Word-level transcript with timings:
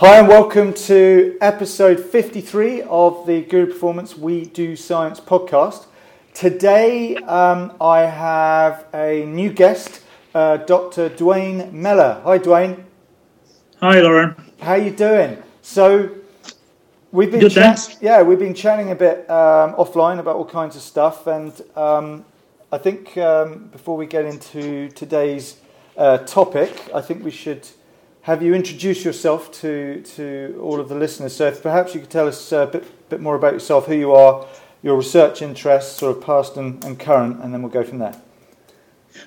Hi, 0.00 0.18
and 0.18 0.28
welcome 0.28 0.72
to 0.88 1.36
episode 1.42 2.00
53 2.00 2.84
of 2.84 3.26
the 3.26 3.42
Guru 3.42 3.66
Performance 3.66 4.16
We 4.16 4.46
Do 4.46 4.74
Science 4.74 5.20
podcast. 5.20 5.88
Today, 6.32 7.16
um, 7.16 7.74
I 7.82 8.06
have 8.06 8.86
a 8.94 9.26
new 9.26 9.52
guest, 9.52 10.00
uh, 10.34 10.56
Dr. 10.56 11.10
Duane 11.10 11.68
Mellor. 11.78 12.22
Hi, 12.24 12.38
Duane. 12.38 12.86
Hi, 13.80 14.00
Lauren. 14.00 14.36
How 14.62 14.76
you 14.76 14.90
doing? 14.90 15.36
So, 15.60 16.08
we've 17.12 17.30
been 17.30 17.40
Good, 17.40 17.52
chat- 17.52 17.98
yeah, 18.00 18.22
we've 18.22 18.38
been 18.38 18.54
chatting 18.54 18.92
a 18.92 18.96
bit 18.96 19.28
um, 19.28 19.74
offline 19.74 20.18
about 20.18 20.36
all 20.36 20.46
kinds 20.46 20.76
of 20.76 20.80
stuff, 20.80 21.26
and 21.26 21.52
um, 21.76 22.24
I 22.72 22.78
think 22.78 23.18
um, 23.18 23.68
before 23.70 23.98
we 23.98 24.06
get 24.06 24.24
into 24.24 24.88
today's 24.92 25.58
uh, 25.98 26.16
topic, 26.24 26.88
I 26.94 27.02
think 27.02 27.22
we 27.22 27.30
should 27.30 27.68
have 28.22 28.42
you 28.42 28.54
introduced 28.54 29.04
yourself 29.04 29.50
to 29.60 30.02
to 30.16 30.58
all 30.62 30.80
of 30.80 30.88
the 30.88 30.94
listeners. 30.94 31.34
So, 31.34 31.46
if 31.46 31.62
perhaps 31.62 31.94
you 31.94 32.00
could 32.00 32.10
tell 32.10 32.28
us 32.28 32.52
a 32.52 32.66
bit 32.66 32.84
bit 33.08 33.20
more 33.20 33.34
about 33.34 33.54
yourself, 33.54 33.86
who 33.86 33.94
you 33.94 34.12
are, 34.12 34.46
your 34.82 34.96
research 34.96 35.42
interests, 35.42 35.98
sort 35.98 36.16
of 36.16 36.22
past 36.22 36.56
and, 36.56 36.82
and 36.84 36.98
current, 36.98 37.42
and 37.42 37.52
then 37.52 37.62
we'll 37.62 37.72
go 37.72 37.84
from 37.84 37.98
there. 37.98 38.14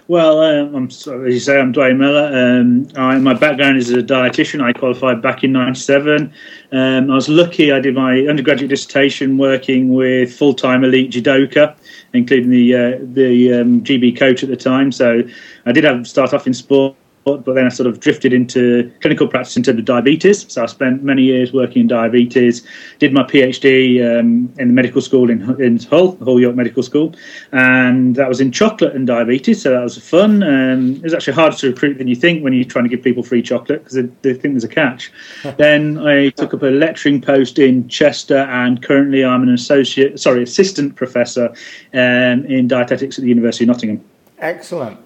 Well, 0.07 0.41
um, 0.41 0.75
I'm 0.75 0.89
sorry, 0.89 1.27
as 1.27 1.33
you 1.33 1.39
say, 1.39 1.59
I'm 1.59 1.71
Duane 1.71 1.97
Mellor. 1.97 2.27
Um, 2.33 2.87
I, 2.95 3.17
my 3.19 3.33
background 3.33 3.77
is 3.77 3.89
as 3.89 3.97
a 3.97 4.03
dietitian. 4.03 4.63
I 4.63 4.71
qualified 4.71 5.21
back 5.21 5.43
in 5.43 5.51
'97. 5.51 6.33
Um, 6.71 7.11
I 7.11 7.15
was 7.15 7.27
lucky. 7.27 7.71
I 7.71 7.79
did 7.79 7.95
my 7.95 8.21
undergraduate 8.27 8.69
dissertation 8.69 9.37
working 9.37 9.93
with 9.93 10.33
full-time 10.33 10.83
elite 10.83 11.11
judoka, 11.11 11.75
including 12.13 12.49
the 12.49 12.75
uh, 12.75 12.97
the 13.01 13.53
um, 13.53 13.83
GB 13.83 14.17
coach 14.17 14.43
at 14.43 14.49
the 14.49 14.57
time. 14.57 14.91
So 14.91 15.23
I 15.65 15.71
did 15.71 15.83
have 15.83 16.07
start 16.07 16.33
off 16.33 16.47
in 16.47 16.53
sport. 16.53 16.95
But 17.23 17.45
then 17.45 17.65
I 17.65 17.69
sort 17.69 17.87
of 17.87 17.99
drifted 17.99 18.33
into 18.33 18.91
clinical 19.01 19.27
practice 19.27 19.55
in 19.55 19.63
terms 19.63 19.79
of 19.79 19.85
diabetes. 19.85 20.51
So 20.51 20.63
I 20.63 20.65
spent 20.65 21.03
many 21.03 21.23
years 21.23 21.53
working 21.53 21.83
in 21.83 21.87
diabetes. 21.87 22.65
Did 22.99 23.13
my 23.13 23.23
PhD 23.23 24.01
um, 24.01 24.53
in 24.57 24.67
the 24.67 24.73
medical 24.73 25.01
school 25.01 25.29
in, 25.29 25.61
in 25.61 25.79
Hull, 25.79 26.17
Hull 26.17 26.39
York 26.39 26.55
Medical 26.55 26.83
School, 26.83 27.15
and 27.51 28.15
that 28.15 28.27
was 28.27 28.41
in 28.41 28.51
chocolate 28.51 28.95
and 28.95 29.07
diabetes. 29.07 29.61
So 29.61 29.71
that 29.71 29.81
was 29.81 29.97
fun. 29.97 30.43
Um, 30.43 30.95
it 30.97 31.03
was 31.03 31.13
actually 31.13 31.33
harder 31.33 31.55
to 31.57 31.67
recruit 31.67 31.97
than 31.97 32.07
you 32.07 32.15
think 32.15 32.43
when 32.43 32.53
you're 32.53 32.65
trying 32.65 32.85
to 32.85 32.89
give 32.89 33.03
people 33.03 33.23
free 33.23 33.41
chocolate 33.41 33.83
because 33.83 33.95
they, 33.95 34.09
they 34.21 34.33
think 34.33 34.55
there's 34.55 34.63
a 34.63 34.67
catch. 34.67 35.11
then 35.57 35.99
I 35.99 36.29
took 36.29 36.53
up 36.53 36.61
a 36.63 36.67
lecturing 36.67 37.21
post 37.21 37.57
in 37.59 37.87
Chester, 37.87 38.37
and 38.37 38.81
currently 38.83 39.23
I'm 39.23 39.43
an 39.43 39.53
associate, 39.53 40.19
sorry, 40.19 40.43
assistant 40.43 40.95
professor 40.95 41.49
um, 41.93 42.45
in 42.45 42.67
dietetics 42.67 43.17
at 43.17 43.23
the 43.23 43.29
University 43.29 43.63
of 43.63 43.69
Nottingham. 43.69 44.03
Excellent. 44.39 44.99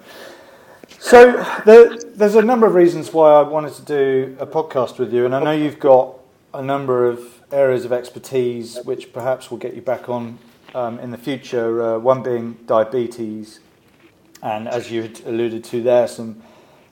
So 1.08 1.42
there, 1.66 1.98
there's 1.98 2.36
a 2.36 2.42
number 2.42 2.68
of 2.68 2.76
reasons 2.76 3.14
why 3.14 3.32
I 3.32 3.42
wanted 3.42 3.72
to 3.76 3.82
do 3.84 4.36
a 4.42 4.46
podcast 4.46 5.00
with 5.00 5.14
you, 5.14 5.24
and 5.24 5.34
I 5.34 5.42
know 5.42 5.52
you've 5.54 5.80
got 5.80 6.20
a 6.54 6.62
number 6.62 7.08
of 7.08 7.42
areas 7.50 7.86
of 7.86 7.94
expertise 7.94 8.78
which 8.84 9.14
perhaps 9.14 9.50
will 9.50 9.58
get 9.58 9.74
you 9.74 9.82
back 9.82 10.10
on 10.10 10.38
um, 10.76 11.00
in 11.00 11.12
the 11.12 11.18
future. 11.18 11.82
Uh, 11.82 11.98
one 11.98 12.24
being 12.24 12.58
diabetes, 12.66 13.62
and 14.44 14.68
as 14.68 14.92
you 14.92 15.04
had 15.04 15.22
alluded 15.22 15.64
to 15.64 15.82
there, 15.82 16.10
some 16.10 16.44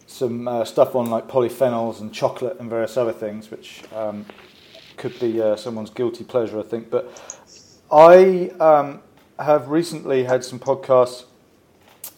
some 0.07 0.47
uh, 0.47 0.63
stuff 0.63 0.95
on 0.95 1.09
like 1.09 1.27
polyphenols 1.27 1.99
and 1.99 2.13
chocolate 2.13 2.57
and 2.61 2.69
various 2.69 2.95
other 2.95 3.11
things, 3.11 3.51
which 3.51 3.83
um, 3.93 4.25
could 4.95 5.19
be 5.19 5.41
uh, 5.41 5.57
someone's 5.57 5.89
guilty 5.89 6.23
pleasure, 6.23 6.57
I 6.57 6.63
think. 6.63 6.89
But 6.89 7.37
I 7.91 8.49
um, 8.61 9.01
have 9.39 9.67
recently 9.67 10.23
had 10.23 10.41
some 10.41 10.57
podcasts. 10.57 11.25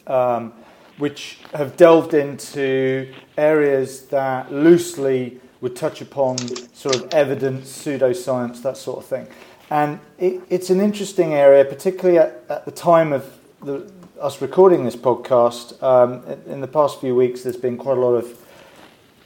Um, 0.06 0.52
which 0.98 1.38
have 1.54 1.76
delved 1.76 2.14
into 2.14 3.12
areas 3.36 4.06
that 4.06 4.52
loosely 4.52 5.40
would 5.60 5.74
touch 5.74 6.00
upon 6.00 6.38
sort 6.74 6.96
of 6.96 7.12
evidence, 7.12 7.70
pseudoscience, 7.84 8.62
that 8.62 8.76
sort 8.76 8.98
of 8.98 9.04
thing. 9.06 9.26
And 9.70 10.00
it, 10.18 10.40
it's 10.48 10.70
an 10.70 10.80
interesting 10.80 11.34
area, 11.34 11.64
particularly 11.64 12.18
at, 12.18 12.42
at 12.48 12.64
the 12.64 12.70
time 12.70 13.12
of 13.12 13.38
the, 13.62 13.90
us 14.20 14.40
recording 14.40 14.84
this 14.84 14.96
podcast. 14.96 15.80
Um, 15.82 16.24
in, 16.46 16.60
the 16.60 16.68
past 16.68 17.00
few 17.00 17.14
weeks, 17.14 17.42
there's 17.42 17.56
been 17.56 17.76
quite 17.76 17.98
a 17.98 18.00
lot 18.00 18.14
of 18.14 18.46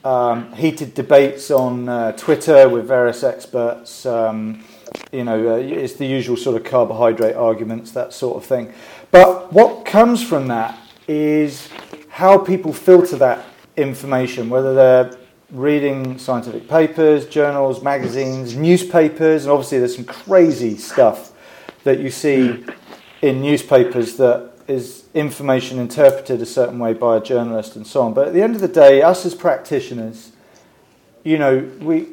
um, 0.05 0.53
heated 0.55 0.95
debates 0.95 1.51
on 1.51 1.89
uh, 1.89 2.13
Twitter 2.13 2.69
with 2.69 2.87
various 2.87 3.23
experts. 3.23 4.05
Um, 4.05 4.65
you 5.13 5.25
know, 5.25 5.55
uh, 5.55 5.57
it's 5.57 5.95
the 5.95 6.07
usual 6.07 6.37
sort 6.37 6.57
of 6.57 6.65
carbohydrate 6.65 7.37
arguments, 7.37 7.93
that 7.93 8.13
sort 8.13 8.37
of 8.37 8.45
thing. 8.45 8.73
But 9.11 9.53
what 9.53 9.85
comes 9.85 10.23
from 10.27 10.49
that 10.49 10.79
is 11.13 11.69
how 12.09 12.39
people 12.39 12.73
filter 12.73 13.17
that 13.17 13.45
information, 13.77 14.49
whether 14.49 14.75
they're 14.75 15.19
reading 15.51 16.19
scientific 16.19 16.69
papers, 16.69 17.27
journals, 17.27 17.83
magazines, 17.83 18.57
newspapers, 18.57 19.45
and 19.45 19.53
obviously 19.53 19.79
there's 19.79 19.95
some 19.95 20.05
crazy 20.05 20.77
stuff 20.77 21.33
that 21.85 22.01
you 22.01 22.11
see 22.11 22.65
in 23.21 23.43
newspapers 23.43 24.17
that 24.17 24.51
is 24.69 25.05
information 25.13 25.79
interpreted 25.79 26.41
a 26.41 26.47
certain 26.47 26.79
way 26.79 26.95
by 26.95 27.17
a 27.17 27.21
journalist 27.21 27.77
and 27.77 27.87
so 27.87 28.03
on. 28.03 28.15
But 28.15 28.29
at 28.29 28.35
the 28.35 28.43
end 28.43 28.55
of 28.55 28.61
the 28.61 28.69
day, 28.69 29.03
us 29.03 29.27
as 29.27 29.35
practitioners, 29.35 30.33
you 31.25 31.39
know, 31.39 31.71
we 31.81 32.09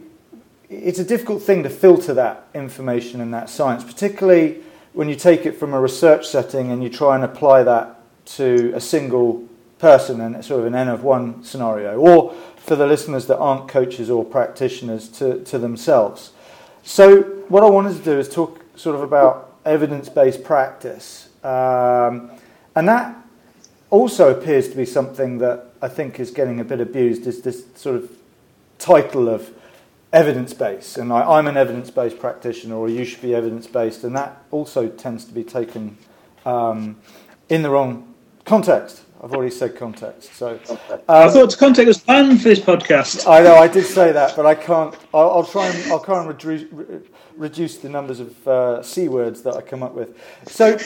it's 0.69 0.99
a 0.99 1.03
difficult 1.03 1.41
thing 1.41 1.63
to 1.63 1.69
filter 1.69 2.13
that 2.13 2.47
information 2.53 3.21
and 3.21 3.33
that 3.33 3.49
science, 3.49 3.83
particularly 3.83 4.61
when 4.93 5.09
you 5.09 5.15
take 5.15 5.45
it 5.47 5.53
from 5.53 5.73
a 5.73 5.79
research 5.79 6.27
setting 6.27 6.71
and 6.71 6.83
you 6.83 6.89
try 6.89 7.15
and 7.15 7.23
apply 7.23 7.63
that 7.63 7.98
to 8.35 8.71
a 8.75 8.81
single 8.81 9.47
person 9.79 10.21
and 10.21 10.43
sort 10.43 10.59
of 10.59 10.65
an 10.65 10.75
N 10.75 10.87
of 10.87 11.03
one 11.03 11.43
scenario, 11.43 11.97
or 11.97 12.33
for 12.57 12.75
the 12.75 12.85
listeners 12.85 13.27
that 13.27 13.37
aren't 13.37 13.67
coaches 13.67 14.09
or 14.09 14.23
practitioners 14.23 15.07
to, 15.09 15.43
to 15.45 15.57
themselves. 15.57 16.31
So, 16.83 17.21
what 17.49 17.63
I 17.63 17.69
wanted 17.69 17.97
to 17.97 18.03
do 18.03 18.19
is 18.19 18.29
talk 18.29 18.63
sort 18.75 18.95
of 18.95 19.01
about 19.01 19.57
evidence 19.65 20.09
based 20.09 20.43
practice. 20.43 21.29
Um, 21.43 22.31
and 22.75 22.87
that 22.87 23.15
also 23.89 24.29
appears 24.29 24.69
to 24.69 24.75
be 24.75 24.85
something 24.85 25.39
that 25.39 25.73
I 25.81 25.87
think 25.87 26.19
is 26.19 26.31
getting 26.31 26.59
a 26.59 26.63
bit 26.63 26.79
abused, 26.79 27.25
is 27.25 27.41
this 27.41 27.65
sort 27.75 27.95
of 27.95 28.11
title 28.77 29.29
of 29.29 29.51
evidence 30.11 30.53
based. 30.53 30.97
And 30.97 31.11
I, 31.11 31.21
I'm 31.21 31.47
an 31.47 31.57
evidence 31.57 31.89
based 31.89 32.19
practitioner, 32.19 32.75
or 32.75 32.89
you 32.89 33.05
should 33.05 33.21
be 33.21 33.33
evidence 33.33 33.67
based. 33.67 34.03
And 34.03 34.15
that 34.15 34.43
also 34.51 34.87
tends 34.87 35.25
to 35.25 35.33
be 35.33 35.43
taken 35.43 35.97
um, 36.45 36.97
in 37.49 37.63
the 37.63 37.69
wrong 37.69 38.08
context. 38.49 39.03
I've 39.21 39.33
already 39.33 39.51
said 39.51 39.75
context. 39.75 40.33
So 40.33 40.59
I 41.07 41.25
um, 41.25 41.31
thought 41.31 41.55
context 41.57 41.87
was 41.87 41.97
planned 41.99 42.41
for 42.41 42.49
this 42.49 42.59
podcast. 42.59 43.29
I 43.29 43.41
know 43.43 43.55
I 43.55 43.67
did 43.67 43.85
say 43.85 44.11
that, 44.11 44.35
but 44.35 44.45
I 44.47 44.55
can't. 44.55 44.95
I'll, 45.13 45.29
I'll 45.31 45.43
try 45.43 45.67
and 45.67 45.91
I'll 45.91 45.99
try 45.99 46.17
and 46.19 46.27
reduce, 46.27 46.63
re- 46.71 47.01
reduce 47.37 47.77
the 47.77 47.89
numbers 47.89 48.19
of 48.19 48.47
uh, 48.47 48.81
c 48.81 49.07
words 49.07 49.43
that 49.43 49.55
I 49.55 49.61
come 49.61 49.83
up 49.83 49.93
with. 49.93 50.17
So, 50.47 50.79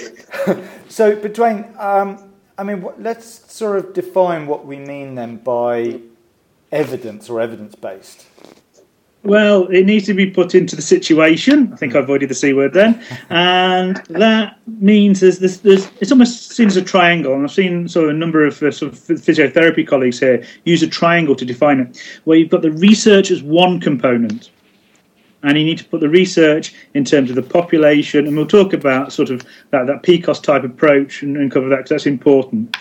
so 0.90 1.16
between, 1.16 1.66
um, 1.78 2.34
I 2.58 2.64
mean, 2.64 2.82
what, 2.82 3.02
let's 3.02 3.50
sort 3.52 3.78
of 3.80 3.94
define 3.94 4.46
what 4.46 4.66
we 4.66 4.78
mean 4.78 5.16
then 5.16 5.38
by 5.38 6.02
evidence 6.72 7.30
or 7.30 7.40
evidence 7.40 7.76
based. 7.76 8.26
Well, 9.24 9.68
it 9.68 9.86
needs 9.86 10.06
to 10.08 10.14
be 10.14 10.30
put 10.30 10.54
into 10.54 10.76
the 10.76 10.82
situation. 10.82 11.72
I 11.72 11.78
think 11.78 11.96
I 11.96 12.00
avoided 12.00 12.30
the 12.30 12.36
c 12.36 12.52
word 12.52 12.74
then, 12.74 13.02
and 13.30 13.96
that 14.10 14.60
means 14.68 15.22
there's 15.22 15.40
this. 15.40 15.60
There's, 15.60 15.90
it's 16.02 16.12
almost 16.12 16.52
seen 16.52 16.68
as 16.68 16.76
a 16.76 16.82
triangle, 16.82 17.34
and 17.34 17.44
I've 17.46 17.52
seen 17.52 17.88
sort 17.88 18.10
of 18.10 18.16
a 18.16 18.18
number 18.18 18.46
of 18.46 18.62
uh, 18.62 18.70
sort 18.70 18.92
of 18.92 19.00
physiotherapy 19.00 19.88
colleagues 19.88 20.20
here 20.20 20.44
use 20.66 20.84
a 20.84 20.88
triangle 20.88 21.36
to 21.38 21.46
define 21.46 21.80
it, 21.80 22.02
where 22.26 22.38
you've 22.38 22.50
got 22.50 22.64
the 22.64 22.72
research 22.72 23.32
as 23.32 23.42
one 23.42 23.80
component, 23.80 24.52
and 25.44 25.58
you 25.58 25.64
need 25.64 25.78
to 25.78 25.86
put 25.86 26.02
the 26.02 26.10
research 26.10 26.76
in 26.94 27.06
terms 27.06 27.30
of 27.30 27.38
the 27.38 27.44
population, 27.44 28.28
and 28.28 28.36
we'll 28.36 28.46
talk 28.46 28.74
about 28.74 29.14
sort 29.14 29.30
of 29.30 29.42
that, 29.70 29.88
that 29.88 30.04
PICOS 30.04 30.44
type 30.44 30.66
approach 30.66 31.24
and, 31.24 31.38
and 31.38 31.50
cover 31.50 31.70
that 31.70 31.78
because 31.78 31.92
that's 31.92 32.06
important. 32.08 32.76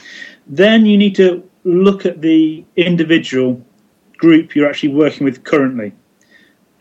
Then 0.49 0.87
you 0.87 0.99
need 0.99 1.15
to 1.17 1.49
look 1.63 2.05
at 2.05 2.21
the 2.21 2.65
individual 2.75 3.65
group 4.17 4.57
you're 4.57 4.69
actually 4.69 4.93
working 4.93 5.25
with 5.25 5.45
currently 5.45 5.93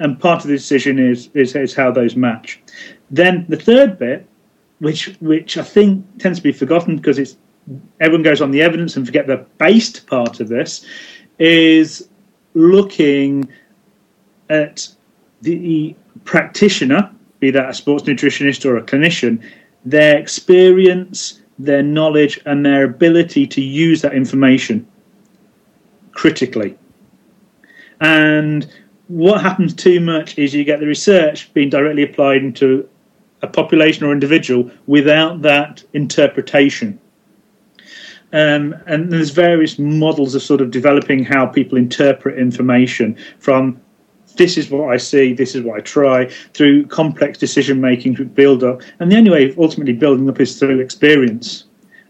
and 0.02 0.20
part 0.20 0.44
of 0.44 0.50
the 0.50 0.58
decision 0.58 0.98
is, 0.98 1.30
is 1.36 1.56
is 1.56 1.76
how 1.76 1.92
those 1.92 2.16
match. 2.16 2.60
Then 3.12 3.46
the 3.48 3.56
third 3.56 4.00
bit, 4.00 4.28
which 4.80 5.16
which 5.22 5.58
I 5.58 5.64
think 5.64 6.06
tends 6.18 6.40
to 6.40 6.44
be 6.44 6.52
forgotten 6.52 6.98
because 6.98 7.20
it's 7.20 7.38
everyone 8.00 8.24
goes 8.24 8.42
on 8.42 8.50
the 8.50 8.62
evidence 8.62 8.98
and 8.98 9.06
forget 9.06 9.28
the 9.28 9.46
based 9.60 10.08
part 10.08 10.40
of 10.40 10.50
this, 10.50 10.86
is 11.38 12.10
looking 12.56 13.48
at 14.50 14.88
the 15.42 15.96
practitioner, 16.26 17.12
be 17.40 17.52
that 17.52 17.70
a 17.70 17.74
sports 17.74 18.04
nutritionist 18.04 18.66
or 18.66 18.78
a 18.78 18.82
clinician, 18.82 19.42
their 19.86 20.18
experience, 20.18 21.42
their 21.60 21.84
knowledge, 21.84 22.42
and 22.48 22.66
their 22.66 22.84
ability 22.86 23.46
to 23.46 23.62
use 23.62 24.02
that 24.02 24.14
information 24.14 24.86
critically. 26.12 26.76
And 28.02 28.68
what 29.12 29.42
happens 29.42 29.74
too 29.74 30.00
much 30.00 30.38
is 30.38 30.54
you 30.54 30.64
get 30.64 30.80
the 30.80 30.88
research 30.88 31.54
being 31.54 31.70
directly 31.70 32.04
applied 32.04 32.44
into 32.44 32.88
a 33.42 33.48
population 33.48 34.06
or 34.06 34.14
individual 34.14 34.72
without 34.88 35.42
that 35.42 35.84
interpretation. 35.92 36.98
Um, 38.32 38.74
and 38.86 39.12
there's 39.12 39.32
various 39.32 39.78
models 39.78 40.34
of 40.34 40.42
sort 40.42 40.62
of 40.62 40.72
developing 40.72 41.26
how 41.26 41.46
people 41.46 41.78
interpret 41.78 42.40
information 42.40 43.18
from 43.40 43.82
this 44.38 44.58
is 44.58 44.70
what 44.70 44.94
I 44.94 44.96
see, 44.96 45.34
this 45.34 45.56
is 45.56 45.64
what 45.64 45.78
I 45.78 45.82
try 45.82 46.30
through 46.54 46.88
complex 46.88 47.38
decision 47.38 47.82
making, 47.82 48.16
to 48.16 48.24
build 48.24 48.64
up. 48.64 48.82
And 49.02 49.12
the 49.12 49.18
only 49.18 49.32
way 49.32 49.50
of 49.50 49.60
ultimately 49.60 49.92
building 49.92 50.30
up 50.30 50.40
is 50.40 50.58
through 50.58 50.80
experience 50.80 51.66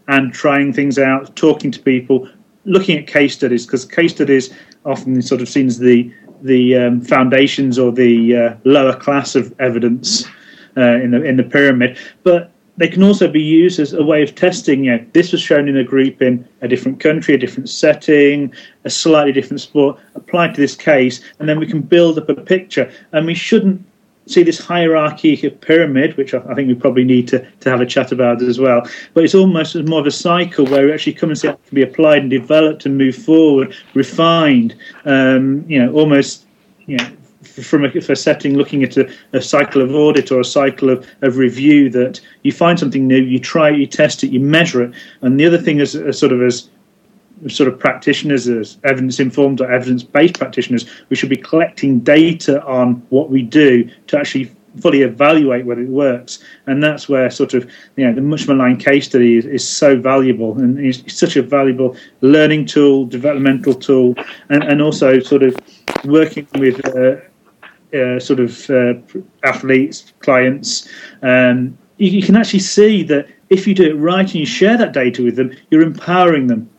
and 0.06 0.32
trying 0.32 0.72
things 0.72 1.00
out, 1.00 1.34
talking 1.34 1.72
to 1.72 1.80
people, 1.80 2.28
looking 2.64 2.96
at 2.96 3.08
case 3.08 3.34
studies, 3.34 3.66
because 3.66 3.84
case 3.84 4.12
studies 4.12 4.54
often 4.84 5.20
sort 5.22 5.40
of 5.40 5.48
seen 5.48 5.66
as 5.66 5.78
the 5.78 6.12
the 6.42 6.76
um, 6.76 7.00
foundations 7.00 7.78
or 7.78 7.92
the 7.92 8.36
uh, 8.36 8.56
lower 8.64 8.96
class 8.96 9.34
of 9.34 9.54
evidence 9.60 10.26
uh, 10.76 10.96
in 10.96 11.10
the 11.10 11.22
in 11.22 11.36
the 11.36 11.44
pyramid. 11.44 11.96
But 12.22 12.50
they 12.78 12.88
can 12.88 13.02
also 13.02 13.30
be 13.30 13.42
used 13.42 13.78
as 13.78 13.92
a 13.92 14.02
way 14.02 14.22
of 14.22 14.34
testing. 14.34 14.84
You 14.84 14.96
know, 14.96 15.06
this 15.12 15.32
was 15.32 15.40
shown 15.40 15.68
in 15.68 15.76
a 15.76 15.84
group 15.84 16.22
in 16.22 16.46
a 16.62 16.68
different 16.68 17.00
country, 17.00 17.34
a 17.34 17.38
different 17.38 17.68
setting, 17.68 18.52
a 18.84 18.90
slightly 18.90 19.32
different 19.32 19.60
sport, 19.60 19.98
applied 20.14 20.54
to 20.54 20.60
this 20.60 20.74
case, 20.74 21.20
and 21.38 21.48
then 21.48 21.58
we 21.58 21.66
can 21.66 21.82
build 21.82 22.18
up 22.18 22.28
a 22.28 22.34
picture. 22.34 22.90
And 23.12 23.26
we 23.26 23.34
shouldn't 23.34 23.84
see 24.26 24.42
this 24.42 24.58
hierarchy 24.58 25.36
pyramid, 25.50 26.16
which 26.16 26.34
I, 26.34 26.54
think 26.54 26.68
we 26.68 26.74
probably 26.74 27.04
need 27.04 27.28
to, 27.28 27.44
to 27.60 27.70
have 27.70 27.80
a 27.80 27.86
chat 27.86 28.12
about 28.12 28.42
as 28.42 28.58
well. 28.58 28.86
But 29.14 29.24
it's 29.24 29.34
almost 29.34 29.74
more 29.84 30.00
of 30.00 30.06
a 30.06 30.12
cycle 30.12 30.66
where 30.66 30.86
we 30.86 30.92
actually 30.92 31.14
come 31.14 31.30
and 31.30 31.38
see 31.38 31.48
how 31.48 31.54
it 31.54 31.66
can 31.66 31.74
be 31.74 31.82
applied 31.82 32.22
and 32.22 32.30
developed 32.30 32.86
and 32.86 32.96
move 32.96 33.16
forward, 33.16 33.74
refined. 33.94 34.76
Um, 35.04 35.64
you 35.68 35.84
know, 35.84 35.92
almost 35.92 36.46
you 36.86 36.96
know 36.96 37.08
from 37.42 37.84
a, 37.84 38.16
setting 38.16 38.54
looking 38.54 38.82
at 38.82 38.96
a, 38.96 39.12
a, 39.32 39.40
cycle 39.40 39.82
of 39.82 39.94
audit 39.94 40.30
or 40.30 40.40
a 40.40 40.44
cycle 40.44 40.88
of, 40.88 41.06
of 41.22 41.36
review 41.36 41.90
that 41.90 42.20
you 42.42 42.52
find 42.52 42.78
something 42.78 43.06
new, 43.06 43.20
you 43.20 43.38
try 43.38 43.70
it, 43.70 43.78
you 43.78 43.86
test 43.86 44.22
it, 44.22 44.30
you 44.30 44.40
measure 44.40 44.82
it. 44.82 44.94
And 45.22 45.38
the 45.38 45.46
other 45.46 45.58
thing 45.58 45.80
is, 45.80 45.94
is 45.94 46.18
sort 46.18 46.32
of 46.32 46.40
as 46.40 46.70
sort 47.48 47.68
of 47.68 47.78
practitioners, 47.78 48.48
as 48.48 48.78
evidence 48.84 49.18
informed 49.20 49.60
or 49.60 49.70
evidence 49.70 50.02
based 50.02 50.38
practitioners, 50.38 50.88
we 51.08 51.16
should 51.16 51.28
be 51.28 51.36
collecting 51.36 52.00
data 52.00 52.62
on 52.64 52.94
what 53.10 53.30
we 53.30 53.42
do 53.42 53.88
to 54.08 54.18
actually 54.18 54.50
fully 54.80 55.02
evaluate 55.02 55.66
whether 55.66 55.82
it 55.82 55.88
works. 55.88 56.42
And 56.66 56.82
that's 56.82 57.08
where 57.08 57.28
sort 57.30 57.54
of 57.54 57.70
you 57.96 58.06
know 58.06 58.14
the 58.14 58.20
Much 58.20 58.48
maligned 58.48 58.80
case 58.80 59.06
study 59.06 59.36
is, 59.36 59.44
is 59.44 59.68
so 59.68 59.98
valuable 59.98 60.58
and 60.58 60.78
is 60.78 61.02
such 61.06 61.36
a 61.36 61.42
valuable 61.42 61.96
learning 62.20 62.66
tool, 62.66 63.06
developmental 63.06 63.74
tool, 63.74 64.14
and, 64.48 64.62
and 64.64 64.80
also 64.80 65.20
sort 65.20 65.42
of 65.42 65.56
working 66.04 66.46
with. 66.54 66.84
Uh, 66.86 67.16
uh, 67.94 68.18
sort 68.18 68.40
of 68.40 68.70
uh, 68.70 68.94
athletes, 69.42 70.14
clients, 70.20 70.88
um, 71.20 71.76
you, 71.98 72.10
you, 72.10 72.22
can 72.22 72.36
actually 72.36 72.58
see 72.58 73.02
that 73.02 73.28
if 73.50 73.66
you 73.66 73.74
do 73.74 73.84
it 73.84 73.94
right 73.94 74.24
and 74.24 74.34
you 74.34 74.46
share 74.46 74.78
that 74.78 74.94
data 74.94 75.22
with 75.22 75.36
them, 75.36 75.54
you're 75.70 75.82
empowering 75.82 76.46
them. 76.46 76.70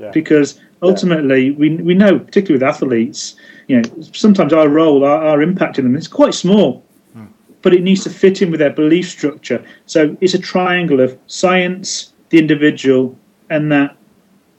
Yeah. 0.00 0.10
Because 0.12 0.58
ultimately, 0.82 1.48
yeah. 1.48 1.56
we 1.58 1.76
we 1.76 1.94
know, 1.94 2.18
particularly 2.18 2.54
with 2.54 2.62
athletes, 2.62 3.36
you 3.68 3.80
know, 3.80 4.02
sometimes 4.12 4.52
our 4.52 4.68
role, 4.68 5.04
our, 5.04 5.22
our 5.22 5.42
impact 5.42 5.78
in 5.78 5.84
them 5.84 5.94
is 5.94 6.08
quite 6.08 6.32
small, 6.32 6.82
hmm. 7.12 7.26
but 7.60 7.74
it 7.74 7.82
needs 7.82 8.02
to 8.04 8.10
fit 8.10 8.40
in 8.40 8.50
with 8.50 8.60
their 8.60 8.72
belief 8.72 9.10
structure. 9.10 9.62
So 9.84 10.16
it's 10.22 10.32
a 10.32 10.38
triangle 10.38 11.00
of 11.00 11.18
science, 11.26 12.14
the 12.30 12.38
individual, 12.38 13.14
and 13.50 13.70
that 13.72 13.94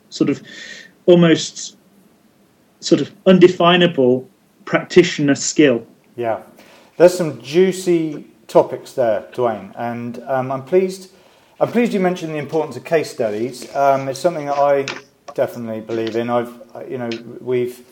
sort 0.09 0.29
of 0.29 0.43
almost 1.07 1.75
sort 2.79 3.01
of 3.01 3.11
undefinable 3.25 4.29
practitioner 4.65 5.35
skill. 5.35 5.87
Yeah, 6.15 6.43
there's 6.97 7.17
some 7.17 7.41
juicy 7.41 8.27
topics 8.47 8.93
there, 8.93 9.27
Duane, 9.33 9.73
and 9.75 10.21
um, 10.27 10.51
I'm 10.51 10.65
pleased. 10.65 11.11
I'm 11.59 11.71
pleased 11.71 11.93
you 11.93 11.99
mentioned 11.99 12.33
the 12.33 12.39
importance 12.39 12.77
of 12.77 12.83
case 12.83 13.11
studies. 13.11 13.73
Um, 13.75 14.07
it's 14.07 14.19
something 14.19 14.45
that 14.45 14.57
I 14.57 14.85
definitely 15.33 15.81
believe 15.81 16.15
in. 16.15 16.29
I've, 16.29 16.59
you 16.89 16.97
know, 16.97 17.09
we've 17.39 17.85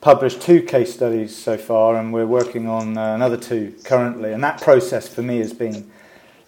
published 0.00 0.40
two 0.40 0.62
case 0.62 0.92
studies 0.92 1.36
so 1.36 1.56
far, 1.56 1.96
and 1.96 2.12
we're 2.12 2.26
working 2.26 2.68
on 2.68 2.96
uh, 2.96 3.14
another 3.14 3.36
two 3.36 3.74
currently. 3.84 4.32
And 4.32 4.42
that 4.42 4.60
process 4.60 5.08
for 5.08 5.22
me 5.22 5.38
has 5.38 5.52
been 5.52 5.90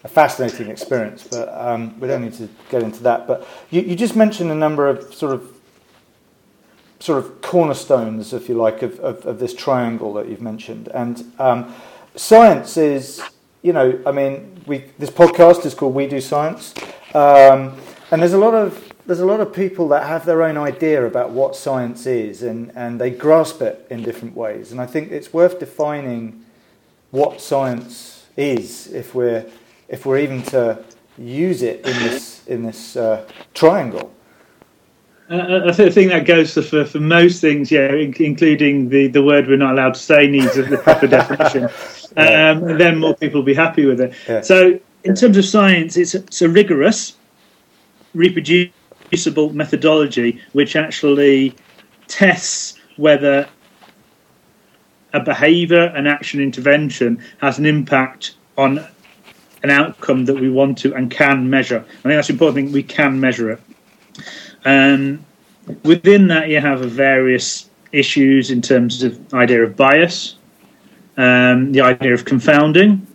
a 0.03 0.07
fascinating 0.07 0.69
experience. 0.69 1.27
But 1.27 1.49
um, 1.49 1.99
we 1.99 2.07
don't 2.07 2.23
need 2.23 2.33
to 2.33 2.49
get 2.69 2.83
into 2.83 3.03
that. 3.03 3.27
But 3.27 3.47
you, 3.69 3.81
you 3.81 3.95
just 3.95 4.15
mentioned 4.15 4.51
a 4.51 4.55
number 4.55 4.87
of 4.87 5.13
sort 5.13 5.33
of 5.33 5.49
sort 6.99 7.19
of 7.19 7.41
cornerstones, 7.41 8.31
if 8.31 8.47
you 8.47 8.55
like, 8.55 8.81
of, 8.81 8.97
of, 9.01 9.25
of 9.25 9.37
this 9.37 9.53
triangle 9.53 10.13
that 10.13 10.29
you've 10.29 10.41
mentioned. 10.41 10.87
And 10.87 11.33
um, 11.37 11.75
science 12.15 12.77
is, 12.77 13.21
you 13.61 13.73
know, 13.73 14.01
I 14.05 14.13
mean, 14.13 14.61
we, 14.65 14.85
this 14.97 15.09
podcast 15.09 15.65
is 15.65 15.73
called 15.73 15.93
We 15.93 16.07
Do 16.07 16.21
Science, 16.21 16.73
um, 17.13 17.75
and 18.09 18.21
there's 18.21 18.31
a 18.31 18.37
lot 18.37 18.53
of 18.53 18.92
there's 19.05 19.19
a 19.19 19.25
lot 19.25 19.41
of 19.41 19.53
people 19.53 19.87
that 19.89 20.07
have 20.07 20.25
their 20.25 20.43
own 20.43 20.57
idea 20.57 21.05
about 21.05 21.31
what 21.31 21.55
science 21.55 22.05
is, 22.05 22.41
and, 22.41 22.71
and 22.75 22.99
they 22.99 23.09
grasp 23.09 23.61
it 23.61 23.85
in 23.89 24.03
different 24.03 24.35
ways. 24.35 24.71
And 24.71 24.79
I 24.79 24.85
think 24.85 25.11
it's 25.11 25.33
worth 25.33 25.59
defining 25.59 26.45
what 27.11 27.41
science 27.41 28.25
is 28.37 28.91
if 28.91 29.13
we're 29.13 29.45
if 29.89 30.05
we're 30.05 30.17
even 30.17 30.41
to 30.41 30.83
use 31.17 31.61
it 31.61 31.85
in 31.85 31.93
this 32.03 32.47
in 32.47 32.63
this 32.63 32.95
uh, 32.95 33.27
triangle. 33.53 34.11
I 35.29 35.71
think 35.71 36.11
that 36.11 36.25
goes 36.25 36.53
for, 36.53 36.85
for 36.85 36.99
most 36.99 37.41
things, 37.41 37.71
yeah, 37.71 37.93
including 37.93 38.89
the, 38.89 39.07
the 39.07 39.23
word 39.23 39.47
we're 39.47 39.57
not 39.57 39.71
allowed 39.71 39.93
to 39.95 39.99
say 39.99 40.27
needs 40.27 40.53
the 40.55 40.77
proper 40.77 41.07
definition. 41.19 41.63
Um, 42.17 42.69
and 42.69 42.79
then 42.79 42.99
more 42.99 43.15
people 43.15 43.39
will 43.39 43.45
be 43.45 43.53
happy 43.53 43.85
with 43.85 44.01
it. 44.01 44.13
Yeah. 44.27 44.41
So, 44.41 44.79
in 45.03 45.15
terms 45.15 45.37
of 45.37 45.45
science, 45.45 45.97
it's 45.97 46.13
it's 46.13 46.41
a 46.41 46.49
rigorous, 46.49 47.15
reproducible 48.13 48.73
methodology 49.53 50.41
which 50.53 50.75
actually 50.75 51.55
tests 52.07 52.79
whether 52.97 53.47
a 55.13 55.19
behaviour, 55.19 55.85
an 55.95 56.07
action 56.07 56.41
intervention 56.41 57.23
has 57.39 57.59
an 57.59 57.65
impact 57.65 58.35
on 58.57 58.85
an 59.63 59.69
outcome 59.69 60.25
that 60.25 60.35
we 60.35 60.49
want 60.49 60.77
to 60.79 60.93
and 60.95 61.09
can 61.09 61.49
measure. 61.49 61.79
I 61.79 62.01
think 62.01 62.15
that's 62.15 62.29
important. 62.29 62.65
thing, 62.65 62.73
We 62.73 62.83
can 62.83 63.19
measure 63.19 63.51
it. 63.51 63.61
Um, 64.65 65.25
within 65.83 66.27
that, 66.27 66.49
you 66.49 66.59
have 66.59 66.81
various 66.81 67.69
issues 67.91 68.51
in 68.51 68.61
terms 68.61 69.03
of 69.03 69.33
idea 69.33 69.63
of 69.63 69.75
bias, 69.75 70.35
um, 71.15 71.71
the 71.71 71.81
idea 71.81 72.13
of 72.13 72.25
confounding, 72.25 73.07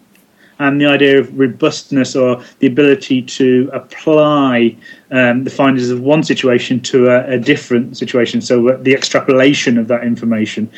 and 0.59 0.81
the 0.81 0.87
idea 0.87 1.19
of 1.19 1.39
robustness 1.39 2.17
or 2.17 2.43
the 2.59 2.67
ability 2.67 3.23
to 3.23 3.71
apply 3.73 4.77
um, 5.11 5.45
the 5.45 5.51
findings 5.51 5.91
of 5.91 6.01
one 6.01 6.23
situation 6.23 6.81
to 6.81 7.09
a, 7.09 7.35
a 7.35 7.39
different 7.39 7.97
situation. 7.97 8.41
So 8.41 8.69
uh, 8.69 8.77
the 8.83 8.93
extrapolation 8.93 9.79
of 9.79 9.89
that 9.89 10.05
information. 10.05 10.71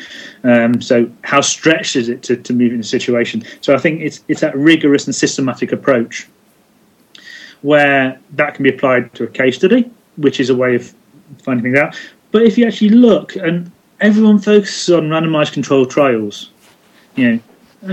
Um, 0.43 0.81
so 0.81 1.09
how 1.23 1.41
stretched 1.41 1.95
is 1.95 2.09
it 2.09 2.23
to, 2.23 2.37
to 2.37 2.53
move 2.53 2.73
in 2.73 2.79
a 2.79 2.83
situation? 2.83 3.43
So 3.61 3.73
I 3.73 3.77
think 3.77 4.01
it's 4.01 4.23
it's 4.27 4.41
that 4.41 4.55
rigorous 4.55 5.05
and 5.07 5.15
systematic 5.15 5.71
approach 5.71 6.27
where 7.61 8.19
that 8.31 8.55
can 8.55 8.63
be 8.63 8.69
applied 8.69 9.13
to 9.13 9.23
a 9.23 9.27
case 9.27 9.55
study 9.55 9.91
which 10.17 10.39
is 10.39 10.49
a 10.49 10.55
way 10.55 10.75
of 10.75 10.93
finding 11.43 11.63
things 11.63 11.77
out. 11.77 11.99
But 12.31 12.43
if 12.43 12.57
you 12.57 12.65
actually 12.65 12.89
look, 12.89 13.35
and 13.35 13.71
everyone 13.99 14.39
focuses 14.39 14.93
on 14.93 15.09
randomized 15.09 15.53
controlled 15.53 15.89
trials, 15.89 16.49
you 17.15 17.31
know, 17.31 17.39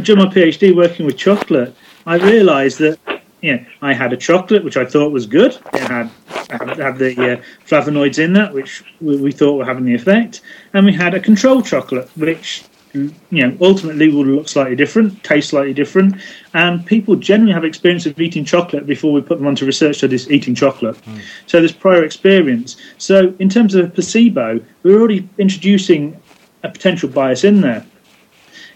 during 0.03 0.25
my 0.25 0.33
PhD 0.33 0.75
working 0.75 1.07
with 1.07 1.17
chocolate, 1.17 1.75
I 2.07 2.17
realised 2.17 2.79
that 2.79 2.99
you 3.41 3.57
know, 3.57 3.65
I 3.83 3.93
had 3.93 4.13
a 4.13 4.17
chocolate 4.17 4.65
which 4.65 4.77
I 4.77 4.85
thought 4.85 5.13
was 5.13 5.27
good. 5.27 5.57
It 5.73 5.81
had 5.81 6.11
had, 6.51 6.99
the 6.99 7.39
uh, 7.39 7.43
flavonoids 7.67 8.19
in 8.19 8.33
that, 8.33 8.53
which 8.53 8.83
we, 9.01 9.17
we, 9.17 9.33
thought 9.33 9.57
were 9.57 9.65
having 9.65 9.85
the 9.85 9.95
effect, 9.95 10.41
and 10.73 10.85
we 10.85 10.93
had 10.93 11.15
a 11.15 11.21
control 11.21 11.63
chocolate, 11.63 12.11
which 12.17 12.65
you 12.95 13.13
know 13.31 13.57
ultimately 13.61 14.09
will 14.09 14.25
look 14.25 14.49
slightly 14.49 14.75
different, 14.75 15.23
taste 15.23 15.51
slightly 15.51 15.75
different, 15.75 16.17
and 16.55 16.85
people 16.87 17.15
generally 17.17 17.53
have 17.53 17.65
experience 17.65 18.07
of 18.07 18.19
eating 18.21 18.45
chocolate 18.45 18.87
before 18.87 19.13
we 19.13 19.21
put 19.21 19.39
them 19.39 19.47
onto 19.47 19.67
research 19.67 19.99
studies 19.99 20.31
eating 20.31 20.55
chocolate. 20.55 20.97
Mm. 21.03 21.21
So 21.47 21.59
there's 21.61 21.73
prior 21.73 22.03
experience. 22.03 22.77
So 22.97 23.35
in 23.39 23.49
terms 23.49 23.75
of 23.75 23.95
placebo, 23.95 24.61
we're 24.83 24.99
already 24.99 25.29
introducing 25.39 26.21
a 26.63 26.69
potential 26.71 27.09
bias 27.09 27.45
in 27.45 27.61
there. 27.61 27.87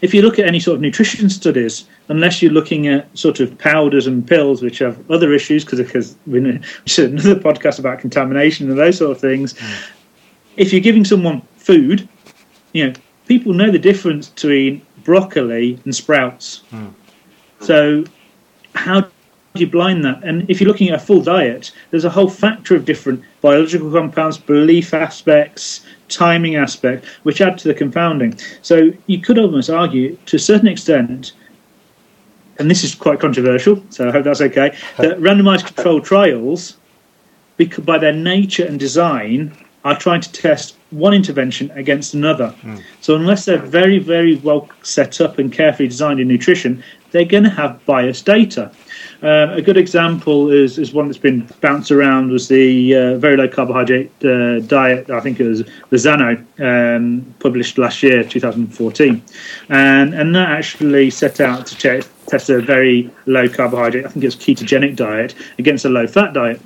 If 0.03 0.13
you 0.13 0.21
look 0.21 0.39
at 0.39 0.47
any 0.47 0.61
sort 0.61 0.75
of 0.77 0.81
nutrition 0.83 1.31
studies, 1.31 1.85
unless 2.09 2.43
you're 2.43 2.53
looking 2.53 2.89
at 2.89 3.07
sort 3.17 3.41
of 3.41 3.57
powders 3.59 4.07
and 4.07 4.27
pills, 4.27 4.61
which 4.61 4.81
have 4.81 5.11
other 5.11 5.33
issues, 5.33 5.65
because 5.65 6.17
we 6.27 6.61
should 6.87 7.13
another 7.13 7.37
podcast 7.37 7.79
about 7.79 8.01
contamination 8.01 8.69
and 8.69 8.79
those 8.79 8.99
sort 8.99 9.13
of 9.13 9.21
things. 9.21 9.55
If 10.57 10.73
you're 10.73 10.83
giving 10.83 11.05
someone 11.05 11.41
food, 11.57 12.09
you 12.73 12.87
know, 12.87 12.93
people 13.27 13.53
know 13.55 13.71
the 13.71 13.79
difference 13.79 14.29
between 14.29 14.83
broccoli 15.05 15.79
and 15.85 15.95
sprouts. 15.95 16.63
Mm. 16.73 16.93
So, 17.61 18.05
how 18.75 19.03
do 19.03 19.09
you 19.55 19.67
blind 19.67 20.05
that? 20.05 20.23
And 20.25 20.49
if 20.51 20.61
you're 20.61 20.69
looking 20.69 20.89
at 20.89 20.95
a 20.95 21.05
full 21.05 21.23
diet, 21.23 21.71
there's 21.91 22.05
a 22.05 22.11
whole 22.11 22.29
factor 22.29 22.75
of 22.75 22.85
different 22.85 23.23
biological 23.41 23.91
compounds, 23.91 24.39
belief 24.39 24.95
aspects, 24.95 25.85
timing 26.09 26.57
aspect, 26.57 27.05
which 27.23 27.41
add 27.41 27.59
to 27.59 27.69
the 27.69 27.75
confounding. 27.75 28.39
So, 28.63 28.93
you 29.07 29.21
could 29.21 29.39
almost 29.39 29.71
argue, 29.71 30.17
to 30.27 30.37
a 30.37 30.41
certain 30.41 30.69
extent, 30.69 31.33
and 32.59 32.71
this 32.71 32.85
is 32.85 32.95
quite 32.95 33.21
controversial, 33.21 33.83
so 33.91 34.09
I 34.09 34.13
hope 34.13 34.25
that's 34.25 34.41
okay, 34.41 34.77
that 34.99 35.19
randomized 35.29 35.67
controlled 35.67 36.05
trials, 36.05 36.77
by 37.85 37.99
their 37.99 38.13
nature 38.13 38.65
and 38.65 38.79
design, 38.79 39.57
are 39.85 39.99
trying 39.99 40.21
to 40.21 40.33
test 40.33 40.77
one 40.91 41.13
intervention 41.13 41.71
against 41.73 42.15
another. 42.15 42.55
Mm. 42.63 42.83
So 43.01 43.17
unless 43.17 43.45
they're 43.45 43.59
very, 43.59 43.99
very 43.99 44.37
well 44.37 44.69
set 44.83 45.21
up 45.21 45.39
and 45.39 45.53
carefully 45.53 45.89
designed 45.89 46.21
in 46.21 46.29
nutrition, 46.29 46.83
they're 47.11 47.25
going 47.25 47.45
to 47.45 47.51
have 47.51 47.85
biased 47.85 48.25
data. 48.25 48.71
Um, 49.23 49.51
a 49.51 49.63
good 49.63 49.77
example 49.77 50.51
is, 50.51 50.79
is 50.79 50.93
one 50.93 51.07
that's 51.07 51.17
been 51.17 51.49
bounced 51.61 51.93
around 51.93 52.33
was 52.33 52.49
the 52.49 52.97
uh, 52.97 53.19
very 53.19 53.37
low 53.37 53.47
carbohydrate 53.47 54.11
uh, 54.25 54.59
diet. 54.61 55.11
I 55.11 55.21
think 55.21 55.39
it 55.39 55.47
was 55.47 55.63
Bazzano 55.93 56.45
um, 56.59 57.35
published 57.39 57.79
last 57.79 58.03
year, 58.03 58.25
2014, 58.25 59.23
and 59.69 60.13
and 60.13 60.35
that 60.35 60.51
actually 60.51 61.11
set 61.11 61.41
out 61.41 61.67
to 61.69 61.77
check, 61.77 62.05
test 62.27 62.51
a 62.51 62.61
very 62.61 63.09
low 63.27 63.49
carbohydrate. 63.49 64.05
I 64.05 64.09
think 64.09 64.25
it 64.25 64.27
was 64.27 64.37
ketogenic 64.37 64.97
diet 64.97 65.37
against 65.57 65.85
a 65.85 65.89
low 65.89 66.09
fat 66.09 66.33
diet. 66.33 66.61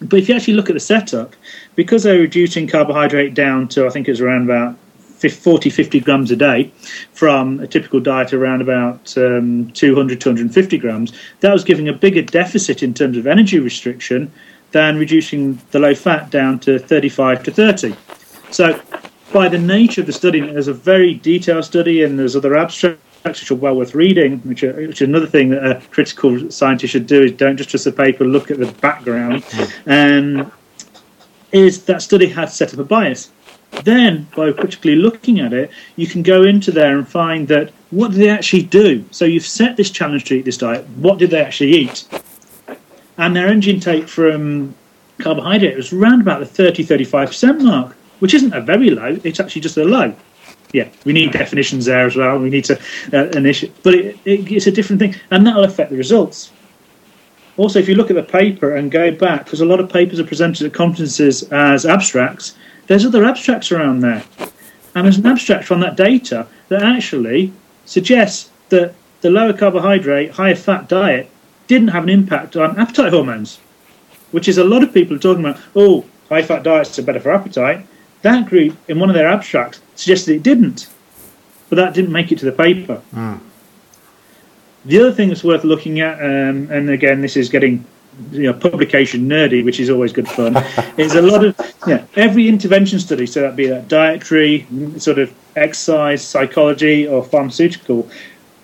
But 0.00 0.20
if 0.20 0.28
you 0.28 0.36
actually 0.36 0.54
look 0.54 0.70
at 0.70 0.74
the 0.74 0.80
setup, 0.80 1.34
because 1.74 2.04
they're 2.04 2.20
reducing 2.20 2.68
carbohydrate 2.68 3.34
down 3.34 3.66
to 3.68 3.86
I 3.86 3.90
think 3.90 4.06
it 4.06 4.12
was 4.12 4.20
around 4.20 4.44
about 4.44 4.76
40, 5.18 5.70
50 5.70 6.00
grams 6.00 6.30
a 6.30 6.36
day 6.36 6.70
from 7.12 7.60
a 7.60 7.66
typical 7.66 8.00
diet 8.00 8.32
around 8.32 8.60
about 8.60 9.16
um, 9.18 9.70
200, 9.72 10.20
250 10.20 10.78
grams, 10.78 11.12
that 11.40 11.52
was 11.52 11.64
giving 11.64 11.88
a 11.88 11.92
bigger 11.92 12.22
deficit 12.22 12.82
in 12.82 12.94
terms 12.94 13.16
of 13.16 13.26
energy 13.26 13.58
restriction 13.58 14.30
than 14.70 14.98
reducing 14.98 15.60
the 15.70 15.78
low 15.78 15.94
fat 15.94 16.30
down 16.30 16.58
to 16.60 16.78
35 16.78 17.42
to 17.42 17.50
30. 17.50 17.94
So, 18.50 18.80
by 19.32 19.48
the 19.48 19.58
nature 19.58 20.00
of 20.00 20.06
the 20.06 20.12
study, 20.12 20.40
there's 20.40 20.68
a 20.68 20.74
very 20.74 21.14
detailed 21.14 21.64
study 21.64 22.02
and 22.02 22.18
there's 22.18 22.36
other 22.36 22.56
abstracts 22.56 23.02
which 23.24 23.50
are 23.50 23.56
well 23.56 23.76
worth 23.76 23.94
reading, 23.94 24.38
which, 24.40 24.62
are, 24.62 24.72
which 24.72 25.02
is 25.02 25.08
another 25.08 25.26
thing 25.26 25.50
that 25.50 25.64
a 25.64 25.80
critical 25.90 26.50
scientist 26.50 26.92
should 26.92 27.06
do 27.06 27.24
is 27.24 27.32
don't 27.32 27.56
just 27.56 27.70
trust 27.70 27.84
the 27.84 27.92
paper, 27.92 28.24
look 28.24 28.50
at 28.50 28.58
the 28.58 28.72
background. 28.80 29.44
Um, 29.86 30.50
is 31.52 31.84
that 31.84 32.02
study 32.02 32.26
had 32.26 32.50
set 32.50 32.74
up 32.74 32.80
a 32.80 32.84
bias. 32.84 33.30
Then, 33.84 34.26
by 34.34 34.52
critically 34.52 34.96
looking 34.96 35.40
at 35.40 35.52
it, 35.52 35.70
you 35.96 36.06
can 36.06 36.22
go 36.22 36.42
into 36.42 36.72
there 36.72 36.96
and 36.96 37.06
find 37.06 37.48
that 37.48 37.72
what 37.90 38.10
did 38.10 38.20
they 38.20 38.30
actually 38.30 38.62
do? 38.62 39.04
So 39.10 39.24
you've 39.24 39.46
set 39.46 39.76
this 39.76 39.90
challenge 39.90 40.24
to 40.24 40.34
eat 40.34 40.44
this 40.44 40.58
diet. 40.58 40.86
What 40.96 41.18
did 41.18 41.30
they 41.30 41.40
actually 41.40 41.72
eat? 41.72 42.06
And 43.16 43.34
their 43.34 43.48
energy 43.48 43.72
intake 43.72 44.08
from 44.08 44.74
carbohydrate 45.18 45.76
was 45.76 45.92
around 45.92 46.20
about 46.20 46.40
the 46.40 46.46
30 46.46 46.84
35% 46.84 47.62
mark, 47.62 47.96
which 48.20 48.34
isn't 48.34 48.52
a 48.52 48.60
very 48.60 48.90
low, 48.90 49.18
it's 49.24 49.40
actually 49.40 49.62
just 49.62 49.76
a 49.76 49.84
low. 49.84 50.14
Yeah, 50.72 50.88
we 51.04 51.12
need 51.12 51.32
definitions 51.32 51.86
there 51.86 52.06
as 52.06 52.14
well. 52.14 52.38
We 52.38 52.50
need 52.50 52.64
to 52.66 52.78
uh, 53.12 53.40
issue, 53.40 53.72
but 53.82 53.94
it, 53.94 54.18
it, 54.26 54.52
it's 54.52 54.66
a 54.66 54.70
different 54.72 55.00
thing, 55.00 55.14
and 55.30 55.46
that'll 55.46 55.64
affect 55.64 55.90
the 55.90 55.96
results. 55.96 56.52
Also, 57.56 57.78
if 57.78 57.88
you 57.88 57.94
look 57.94 58.10
at 58.10 58.16
the 58.16 58.22
paper 58.22 58.76
and 58.76 58.90
go 58.90 59.10
back, 59.10 59.44
because 59.44 59.60
a 59.60 59.64
lot 59.64 59.80
of 59.80 59.90
papers 59.90 60.20
are 60.20 60.24
presented 60.24 60.66
at 60.66 60.74
conferences 60.74 61.42
as 61.44 61.86
abstracts, 61.86 62.54
there's 62.88 63.06
other 63.06 63.24
abstracts 63.24 63.70
around 63.70 64.00
there. 64.00 64.24
And 64.94 65.04
there's 65.04 65.18
an 65.18 65.26
abstract 65.26 65.64
from 65.64 65.80
that 65.80 65.96
data 65.96 66.48
that 66.68 66.82
actually 66.82 67.52
suggests 67.84 68.50
that 68.70 68.94
the 69.20 69.30
lower 69.30 69.52
carbohydrate, 69.52 70.32
higher 70.32 70.56
fat 70.56 70.88
diet 70.88 71.30
didn't 71.68 71.88
have 71.88 72.02
an 72.02 72.08
impact 72.08 72.56
on 72.56 72.78
appetite 72.78 73.12
hormones, 73.12 73.58
which 74.32 74.48
is 74.48 74.58
a 74.58 74.64
lot 74.64 74.82
of 74.82 74.92
people 74.92 75.16
are 75.16 75.20
talking 75.20 75.44
about, 75.44 75.60
oh, 75.76 76.04
high 76.28 76.42
fat 76.42 76.62
diets 76.62 76.98
are 76.98 77.02
better 77.02 77.20
for 77.20 77.32
appetite. 77.32 77.86
That 78.22 78.48
group, 78.48 78.76
in 78.88 78.98
one 78.98 79.10
of 79.10 79.14
their 79.14 79.28
abstracts, 79.28 79.80
suggested 79.94 80.34
it 80.36 80.42
didn't, 80.42 80.88
but 81.68 81.76
that 81.76 81.94
didn't 81.94 82.12
make 82.12 82.32
it 82.32 82.38
to 82.40 82.44
the 82.46 82.52
paper. 82.52 83.02
Mm. 83.14 83.40
The 84.84 85.00
other 85.00 85.12
thing 85.12 85.28
that's 85.28 85.44
worth 85.44 85.64
looking 85.64 86.00
at, 86.00 86.18
um, 86.20 86.70
and 86.70 86.88
again, 86.88 87.20
this 87.20 87.36
is 87.36 87.48
getting 87.48 87.84
you 88.32 88.44
know, 88.44 88.52
publication 88.52 89.28
nerdy, 89.28 89.64
which 89.64 89.80
is 89.80 89.90
always 89.90 90.12
good 90.12 90.28
fun, 90.28 90.56
is 90.96 91.14
a 91.14 91.22
lot 91.22 91.44
of 91.44 91.58
yeah, 91.86 92.04
every 92.16 92.48
intervention 92.48 92.98
study, 92.98 93.26
so 93.26 93.42
that 93.42 93.56
be 93.56 93.66
that 93.66 93.88
dietary, 93.88 94.66
sort 94.98 95.18
of 95.18 95.32
exercise, 95.56 96.22
psychology, 96.22 97.06
or 97.06 97.24
pharmaceutical, 97.24 98.08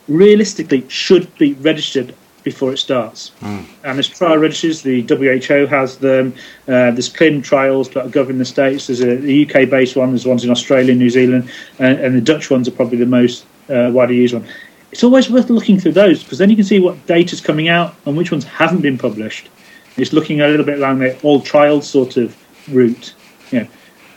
realistically 0.09 0.89
should 0.89 1.35
be 1.39 1.55
registered 1.55 2.15
before 2.43 2.73
it 2.73 2.77
starts. 2.77 3.33
Mm. 3.41 3.67
And 3.85 3.97
there's 3.97 4.09
trial 4.09 4.37
registers. 4.37 4.83
The 4.83 5.01
WHO 5.03 5.67
has 5.67 5.97
them. 5.97 6.35
Uh, 6.69 6.91
there's 6.91 7.09
clinical 7.09 7.43
trials 7.43 7.89
that 7.91 8.11
govern 8.11 8.37
the 8.39 8.45
states. 8.45 8.87
There's 8.87 9.01
a, 9.01 9.15
UK-based 9.45 9.97
one. 9.97 10.11
There's 10.11 10.27
ones 10.27 10.45
in 10.45 10.51
Australia, 10.51 10.95
New 10.95 11.11
Zealand, 11.11 11.51
and, 11.79 11.99
and 11.99 12.15
the 12.15 12.21
Dutch 12.21 12.51
ones 12.51 12.69
are 12.69 12.73
probably 12.73 12.99
the 12.99 13.07
most 13.07 13.47
uh, 13.71 13.91
widely 13.93 14.17
used 14.17 14.35
one 14.35 14.47
it's 14.95 15.03
always 15.03 15.29
worth 15.29 15.51
looking 15.51 15.77
through 15.77 15.91
those 15.91 16.23
because 16.23 16.39
then 16.39 16.49
you 16.49 16.55
can 16.55 16.65
see 16.65 16.79
what 16.79 17.05
data's 17.07 17.41
coming 17.41 17.69
out 17.69 17.97
and 18.07 18.17
which 18.17 18.31
ones 18.31 18.45
haven't 18.45 18.81
been 18.81 18.97
published. 18.97 19.49
It's 19.97 20.13
looking 20.13 20.41
a 20.41 20.47
little 20.47 20.65
bit 20.65 20.79
along 20.79 21.01
the 21.01 21.21
all 21.23 21.41
trials 21.41 21.91
sort 21.91 22.17
of 22.17 22.37
route, 22.69 23.13
you 23.51 23.63
know. 23.63 23.69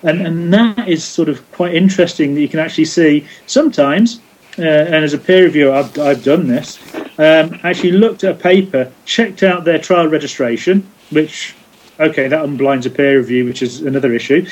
and 0.03 0.21
and 0.21 0.53
that 0.53 0.87
is 0.87 1.03
sort 1.03 1.29
of 1.29 1.51
quite 1.51 1.73
interesting 1.73 2.35
that 2.35 2.41
you 2.41 2.47
can 2.47 2.59
actually 2.59 2.85
see 2.85 3.25
sometimes. 3.47 4.21
Uh, 4.59 4.93
and 4.93 5.03
as 5.03 5.15
a 5.15 5.17
peer 5.17 5.45
reviewer, 5.45 5.73
I've, 5.73 5.97
I've 5.97 6.23
done 6.23 6.47
this. 6.47 6.77
Um, 7.17 7.59
actually 7.63 7.93
looked 7.93 8.23
at 8.23 8.35
a 8.35 8.37
paper, 8.37 8.91
checked 9.05 9.41
out 9.41 9.63
their 9.63 9.79
trial 9.79 10.07
registration, 10.07 10.87
which 11.09 11.55
okay, 11.99 12.27
that 12.27 12.45
unblinds 12.45 12.85
a 12.85 12.91
peer 12.91 13.17
review, 13.17 13.45
which 13.45 13.63
is 13.63 13.81
another 13.81 14.13
issue. 14.13 14.45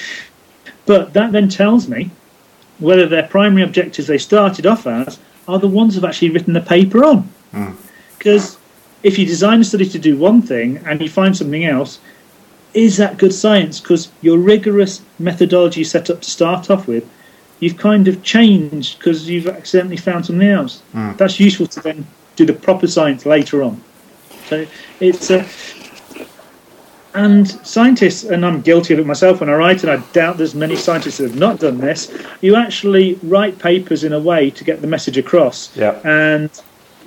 But 0.87 1.13
that 1.13 1.31
then 1.33 1.49
tells 1.49 1.87
me 1.87 2.09
whether 2.79 3.05
their 3.07 3.27
primary 3.27 3.61
objectives 3.61 4.07
they 4.07 4.17
started 4.17 4.65
off 4.65 4.87
as 4.87 5.19
are 5.47 5.59
the 5.59 5.67
ones 5.67 5.95
who've 5.95 6.05
actually 6.05 6.29
written 6.29 6.53
the 6.53 6.61
paper 6.61 7.03
on. 7.05 7.29
Because 8.17 8.55
mm. 8.55 8.57
if 9.03 9.17
you 9.19 9.25
design 9.25 9.61
a 9.61 9.63
study 9.63 9.87
to 9.89 9.99
do 9.99 10.17
one 10.17 10.41
thing 10.41 10.77
and 10.85 11.01
you 11.01 11.09
find 11.09 11.35
something 11.35 11.65
else, 11.65 11.99
is 12.73 12.97
that 12.97 13.17
good 13.17 13.33
science? 13.33 13.79
Because 13.79 14.09
your 14.21 14.37
rigorous 14.37 15.01
methodology 15.19 15.83
set 15.83 16.09
up 16.09 16.21
to 16.21 16.29
start 16.29 16.69
off 16.69 16.87
with, 16.87 17.09
you've 17.59 17.77
kind 17.77 18.07
of 18.07 18.21
changed 18.23 18.99
because 18.99 19.29
you've 19.29 19.47
accidentally 19.47 19.97
found 19.97 20.25
something 20.25 20.47
else. 20.47 20.81
Mm. 20.93 21.17
That's 21.17 21.39
useful 21.39 21.67
to 21.67 21.79
then 21.79 22.05
do 22.35 22.45
the 22.45 22.53
proper 22.53 22.87
science 22.87 23.25
later 23.25 23.63
on. 23.63 23.81
So 24.47 24.65
it's 24.99 25.29
a. 25.29 25.45
And 27.15 27.47
scientists, 27.65 28.25
and 28.25 28.45
I'm 28.45 28.61
guilty 28.61 28.93
of 28.93 28.99
it 28.99 29.05
myself 29.05 29.39
when 29.39 29.49
I 29.49 29.55
write, 29.55 29.83
and 29.83 29.91
I 29.91 29.97
doubt 30.11 30.37
there's 30.37 30.53
many 30.53 30.75
scientists 30.75 31.17
that 31.17 31.29
have 31.29 31.39
not 31.39 31.59
done 31.59 31.77
this. 31.77 32.11
You 32.41 32.55
actually 32.55 33.17
write 33.23 33.57
papers 33.57 34.03
in 34.03 34.11
a 34.11 34.19
way 34.19 34.49
to 34.51 34.63
get 34.63 34.81
the 34.81 34.87
message 34.87 35.17
across. 35.17 35.75
Yeah. 35.77 35.99
And 36.03 36.49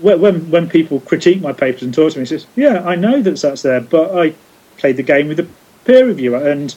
when 0.00 0.50
when 0.50 0.68
people 0.68 1.00
critique 1.00 1.42
my 1.42 1.52
papers 1.52 1.82
and 1.82 1.92
talk 1.92 2.12
to 2.12 2.18
me, 2.18 2.24
says, 2.24 2.46
"Yeah, 2.56 2.82
I 2.84 2.94
know 2.94 3.20
that 3.20 3.38
that's 3.38 3.62
there, 3.62 3.80
but 3.80 4.16
I 4.16 4.32
played 4.78 4.96
the 4.96 5.02
game 5.02 5.28
with 5.28 5.36
the 5.36 5.46
peer 5.84 6.06
reviewer, 6.06 6.38
and 6.38 6.74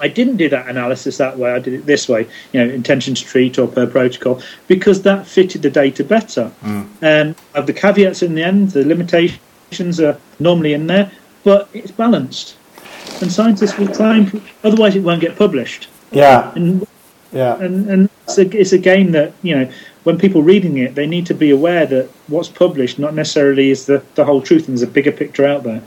I 0.00 0.08
didn't 0.08 0.36
do 0.36 0.48
that 0.50 0.68
analysis 0.68 1.16
that 1.16 1.38
way. 1.38 1.50
I 1.50 1.58
did 1.58 1.74
it 1.74 1.86
this 1.86 2.08
way, 2.08 2.28
you 2.52 2.64
know, 2.64 2.72
intention 2.72 3.14
to 3.14 3.24
treat 3.24 3.58
or 3.58 3.66
per 3.66 3.86
protocol, 3.86 4.40
because 4.68 5.02
that 5.02 5.26
fitted 5.26 5.62
the 5.62 5.70
data 5.70 6.04
better. 6.04 6.52
Mm. 6.62 6.86
And 7.00 7.34
of 7.54 7.66
the 7.66 7.72
caveats 7.72 8.22
in 8.22 8.34
the 8.34 8.42
end, 8.42 8.70
the 8.70 8.84
limitations 8.84 10.00
are 10.00 10.16
normally 10.38 10.74
in 10.74 10.86
there, 10.86 11.10
but 11.44 11.68
it's 11.72 11.90
balanced. 11.90 12.56
And 13.20 13.30
scientists 13.30 13.76
will 13.78 13.88
try 13.88 14.18
and, 14.18 14.42
otherwise, 14.64 14.96
it 14.96 15.00
won't 15.00 15.20
get 15.20 15.36
published. 15.36 15.88
Yeah. 16.10 16.52
And, 16.54 16.86
yeah. 17.32 17.56
And, 17.56 17.88
and 17.88 18.10
it's, 18.24 18.38
a, 18.38 18.56
it's 18.56 18.72
a 18.72 18.78
game 18.78 19.12
that, 19.12 19.32
you 19.42 19.56
know, 19.56 19.72
when 20.04 20.18
people 20.18 20.42
reading 20.42 20.78
it, 20.78 20.94
they 20.94 21.06
need 21.06 21.26
to 21.26 21.34
be 21.34 21.50
aware 21.50 21.86
that 21.86 22.08
what's 22.26 22.48
published 22.48 22.98
not 22.98 23.14
necessarily 23.14 23.70
is 23.70 23.86
the, 23.86 24.02
the 24.14 24.24
whole 24.24 24.42
truth 24.42 24.68
and 24.68 24.76
there's 24.76 24.82
a 24.82 24.92
bigger 24.92 25.12
picture 25.12 25.46
out 25.46 25.62
there. 25.62 25.82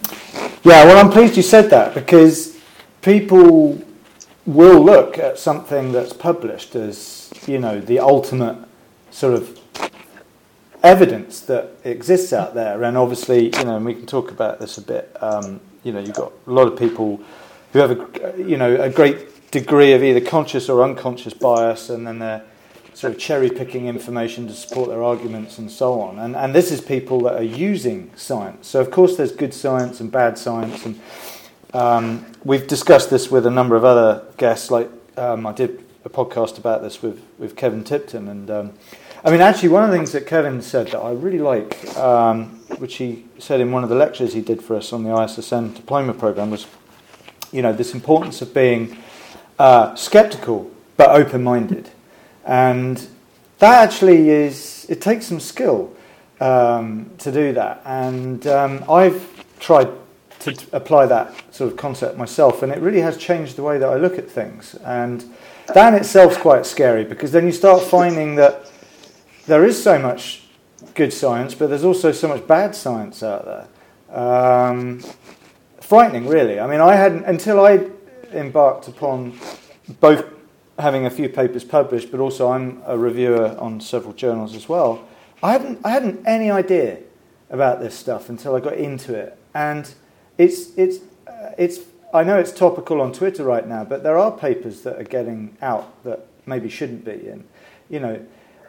Yeah, 0.63 0.85
well, 0.85 0.97
I'm 0.97 1.11
pleased 1.11 1.35
you 1.37 1.43
said 1.43 1.69
that 1.69 1.93
because 1.93 2.57
people 3.01 3.81
will 4.45 4.79
look 4.79 5.17
at 5.17 5.37
something 5.37 5.91
that's 5.91 6.13
published 6.13 6.75
as, 6.75 7.31
you 7.45 7.59
know, 7.59 7.79
the 7.79 7.99
ultimate 7.99 8.57
sort 9.11 9.33
of 9.33 9.59
evidence 10.85 11.41
that 11.41 11.71
exists 11.83 12.31
out 12.31 12.53
there. 12.53 12.83
And 12.83 12.97
obviously, 12.97 13.45
you 13.45 13.63
know, 13.63 13.75
and 13.77 13.85
we 13.85 13.93
can 13.93 14.05
talk 14.05 14.31
about 14.31 14.59
this 14.59 14.77
a 14.77 14.81
bit. 14.81 15.15
Um, 15.21 15.59
you 15.83 15.91
know, 15.91 15.99
you've 15.99 16.15
got 16.15 16.31
a 16.47 16.51
lot 16.51 16.67
of 16.67 16.77
people 16.77 17.21
who 17.73 17.79
have 17.79 17.91
a, 17.91 18.41
you 18.41 18.57
know, 18.57 18.81
a 18.81 18.89
great 18.89 19.51
degree 19.51 19.93
of 19.93 20.03
either 20.03 20.21
conscious 20.21 20.69
or 20.69 20.83
unconscious 20.83 21.33
bias, 21.33 21.89
and 21.89 22.05
then 22.05 22.19
they're 22.19 22.43
sort 22.93 23.13
of 23.13 23.19
cherry 23.19 23.49
picking 23.49 23.87
information 23.87 24.47
to 24.47 24.53
support 24.53 24.89
their 24.89 25.03
arguments 25.03 25.57
and 25.57 25.69
so 25.69 25.99
on. 25.99 26.17
And, 26.19 26.35
and 26.35 26.55
this 26.55 26.71
is 26.71 26.79
people 26.79 27.19
that 27.21 27.35
are 27.35 27.43
using 27.43 28.09
science. 28.15 28.67
So, 28.67 28.79
of 28.79 28.89
course, 28.89 29.17
there's 29.17 29.33
good 29.33 29.53
science 29.53 29.99
and 29.99 30.09
bad 30.11 30.37
science. 30.37 30.85
And 30.85 30.99
um, 31.73 32.25
we've 32.45 32.67
discussed 32.67 33.09
this 33.09 33.29
with 33.29 33.45
a 33.45 33.51
number 33.51 33.75
of 33.75 33.83
other 33.83 34.23
guests. 34.37 34.71
Like 34.71 34.89
um, 35.17 35.45
I 35.45 35.51
did 35.51 35.83
a 36.05 36.09
podcast 36.09 36.57
about 36.57 36.81
this 36.81 37.01
with, 37.01 37.21
with 37.37 37.57
Kevin 37.57 37.83
Tipton. 37.83 38.29
And 38.29 38.49
um, 38.49 38.73
I 39.25 39.31
mean, 39.31 39.41
actually, 39.41 39.69
one 39.69 39.83
of 39.83 39.89
the 39.89 39.97
things 39.97 40.11
that 40.11 40.27
Kevin 40.27 40.61
said 40.61 40.89
that 40.89 40.99
I 40.99 41.11
really 41.11 41.39
like, 41.39 41.97
um, 41.97 42.59
which 42.77 42.97
he 42.97 43.25
said 43.39 43.59
in 43.59 43.71
one 43.71 43.81
of 43.83 43.89
the 43.89 43.95
lectures 43.95 44.35
he 44.35 44.41
did 44.41 44.61
for 44.61 44.75
us 44.75 44.93
on 44.93 45.03
the 45.03 45.09
ISSN 45.09 45.73
diploma 45.73 46.13
program, 46.13 46.51
was, 46.51 46.67
you 47.51 47.63
know, 47.63 47.73
this 47.73 47.95
importance 47.95 48.43
of 48.43 48.53
being 48.53 48.95
uh, 49.57 49.95
skeptical 49.95 50.69
but 50.95 51.09
open-minded, 51.09 51.89
and 52.45 53.07
that 53.57 53.83
actually 53.83 54.29
is 54.29 54.85
it 54.89 55.01
takes 55.01 55.25
some 55.25 55.39
skill 55.39 55.91
um, 56.39 57.09
to 57.17 57.31
do 57.31 57.51
that. 57.53 57.81
And 57.83 58.45
um, 58.45 58.85
I've 58.87 59.43
tried 59.59 59.89
to 60.41 60.55
apply 60.71 61.07
that 61.07 61.33
sort 61.51 61.71
of 61.71 61.77
concept 61.79 62.15
myself, 62.15 62.61
and 62.61 62.71
it 62.71 62.77
really 62.77 63.01
has 63.01 63.17
changed 63.17 63.55
the 63.55 63.63
way 63.63 63.79
that 63.79 63.89
I 63.89 63.95
look 63.95 64.19
at 64.19 64.29
things. 64.29 64.75
And 64.83 65.33
that 65.73 65.93
in 65.93 65.99
itself 65.99 66.33
is 66.33 66.37
quite 66.37 66.67
scary 66.67 67.03
because 67.03 67.31
then 67.31 67.47
you 67.47 67.51
start 67.51 67.81
finding 67.81 68.35
that 68.35 68.71
there 69.47 69.65
is 69.65 69.81
so 69.81 69.99
much 69.99 70.43
good 70.93 71.13
science, 71.13 71.55
but 71.55 71.67
there's 71.67 71.83
also 71.83 72.11
so 72.11 72.27
much 72.27 72.45
bad 72.47 72.75
science 72.75 73.23
out 73.23 73.45
there. 73.45 73.67
Um, 74.15 75.03
frightening, 75.81 76.27
really. 76.27 76.59
I 76.59 76.67
mean, 76.67 76.81
I 76.81 76.95
hadn't 76.95 77.25
until 77.25 77.65
I 77.65 77.89
embarked 78.31 78.87
upon 78.87 79.37
both 79.99 80.25
having 80.79 81.05
a 81.05 81.09
few 81.09 81.29
papers 81.29 81.63
published, 81.63 82.11
but 82.11 82.19
also 82.19 82.51
I'm 82.51 82.81
a 82.85 82.97
reviewer 82.97 83.55
on 83.59 83.79
several 83.79 84.13
journals 84.13 84.55
as 84.55 84.67
well. 84.67 85.05
I 85.43 85.51
hadn't 85.51 85.79
I 85.85 85.91
hadn't 85.91 86.25
any 86.25 86.49
idea 86.49 86.99
about 87.49 87.79
this 87.79 87.95
stuff 87.95 88.29
until 88.29 88.55
I 88.55 88.59
got 88.59 88.73
into 88.73 89.13
it, 89.13 89.37
and 89.53 89.91
it's 90.37 90.75
it's 90.77 90.99
uh, 91.27 91.51
it's. 91.57 91.79
I 92.13 92.23
know 92.23 92.39
it's 92.39 92.53
topical 92.53 93.01
on 93.01 93.11
Twitter 93.11 93.43
right 93.43 93.67
now, 93.67 93.83
but 93.83 94.01
there 94.01 94.17
are 94.17 94.31
papers 94.31 94.81
that 94.83 94.97
are 94.97 95.03
getting 95.03 95.57
out 95.61 96.01
that 96.05 96.25
maybe 96.45 96.69
shouldn't 96.69 97.03
be, 97.03 97.27
and 97.27 97.43
you 97.89 97.99
know, 97.99 98.25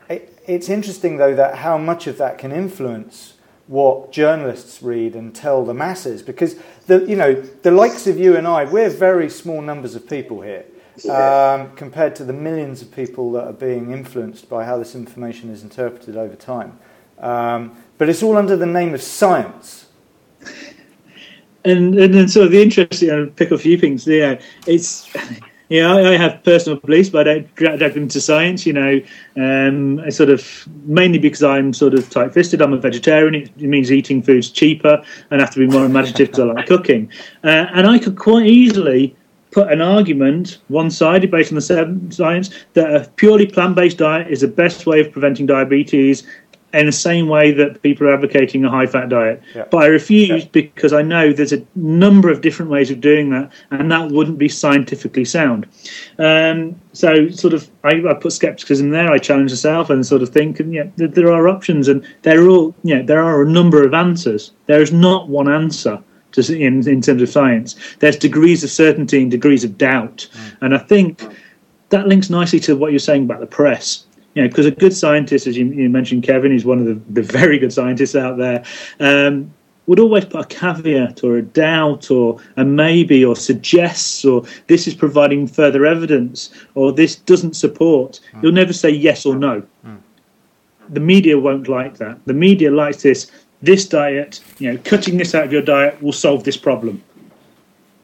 it, 0.09 0.39
it's 0.47 0.69
interesting 0.69 1.17
though 1.17 1.35
that 1.35 1.57
how 1.57 1.79
much 1.79 2.07
of 2.07 2.19
that 2.19 2.39
can 2.39 2.53
influence 2.53 3.35
what 3.67 4.13
journalists 4.13 4.83
read 4.83 5.15
and 5.15 5.35
tell 5.35 5.65
the 5.65 5.75
masses, 5.75 6.23
because 6.23 6.57
the 6.87 7.05
you 7.07 7.17
know 7.17 7.35
the 7.35 7.71
likes 7.71 8.07
of 8.07 8.19
you 8.19 8.37
and 8.37 8.47
I, 8.47 8.65
we're 8.65 8.91
very 8.91 9.29
small 9.29 9.61
numbers 9.61 9.95
of 9.95 10.09
people 10.09 10.41
here. 10.41 10.65
Um, 11.11 11.77
compared 11.77 12.17
to 12.17 12.25
the 12.25 12.33
millions 12.33 12.81
of 12.81 12.91
people 12.91 13.31
that 13.33 13.45
are 13.45 13.53
being 13.53 13.93
influenced 13.93 14.49
by 14.49 14.65
how 14.65 14.79
this 14.79 14.95
information 14.95 15.51
is 15.51 15.63
interpreted 15.63 16.17
over 16.17 16.35
time. 16.35 16.79
Um, 17.19 17.77
but 17.99 18.09
it's 18.09 18.23
all 18.23 18.35
under 18.35 18.57
the 18.57 18.65
name 18.65 18.95
of 18.95 19.03
science. 19.03 19.89
And 21.67 21.99
and 21.99 22.15
then 22.15 22.29
sort 22.29 22.47
of 22.47 22.53
the 22.53 22.63
interesting, 22.63 23.11
I'll 23.11 23.27
pick 23.27 23.51
a 23.51 23.59
few 23.59 23.77
things 23.77 24.07
there. 24.07 24.41
It's 24.67 25.07
yeah, 25.68 25.94
I, 25.94 26.16
have 26.16 26.42
personal 26.44 26.78
beliefs, 26.78 27.11
but 27.11 27.26
I 27.28 27.35
don't 27.35 27.54
drag 27.56 27.78
them 27.78 28.04
into 28.04 28.20
science. 28.20 28.66
You 28.66 28.73
know, 28.73 29.00
um, 29.37 29.99
I 30.00 30.11
sort 30.11 30.30
of 30.30 30.68
mainly 30.85 31.18
because 31.18 31.42
I'm 31.42 31.73
sort 31.73 31.94
of 31.94 32.08
tight-fisted. 32.08 32.62
I'm 32.62 32.73
a 32.73 32.78
vegetarian. 32.78 33.35
It, 33.35 33.56
means 33.61 33.90
eating 33.90 34.23
food's 34.23 34.50
cheaper, 34.50 35.02
and 35.30 35.40
I 35.40 35.44
have 35.44 35.52
to 35.54 35.58
be 35.58 35.66
more 35.66 35.85
imaginative 35.85 36.28
because 36.28 36.40
I 36.40 36.44
like 36.44 36.66
cooking. 36.66 37.11
Uh, 37.42 37.66
and 37.75 37.87
I 37.88 37.99
could 37.99 38.16
quite 38.16 38.46
easily 38.46 39.16
put 39.50 39.73
an 39.73 39.80
argument 39.80 40.58
one-sided 40.68 41.30
based 41.30 41.50
on 41.50 41.56
the 41.56 42.11
science 42.11 42.50
that 42.75 42.94
a 42.94 43.08
purely 43.16 43.46
plant-based 43.46 43.96
diet 43.96 44.28
is 44.28 44.42
the 44.42 44.49
best 44.49 44.87
way 44.87 45.00
of 45.00 45.11
preventing 45.11 45.46
diabetes 45.46 46.26
in 46.78 46.87
the 46.87 46.92
same 46.92 47.28
way 47.28 47.52
that 47.52 47.83
people 47.83 48.06
are 48.06 48.14
advocating 48.14 48.64
a 48.64 48.71
high 48.71 48.87
fat 48.87 49.09
diet. 49.09 49.42
Yeah. 49.54 49.64
But 49.71 49.78
I 49.78 49.87
refuse 49.87 50.45
yeah. 50.45 50.50
because 50.52 50.92
I 50.92 51.02
know 51.02 51.33
there's 51.33 51.52
a 51.52 51.64
number 51.75 52.30
of 52.30 52.40
different 52.40 52.71
ways 52.71 52.90
of 52.90 53.00
doing 53.00 53.30
that, 53.30 53.50
and 53.71 53.90
that 53.90 54.11
wouldn't 54.11 54.38
be 54.38 54.49
scientifically 54.49 55.25
sound. 55.25 55.66
Um, 56.18 56.80
so, 56.92 57.28
sort 57.30 57.54
of, 57.54 57.71
I, 57.85 58.02
I, 58.09 58.14
put 58.14 58.33
skepticism 58.33 58.90
there. 58.90 59.11
I 59.11 59.18
challenge 59.18 59.50
myself 59.50 59.90
and 59.90 60.04
sort 60.04 60.23
of 60.23 60.30
think, 60.30 60.61
and 60.61 60.73
yeah, 60.73 60.88
there, 60.97 61.09
there 61.09 61.33
are 61.33 61.49
options, 61.49 61.88
and 61.88 62.06
there 62.23 62.42
are 62.42 62.49
all, 62.49 62.75
yeah, 62.83 63.02
there 63.02 63.23
are 63.23 63.42
a 63.42 63.49
number 63.49 63.85
of 63.85 63.95
answers. 63.95 64.52
There 64.66 64.83
is 64.83 64.92
not 64.92 65.28
one 65.28 65.49
answer. 65.49 66.02
To, 66.33 66.54
in, 66.54 66.87
in 66.87 67.00
terms 67.00 67.23
of 67.23 67.30
science, 67.30 67.76
there's 68.00 68.16
degrees 68.16 68.62
of 68.62 68.68
certainty 68.68 69.23
and 69.23 69.30
degrees 69.30 69.64
of 69.64 69.78
doubt, 69.78 70.28
mm. 70.33 70.56
and 70.61 70.75
I 70.75 70.78
think 70.78 71.23
that 71.88 72.09
links 72.09 72.28
nicely 72.30 72.61
to 72.61 72.76
what 72.76 72.92
you're 72.92 72.99
saying 72.99 73.25
about 73.25 73.40
the 73.40 73.47
press 73.47 74.06
you 74.37 74.43
know, 74.43 74.49
because 74.49 74.66
a 74.66 74.71
good 74.71 74.95
scientist, 74.95 75.47
as 75.47 75.57
you, 75.57 75.64
you, 75.73 75.88
mentioned, 75.88 76.23
Kevin, 76.23 76.52
is 76.52 76.66
one 76.66 76.78
of 76.78 76.85
the, 76.85 77.00
the 77.11 77.23
very 77.23 77.59
good 77.59 77.73
scientists 77.73 78.14
out 78.14 78.37
there, 78.37 78.62
um, 79.00 79.52
would 79.87 79.99
always 79.99 80.26
put 80.26 80.43
a 80.43 80.47
caveat 80.47 81.25
or 81.25 81.38
a 81.38 81.43
doubt 81.43 82.11
or 82.11 82.38
a 82.59 82.64
maybe 82.64 83.25
or 83.25 83.35
suggests 83.35 84.26
or 84.26 84.45
this 84.66 84.87
is 84.87 84.95
providing 84.95 85.47
further 85.47 85.87
evidence 85.87 86.50
or 86.75 86.93
this 86.93 87.16
doesn't 87.16 87.57
support. 87.57 88.21
Mm. 88.35 88.43
You'll 88.43 88.52
never 88.52 88.75
say 88.75 88.90
yes 88.90 89.25
or 89.25 89.37
no. 89.37 89.62
Mm. 89.87 90.00
The 90.90 91.00
media 91.00 91.38
won't 91.38 91.66
like 91.66 91.97
that. 91.97 92.19
The 92.26 92.35
media 92.35 92.71
likes 92.71 93.02
this. 93.02 93.31
This 93.62 93.88
diet, 93.88 94.40
you 94.59 94.70
know, 94.70 94.79
cutting 94.85 95.16
this 95.16 95.35
out 95.35 95.44
of 95.44 95.53
your 95.53 95.62
diet 95.62 96.03
will 96.03 96.12
solve 96.12 96.44
this 96.44 96.59
problem 96.59 97.03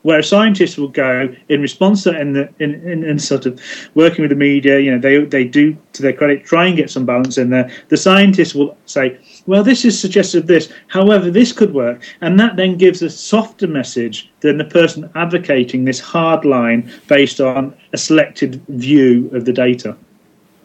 where 0.03 0.23
scientists 0.23 0.77
will 0.77 0.89
go 0.89 1.33
in 1.49 1.61
response 1.61 2.03
to 2.03 2.19
in, 2.19 2.33
the, 2.33 2.49
in, 2.59 2.75
in, 2.89 3.05
in, 3.05 3.19
sort 3.19 3.47
of 3.47 3.61
working 3.95 4.23
with 4.23 4.31
the 4.31 4.37
media, 4.37 4.79
you 4.81 4.91
know, 4.91 4.99
they 4.99 5.25
they 5.25 5.45
do 5.45 5.77
to 5.93 6.03
their 6.03 6.13
credit 6.13 6.45
try 6.45 6.67
and 6.67 6.77
get 6.77 6.91
some 6.91 7.07
balance 7.07 7.39
in 7.39 7.51
there. 7.51 7.71
The 7.89 7.97
scientists 7.97 8.55
will 8.55 8.77
say, 8.87 9.19
well, 9.47 9.63
this 9.63 9.85
is 9.85 9.99
suggested 9.99 10.47
this, 10.47 10.73
however, 10.89 11.31
this 11.31 11.53
could 11.53 11.73
work, 11.73 12.03
and 12.21 12.39
that 12.41 12.57
then 12.57 12.77
gives 12.77 13.03
a 13.03 13.11
softer 13.11 13.69
message 13.69 14.31
than 14.41 14.59
the 14.59 14.65
person 14.65 15.11
advocating 15.15 15.85
this 15.85 16.01
hard 16.01 16.45
line 16.45 16.91
based 17.07 17.41
on 17.41 17.75
a 17.93 17.99
selected 17.99 18.61
view 18.69 19.31
of 19.33 19.45
the 19.45 19.53
data. 19.53 19.97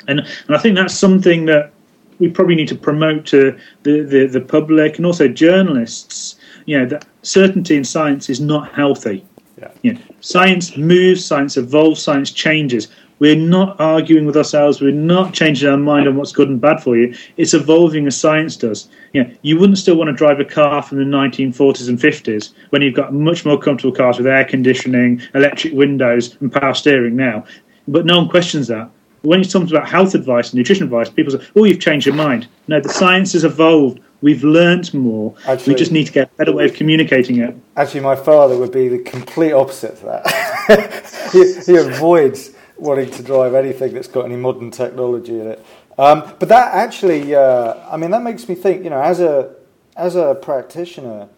And 0.08 0.22
and 0.22 0.56
I 0.56 0.58
think 0.58 0.76
that's 0.76 0.96
something 0.96 1.46
that 1.46 1.72
we 2.20 2.30
probably 2.30 2.56
need 2.56 2.68
to 2.70 2.76
promote 2.76 3.26
to 3.28 3.58
the, 3.84 4.02
the, 4.02 4.26
the 4.26 4.42
public 4.42 4.98
and 4.98 5.06
also 5.06 5.28
journalists 5.28 6.37
you 6.68 6.78
know 6.78 6.86
that 6.86 7.08
certainty 7.24 7.76
in 7.76 7.84
science 7.84 8.30
is 8.30 8.40
not 8.40 8.72
healthy. 8.74 9.26
Yeah. 9.58 9.72
You 9.82 9.94
know, 9.94 10.02
science 10.22 10.78
moves, 10.78 11.26
science 11.26 11.58
evolves, 11.58 12.02
science 12.02 12.32
changes. 12.32 12.90
We're 13.20 13.36
not 13.36 13.80
arguing 13.80 14.28
with 14.28 14.38
ourselves. 14.38 14.80
We're 14.80 14.92
not 14.92 15.34
changing 15.34 15.68
our 15.68 15.78
mind 15.78 16.08
on 16.08 16.16
what's 16.16 16.32
good 16.32 16.50
and 16.50 16.62
bad 16.62 16.84
for 16.84 16.96
you. 16.96 17.16
It's 17.38 17.56
evolving 17.56 18.06
as 18.06 18.16
science 18.16 18.56
does. 18.56 18.90
You, 19.14 19.24
know, 19.24 19.34
you 19.42 19.58
wouldn't 19.58 19.80
still 19.80 19.96
want 19.96 20.10
to 20.10 20.14
drive 20.14 20.40
a 20.40 20.46
car 20.46 20.84
from 20.84 21.00
the 21.00 21.04
1940s 21.04 21.90
and 21.90 21.98
50s 21.98 22.54
when 22.70 22.84
you've 22.84 22.94
got 22.94 23.16
much 23.16 23.44
more 23.44 23.58
comfortable 23.58 23.96
cars 23.96 24.18
with 24.18 24.28
air 24.28 24.46
conditioning, 24.46 25.22
electric 25.34 25.74
windows, 25.74 26.38
and 26.42 26.54
power 26.54 26.76
steering 26.76 27.16
now. 27.16 27.44
But 27.88 28.06
no 28.06 28.20
one 28.20 28.30
questions 28.30 28.68
that. 28.68 28.92
When 29.24 29.42
it 29.42 29.52
comes 29.52 29.72
about 29.72 29.90
health 29.90 30.14
advice 30.14 30.52
and 30.52 30.60
nutrition 30.60 30.84
advice, 30.84 31.10
people 31.10 31.34
say, 31.34 31.44
"Oh, 31.56 31.64
you've 31.64 31.80
changed 31.80 32.06
your 32.06 32.16
mind." 32.16 32.48
No, 32.68 32.80
the 32.80 32.90
science 32.90 33.34
has 33.34 33.44
evolved. 33.44 34.00
We've 34.22 34.44
learnt 34.44 34.94
more. 34.94 35.36
Actually, 35.48 35.74
we 35.74 35.80
just 35.80 35.92
need 35.92 36.08
to 36.08 36.12
get 36.12 36.32
a 36.32 36.36
better 36.36 36.52
way 36.52 36.66
of 36.66 36.74
communicating 36.74 37.38
it. 37.38 37.56
Actually, 37.76 38.02
my 38.02 38.16
father 38.16 38.58
would 38.58 38.72
be 38.72 38.88
the 38.88 39.00
complete 39.00 39.54
opposite 39.54 39.98
to 40.00 40.06
that. 40.06 41.30
he, 41.32 41.72
he, 41.72 41.78
avoids 41.78 42.52
wanting 42.78 43.12
to 43.12 43.22
drive 43.22 43.54
anything 43.54 43.94
that's 43.94 44.08
got 44.08 44.26
any 44.26 44.36
modern 44.36 44.72
technology 44.72 45.40
in 45.40 45.48
it. 45.48 45.66
Um, 46.00 46.34
but 46.40 46.50
that 46.50 46.74
actually, 46.74 47.36
uh, 47.36 47.76
I 47.92 47.98
mean, 47.98 48.12
that 48.12 48.24
makes 48.24 48.50
me 48.50 48.56
think. 48.56 48.84
You 48.84 48.90
know, 48.90 49.02
as 49.02 49.20
a 49.20 49.56
as 49.96 50.16
a 50.16 50.36
practitioner, 50.36 51.30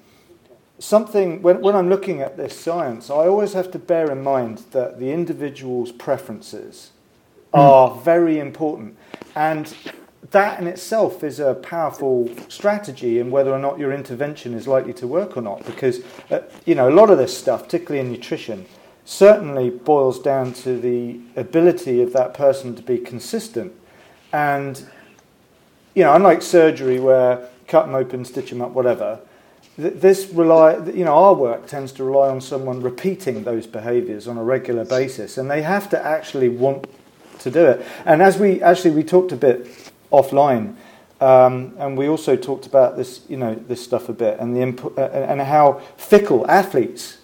something 0.80 1.42
when, 1.42 1.62
when 1.62 1.76
I'm 1.76 1.89
looking 1.89 2.22
at 2.22 2.38
this 2.38 2.58
science, 2.58 3.10
I 3.10 3.28
always 3.28 3.54
have 3.54 3.72
to 3.72 3.80
bear 3.80 4.10
in 4.12 4.24
mind 4.24 4.60
that 4.72 5.00
the 5.00 5.12
individual's 5.12 5.92
preferences 5.92 6.92
mm. 7.54 7.60
are 7.60 7.96
very 8.02 8.39
important. 8.39 8.98
And 9.36 9.74
that 10.32 10.60
in 10.60 10.68
itself 10.68 11.24
is 11.24 11.40
a 11.40 11.56
powerful 11.56 12.30
strategy 12.50 13.20
in 13.20 13.32
whether 13.32 13.52
or 13.52 13.60
not 13.60 13.80
your 13.80 13.94
intervention 13.94 14.54
is 14.54 14.68
likely 14.68 14.94
to 14.94 15.08
work 15.08 15.38
or 15.38 15.42
not. 15.42 15.66
Because, 15.66 16.02
uh, 16.30 16.42
you 16.66 16.76
know, 16.76 16.90
a 16.90 16.94
lot 16.94 17.10
of 17.10 17.18
this 17.18 17.36
stuff, 17.36 17.64
particularly 17.64 18.06
in 18.06 18.12
nutrition, 18.12 18.66
certainly 19.06 19.70
boils 19.70 20.20
down 20.20 20.54
to 20.54 20.78
the 20.80 21.20
ability 21.36 22.02
of 22.02 22.14
that 22.14 22.34
person 22.34 22.76
to 22.76 22.82
be 22.82 22.98
consistent. 22.98 23.74
And, 24.32 24.88
you 25.96 26.04
know, 26.04 26.14
unlike 26.14 26.42
surgery 26.42 27.00
where 27.00 27.48
cut 27.68 27.86
them 27.86 27.96
open, 27.96 28.26
stitch 28.26 28.50
them 28.50 28.62
up, 28.62 28.72
whatever, 28.72 29.20
this 29.78 30.28
rely, 30.34 30.78
you 30.90 31.06
know, 31.06 31.16
our 31.16 31.34
work 31.34 31.66
tends 31.66 31.94
to 31.94 32.04
rely 32.04 32.28
on 32.28 32.42
someone 32.42 32.82
repeating 32.82 33.46
those 33.46 33.66
behaviours 33.66 34.28
on 34.28 34.38
a 34.38 34.44
regular 34.44 34.84
basis, 34.84 35.38
and 35.38 35.50
they 35.50 35.62
have 35.62 35.90
to 35.90 36.06
actually 36.06 36.50
want 36.50 36.86
to 37.40 37.50
do 37.50 37.66
it. 37.66 37.86
And 38.06 38.22
as 38.22 38.38
we 38.38 38.62
actually 38.62 38.92
we 38.92 39.04
talked 39.04 39.32
a 39.32 39.38
bit 39.38 39.88
offline. 40.12 40.76
Um, 41.22 41.74
and 41.78 41.98
we 41.98 42.08
also 42.08 42.38
talked 42.38 42.65
about 42.65 42.95
this, 42.95 43.22
you 43.28 43.36
know, 43.36 43.54
this 43.54 43.84
stuff 43.84 44.08
a 44.08 44.13
bit, 44.13 44.39
and 44.39 44.56
the 44.56 44.62
imp- 44.62 44.98
uh, 44.98 45.02
and 45.02 45.41
how 45.41 45.82
fickle 45.98 46.50
athletes 46.50 47.17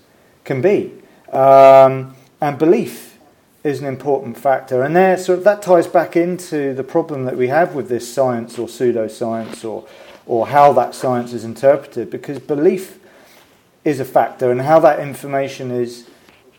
can 0.43 0.61
be, 0.61 0.91
um, 1.31 2.13
and 2.41 2.57
belief 2.57 3.17
is 3.63 3.79
an 3.79 3.87
important 3.87 4.37
factor. 4.37 4.83
And 4.83 4.95
there, 4.95 5.17
sort 5.17 5.39
of, 5.39 5.43
that 5.45 5.61
ties 5.61 5.87
back 5.87 6.17
into 6.17 6.73
the 6.73 6.83
problem 6.83 7.23
that 7.23 7.37
we 7.37 7.47
have 7.47 7.73
with 7.73 7.87
this 7.87 8.13
science 8.13 8.59
or 8.59 8.67
pseudoscience, 8.67 9.63
or 9.63 9.87
or 10.25 10.47
how 10.47 10.73
that 10.73 10.93
science 10.93 11.31
is 11.31 11.45
interpreted, 11.45 12.09
because 12.09 12.39
belief 12.39 12.99
is 13.85 13.99
a 13.99 14.05
factor, 14.05 14.51
and 14.51 14.61
how 14.61 14.79
that 14.79 14.99
information 14.99 15.71
is 15.71 16.09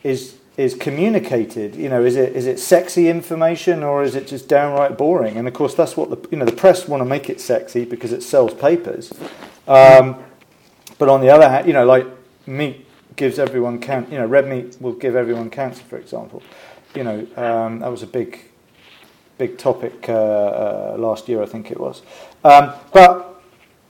is 0.03 0.37
is 0.57 0.75
communicated. 0.75 1.75
You 1.75 1.89
know, 1.89 2.05
is 2.05 2.17
it 2.17 2.35
is 2.35 2.47
it 2.47 2.59
sexy 2.59 3.09
information 3.09 3.83
or 3.83 4.03
is 4.03 4.15
it 4.15 4.27
just 4.27 4.49
downright 4.49 4.97
boring? 4.97 5.37
And 5.37 5.47
of 5.47 5.55
course, 5.55 5.75
that's 5.75 5.97
what 5.97 6.11
the 6.11 6.29
you 6.31 6.39
know 6.39 6.45
the 6.45 6.53
press 6.53 6.89
want 6.89 7.01
to 7.03 7.05
make 7.05 7.29
it 7.29 7.41
sexy 7.41 7.85
because 7.85 8.13
it 8.13 8.23
sells 8.23 8.55
papers. 8.55 9.13
Um, 9.69 10.17
but 10.99 11.09
on 11.09 11.21
the 11.21 11.31
other 11.31 11.49
hand, 11.49 11.67
you 11.67 11.73
know, 11.73 11.85
like 11.85 12.07
meat 12.47 12.87
gives 13.17 13.39
everyone 13.39 13.79
can 13.81 14.07
you 14.11 14.19
know 14.19 14.27
red 14.27 14.47
meat 14.47 14.77
will 14.81 14.93
give 14.93 15.15
everyone 15.17 15.51
cancer, 15.51 15.83
for 15.85 15.99
example. 15.99 16.43
You 16.95 17.05
know, 17.05 17.27
um, 17.37 17.81
that 17.81 17.89
was 17.89 18.03
a 18.03 18.07
big 18.07 18.51
big 19.39 19.59
topic 19.59 20.09
uh, 20.09 20.13
uh, 20.13 20.97
last 20.99 21.29
year, 21.29 21.43
I 21.43 21.47
think 21.47 21.71
it 21.71 21.79
was. 21.79 22.01
Um, 22.43 22.73
but 22.93 23.43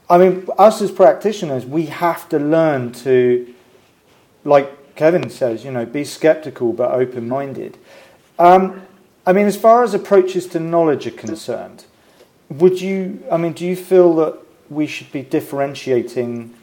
I 0.09 0.17
mean, 0.17 0.47
us 0.57 0.81
as 0.81 0.91
practitioners, 0.91 1.65
we 1.65 1.85
have 1.85 2.27
to 2.29 2.39
learn 2.39 2.91
to 2.93 3.53
like 4.43 4.76
Kevin 4.97 5.29
says, 5.29 5.63
you 5.63 5.71
know, 5.71 5.85
be 5.85 6.03
skeptical 6.03 6.73
but 6.73 6.91
open 6.91 7.29
minded. 7.29 7.77
Um, 8.39 8.81
I 9.25 9.31
mean, 9.31 9.45
as 9.45 9.55
far 9.55 9.83
as 9.83 9.93
approaches 9.93 10.47
to 10.47 10.59
knowledge 10.59 11.05
are 11.07 11.11
concerned, 11.11 11.85
would 12.49 12.81
you, 12.81 13.23
I 13.31 13.37
mean, 13.37 13.53
do 13.53 13.65
you 13.65 13.75
feel 13.75 14.15
that 14.15 14.37
we 14.69 14.87
should 14.87 15.11
be 15.11 15.21
differentiating 15.21 16.53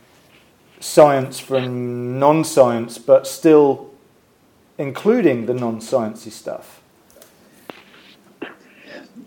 science 0.81 1.39
from 1.39 2.19
non 2.19 2.45
science 2.45 2.99
but 2.99 3.27
still 3.27 3.91
including 4.77 5.47
the 5.47 5.55
non 5.55 5.79
sciencey 5.81 6.33
stuff? 6.33 6.81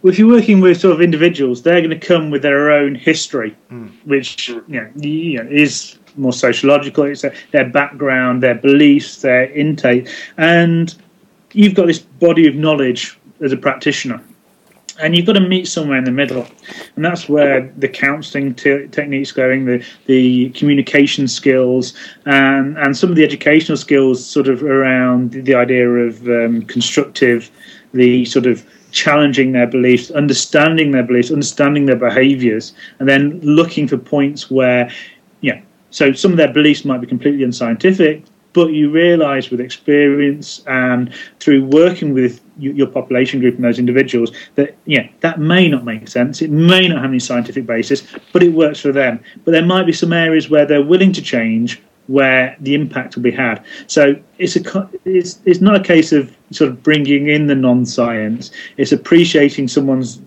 Well, 0.02 0.14
if 0.14 0.20
you're 0.20 0.28
working 0.28 0.60
with 0.60 0.80
sort 0.82 0.94
of 0.94 1.02
individuals, 1.02 1.64
they're 1.64 1.82
going 1.82 1.98
to 1.98 2.08
come 2.08 2.30
with 2.30 2.42
their 2.44 2.72
own 2.72 2.94
history, 2.94 3.56
mm. 3.72 3.90
which 4.06 4.50
you 4.50 4.64
know, 4.68 4.92
you 4.96 5.44
know, 5.44 5.50
is 5.50 5.98
more 6.18 6.34
sociological. 6.34 7.06
It's 7.06 7.24
their 7.52 7.70
background, 7.70 8.44
their 8.44 8.56
beliefs, 8.56 9.22
their 9.22 9.52
intake, 9.52 10.10
and 10.38 10.94
you've 11.54 11.76
got 11.76 11.88
this 11.88 12.00
body 12.00 12.48
of 12.48 12.56
knowledge 12.56 13.18
as 13.42 13.52
a 13.52 13.58
practitioner. 13.58 14.22
And 15.00 15.16
you've 15.16 15.28
got 15.28 15.34
to 15.34 15.42
meet 15.42 15.68
somewhere 15.68 16.00
in 16.00 16.06
the 16.06 16.12
middle, 16.12 16.48
and 16.96 17.06
that's 17.06 17.30
where 17.30 17.72
the 17.78 17.88
counselling 17.88 18.56
t- 18.56 18.88
techniques 18.88 19.32
going, 19.32 19.66
the 19.66 19.86
the 20.08 20.50
communication 20.52 21.28
skills, 21.28 21.94
and 22.26 22.76
and 22.80 22.98
some 22.98 23.12
of 23.12 23.16
the 23.16 23.24
educational 23.24 23.78
skills, 23.78 24.26
sort 24.26 24.48
of 24.48 24.64
around 24.64 25.34
the 25.34 25.54
idea 25.54 25.88
of 25.88 26.28
um, 26.28 26.64
constructive, 26.64 27.52
the 27.94 28.26
sort 28.26 28.48
of 28.48 28.66
challenging 28.92 29.52
their 29.52 29.68
beliefs, 29.68 30.10
understanding 30.12 30.92
their 30.92 31.04
beliefs, 31.04 31.32
understanding 31.32 31.86
their 31.86 31.96
behaviours, 31.96 32.74
and 33.00 33.08
then 33.08 33.40
looking 33.42 33.88
for 33.88 33.98
points 33.98 34.50
where, 34.50 34.90
so 35.90 36.12
some 36.12 36.32
of 36.32 36.38
their 36.38 36.52
beliefs 36.52 36.86
might 36.86 37.02
be 37.02 37.08
completely 37.08 37.44
unscientific, 37.44 38.24
but 38.54 38.74
you 38.74 38.90
realise 38.90 39.50
with 39.50 39.62
experience 39.62 40.64
and 40.68 41.14
through 41.40 41.66
working 41.66 42.14
with 42.14 42.42
your 42.60 42.88
population 42.88 43.40
group 43.40 43.56
and 43.56 43.64
those 43.64 43.78
individuals 43.78 44.32
that 44.56 44.76
yeah 44.86 45.08
that 45.20 45.40
may 45.40 45.68
not 45.68 45.86
make 45.86 46.08
sense 46.08 46.42
it 46.42 46.50
may 46.50 46.88
not 46.88 46.98
have 46.98 47.12
any 47.12 47.20
scientific 47.20 47.68
basis 47.68 48.02
but 48.34 48.42
it 48.42 48.52
works 48.52 48.80
for 48.80 48.92
them 48.92 49.20
but 49.46 49.52
there 49.52 49.64
might 49.64 49.86
be 49.86 49.94
some 49.94 50.12
areas 50.12 50.50
where 50.50 50.66
they're 50.66 50.82
willing 50.82 51.14
to 51.14 51.22
change 51.22 51.80
where 52.08 52.56
the 52.62 52.74
impact 52.74 53.16
will 53.16 53.24
be 53.24 53.32
had. 53.32 53.64
So 53.88 54.16
it's 54.38 54.56
a 54.56 54.90
it's 55.06 55.40
it's 55.46 55.62
not 55.62 55.76
a 55.76 55.84
case 55.84 56.12
of 56.12 56.36
sort 56.52 56.70
of 56.72 56.82
bringing 56.82 57.28
in 57.28 57.48
the 57.48 57.56
non-science. 57.56 58.52
It's 58.78 58.92
appreciating 58.92 59.68
someone's 59.68 60.22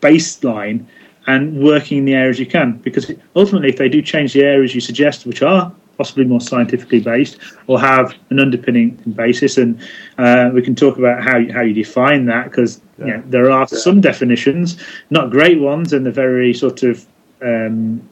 baseline 0.00 0.84
and 1.26 1.62
working 1.62 1.98
in 1.98 2.04
the 2.04 2.14
areas 2.14 2.38
you 2.38 2.46
can. 2.46 2.78
Because 2.78 3.10
ultimately, 3.36 3.68
if 3.68 3.76
they 3.76 3.88
do 3.88 4.02
change 4.02 4.32
the 4.32 4.42
areas 4.42 4.74
you 4.74 4.80
suggest, 4.80 5.26
which 5.26 5.42
are 5.42 5.72
possibly 5.98 6.24
more 6.24 6.40
scientifically 6.40 7.00
based 7.00 7.38
or 7.66 7.78
have 7.78 8.14
an 8.30 8.40
underpinning 8.40 8.90
basis, 9.14 9.58
and 9.58 9.80
uh, 10.18 10.50
we 10.52 10.62
can 10.62 10.74
talk 10.74 10.98
about 10.98 11.22
how 11.22 11.36
you, 11.36 11.52
how 11.52 11.62
you 11.62 11.74
define 11.74 12.26
that 12.26 12.44
because 12.44 12.80
yeah. 12.98 13.06
you 13.06 13.12
know, 13.12 13.22
there 13.26 13.50
are 13.50 13.66
yeah. 13.70 13.78
some 13.78 14.00
definitions, 14.00 14.82
not 15.10 15.30
great 15.30 15.60
ones, 15.60 15.92
and 15.92 16.04
they're 16.04 16.12
very 16.12 16.52
sort 16.54 16.82
of 16.82 17.06
um, 17.42 18.08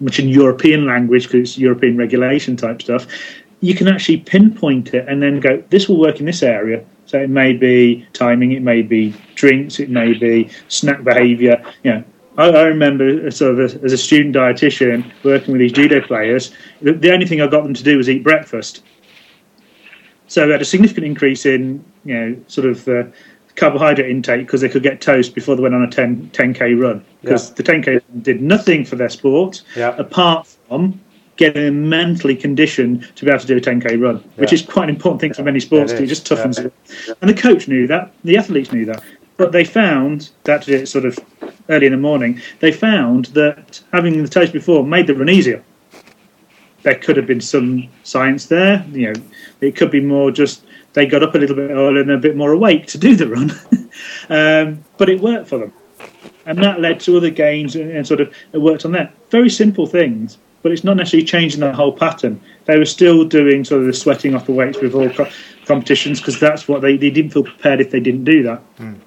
much 0.00 0.18
in 0.18 0.28
European 0.28 0.86
language 0.86 1.24
because 1.24 1.50
it's 1.50 1.58
European 1.58 1.96
regulation 1.96 2.56
type 2.56 2.82
stuff, 2.82 3.06
you 3.60 3.74
can 3.74 3.88
actually 3.88 4.18
pinpoint 4.18 4.94
it 4.94 5.06
and 5.08 5.22
then 5.22 5.38
go, 5.40 5.62
this 5.68 5.88
will 5.88 5.98
work 5.98 6.18
in 6.18 6.26
this 6.26 6.42
area. 6.42 6.84
So 7.06 7.18
it 7.18 7.28
may 7.28 7.52
be 7.52 8.06
timing, 8.12 8.52
it 8.52 8.62
may 8.62 8.82
be 8.82 9.14
drinks, 9.34 9.80
it 9.80 9.90
may 9.90 10.14
be 10.14 10.48
snack 10.68 11.04
behaviour. 11.04 11.62
You 11.82 11.92
know, 11.92 12.04
I, 12.38 12.48
I 12.48 12.62
remember 12.62 13.30
sort 13.30 13.58
of 13.58 13.84
as 13.84 13.92
a 13.92 13.98
student 13.98 14.34
dietitian 14.34 15.10
working 15.24 15.52
with 15.52 15.60
these 15.60 15.72
judo 15.72 16.00
players, 16.00 16.52
the, 16.80 16.92
the 16.92 17.12
only 17.12 17.26
thing 17.26 17.40
I 17.40 17.46
got 17.46 17.64
them 17.64 17.74
to 17.74 17.82
do 17.82 17.96
was 17.96 18.08
eat 18.08 18.22
breakfast. 18.22 18.82
So 20.28 20.46
we 20.46 20.52
had 20.52 20.62
a 20.62 20.64
significant 20.64 21.06
increase 21.06 21.44
in, 21.44 21.84
you 22.04 22.14
know, 22.14 22.36
sort 22.46 22.68
of 22.68 22.86
uh, 22.86 23.04
carbohydrate 23.56 24.08
intake 24.08 24.46
because 24.46 24.60
they 24.60 24.68
could 24.68 24.82
get 24.82 25.00
toast 25.00 25.34
before 25.34 25.56
they 25.56 25.62
went 25.62 25.74
on 25.74 25.82
a 25.82 25.90
10, 25.90 26.30
10k 26.30 26.80
run 26.80 27.04
because 27.20 27.48
yeah. 27.48 27.54
the 27.56 27.62
10k 27.62 28.02
did 28.22 28.40
nothing 28.40 28.84
for 28.84 28.96
their 28.96 29.08
sport 29.08 29.62
yeah. 29.76 29.94
apart 29.98 30.46
from 30.68 30.98
getting 31.36 31.64
them 31.64 31.88
mentally 31.88 32.36
conditioned 32.36 33.08
to 33.16 33.24
be 33.24 33.30
able 33.30 33.40
to 33.40 33.46
do 33.46 33.56
a 33.56 33.60
10k 33.60 34.00
run, 34.00 34.16
yeah. 34.16 34.30
which 34.36 34.52
is 34.52 34.62
quite 34.62 34.84
an 34.84 34.94
important 34.94 35.20
thing 35.20 35.32
for 35.32 35.42
many 35.42 35.58
sports. 35.58 35.90
It 35.92 36.06
just 36.06 36.26
toughens 36.26 36.64
it. 36.64 36.72
And 37.20 37.30
the 37.30 37.34
coach 37.34 37.66
knew 37.66 37.86
that, 37.86 38.12
the 38.24 38.36
athletes 38.36 38.72
knew 38.72 38.84
that, 38.84 39.02
but 39.36 39.52
they 39.52 39.64
found 39.64 40.30
that 40.44 40.68
it 40.68 40.86
sort 40.86 41.06
of 41.06 41.18
early 41.70 41.86
in 41.86 41.92
the 41.92 41.98
morning. 41.98 42.40
They 42.58 42.72
found 42.72 43.26
that 43.26 43.82
having 43.92 44.22
the 44.22 44.28
toast 44.28 44.52
before 44.52 44.84
made 44.84 45.06
the 45.06 45.14
run 45.14 45.30
easier. 45.30 45.62
There 46.82 46.94
could 46.94 47.16
have 47.16 47.26
been 47.26 47.40
some 47.40 47.88
science 48.02 48.46
there. 48.46 48.84
You 48.92 49.12
know, 49.12 49.22
it 49.60 49.76
could 49.76 49.90
be 49.90 50.00
more 50.00 50.30
just 50.30 50.64
they 50.92 51.06
got 51.06 51.22
up 51.22 51.34
a 51.34 51.38
little 51.38 51.56
bit 51.56 51.70
earlier 51.70 52.02
and 52.02 52.10
a 52.10 52.18
bit 52.18 52.36
more 52.36 52.52
awake 52.52 52.86
to 52.88 52.98
do 52.98 53.14
the 53.14 53.28
run. 53.28 53.50
um, 54.28 54.84
but 54.98 55.08
it 55.08 55.20
worked 55.20 55.48
for 55.48 55.58
them. 55.58 55.72
And 56.46 56.58
that 56.64 56.80
led 56.80 57.00
to 57.00 57.16
other 57.16 57.30
gains 57.30 57.76
and, 57.76 57.90
and, 57.90 58.06
sort 58.06 58.20
of 58.20 58.34
it 58.52 58.58
worked 58.58 58.84
on 58.84 58.92
that. 58.92 59.12
Very 59.30 59.50
simple 59.50 59.86
things, 59.86 60.38
but 60.62 60.72
it's 60.72 60.82
not 60.82 60.96
necessarily 60.96 61.26
changing 61.26 61.60
the 61.60 61.72
whole 61.72 61.92
pattern. 61.92 62.40
They 62.64 62.78
were 62.78 62.86
still 62.86 63.24
doing 63.24 63.64
sort 63.64 63.82
of 63.82 63.86
the 63.86 63.92
sweating 63.92 64.34
off 64.34 64.46
the 64.46 64.52
weights 64.52 64.80
with 64.80 64.94
all 64.94 65.10
co- 65.10 65.30
competitions 65.66 66.18
because 66.18 66.40
that's 66.40 66.66
what 66.66 66.80
they, 66.80 66.96
they 66.96 67.10
didn't 67.10 67.32
feel 67.32 67.44
prepared 67.44 67.80
if 67.80 67.90
they 67.90 68.00
didn't 68.00 68.24
do 68.24 68.42
that. 68.42 68.76
Mm. 68.78 68.98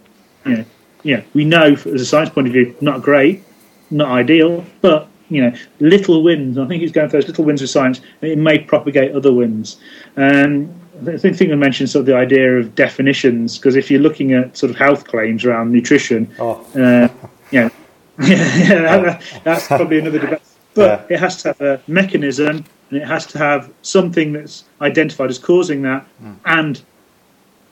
Yeah, 0.45 0.63
yeah. 1.03 1.21
We 1.33 1.45
know 1.45 1.73
as 1.73 1.85
a 1.85 2.05
science 2.05 2.29
point 2.29 2.47
of 2.47 2.53
view, 2.53 2.75
not 2.81 3.01
great, 3.01 3.43
not 3.91 4.09
ideal, 4.09 4.65
but 4.81 5.07
you 5.29 5.41
know, 5.41 5.55
little 5.79 6.23
wins. 6.23 6.57
I 6.57 6.67
think 6.67 6.81
he's 6.81 6.91
going 6.91 7.09
for 7.09 7.17
those 7.17 7.27
little 7.27 7.45
wins 7.45 7.61
with 7.61 7.69
science. 7.69 8.01
It 8.21 8.37
may 8.37 8.59
propagate 8.59 9.15
other 9.15 9.33
wins. 9.33 9.77
Um, 10.15 10.73
I 11.07 11.17
think 11.17 11.41
I 11.41 11.55
mentioned 11.55 11.89
sort 11.89 12.01
of 12.01 12.05
the 12.05 12.15
idea 12.15 12.57
of 12.57 12.75
definitions 12.75 13.57
because 13.57 13.75
if 13.75 13.89
you're 13.89 14.01
looking 14.01 14.33
at 14.33 14.55
sort 14.55 14.69
of 14.69 14.77
health 14.77 15.07
claims 15.07 15.43
around 15.43 15.71
nutrition, 15.71 16.33
oh. 16.39 16.65
uh, 16.75 17.07
yeah, 17.51 17.69
yeah, 18.19 18.99
that, 18.99 19.41
that's 19.43 19.67
probably 19.67 19.99
another 19.99 20.19
debate. 20.19 20.41
But 20.75 21.07
yeah. 21.09 21.15
it 21.15 21.19
has 21.19 21.41
to 21.43 21.49
have 21.49 21.61
a 21.61 21.81
mechanism 21.87 22.65
and 22.89 23.01
it 23.01 23.05
has 23.05 23.25
to 23.27 23.37
have 23.37 23.71
something 23.81 24.33
that's 24.33 24.65
identified 24.81 25.29
as 25.29 25.39
causing 25.39 25.81
that 25.81 26.05
mm. 26.21 26.35
and 26.45 26.81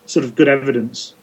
sort 0.05 0.25
of 0.25 0.35
good 0.35 0.47
evidence 0.47 1.13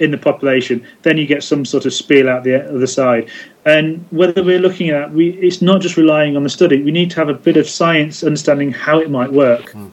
in 0.00 0.10
the 0.10 0.18
population. 0.18 0.84
Then 1.02 1.16
you 1.18 1.26
get 1.26 1.42
some 1.42 1.64
sort 1.64 1.86
of 1.86 1.92
spiel 1.92 2.28
out 2.28 2.42
the 2.42 2.68
other 2.68 2.86
side. 2.86 3.30
And 3.64 4.04
whether 4.10 4.42
we're 4.42 4.58
looking 4.58 4.90
at, 4.90 5.12
we, 5.12 5.30
it's 5.30 5.62
not 5.62 5.80
just 5.80 5.96
relying 5.96 6.36
on 6.36 6.42
the 6.42 6.50
study. 6.50 6.82
We 6.82 6.90
need 6.90 7.10
to 7.10 7.16
have 7.16 7.28
a 7.28 7.34
bit 7.34 7.56
of 7.56 7.68
science 7.68 8.24
understanding 8.24 8.72
how 8.72 8.98
it 8.98 9.10
might 9.10 9.32
work. 9.32 9.72
Mm. 9.72 9.92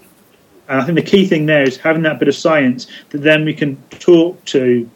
And 0.70 0.82
I 0.82 0.86
think 0.86 0.96
the 0.96 1.04
key 1.04 1.28
thing 1.28 1.46
there 1.46 1.64
is 1.64 1.78
having 1.78 2.02
that 2.04 2.20
bit 2.20 2.28
of 2.28 2.36
science 2.36 2.88
that 3.10 3.20
then 3.20 3.46
we 3.46 3.54
can 3.54 3.76
talk 3.90 4.44
to 4.46 4.90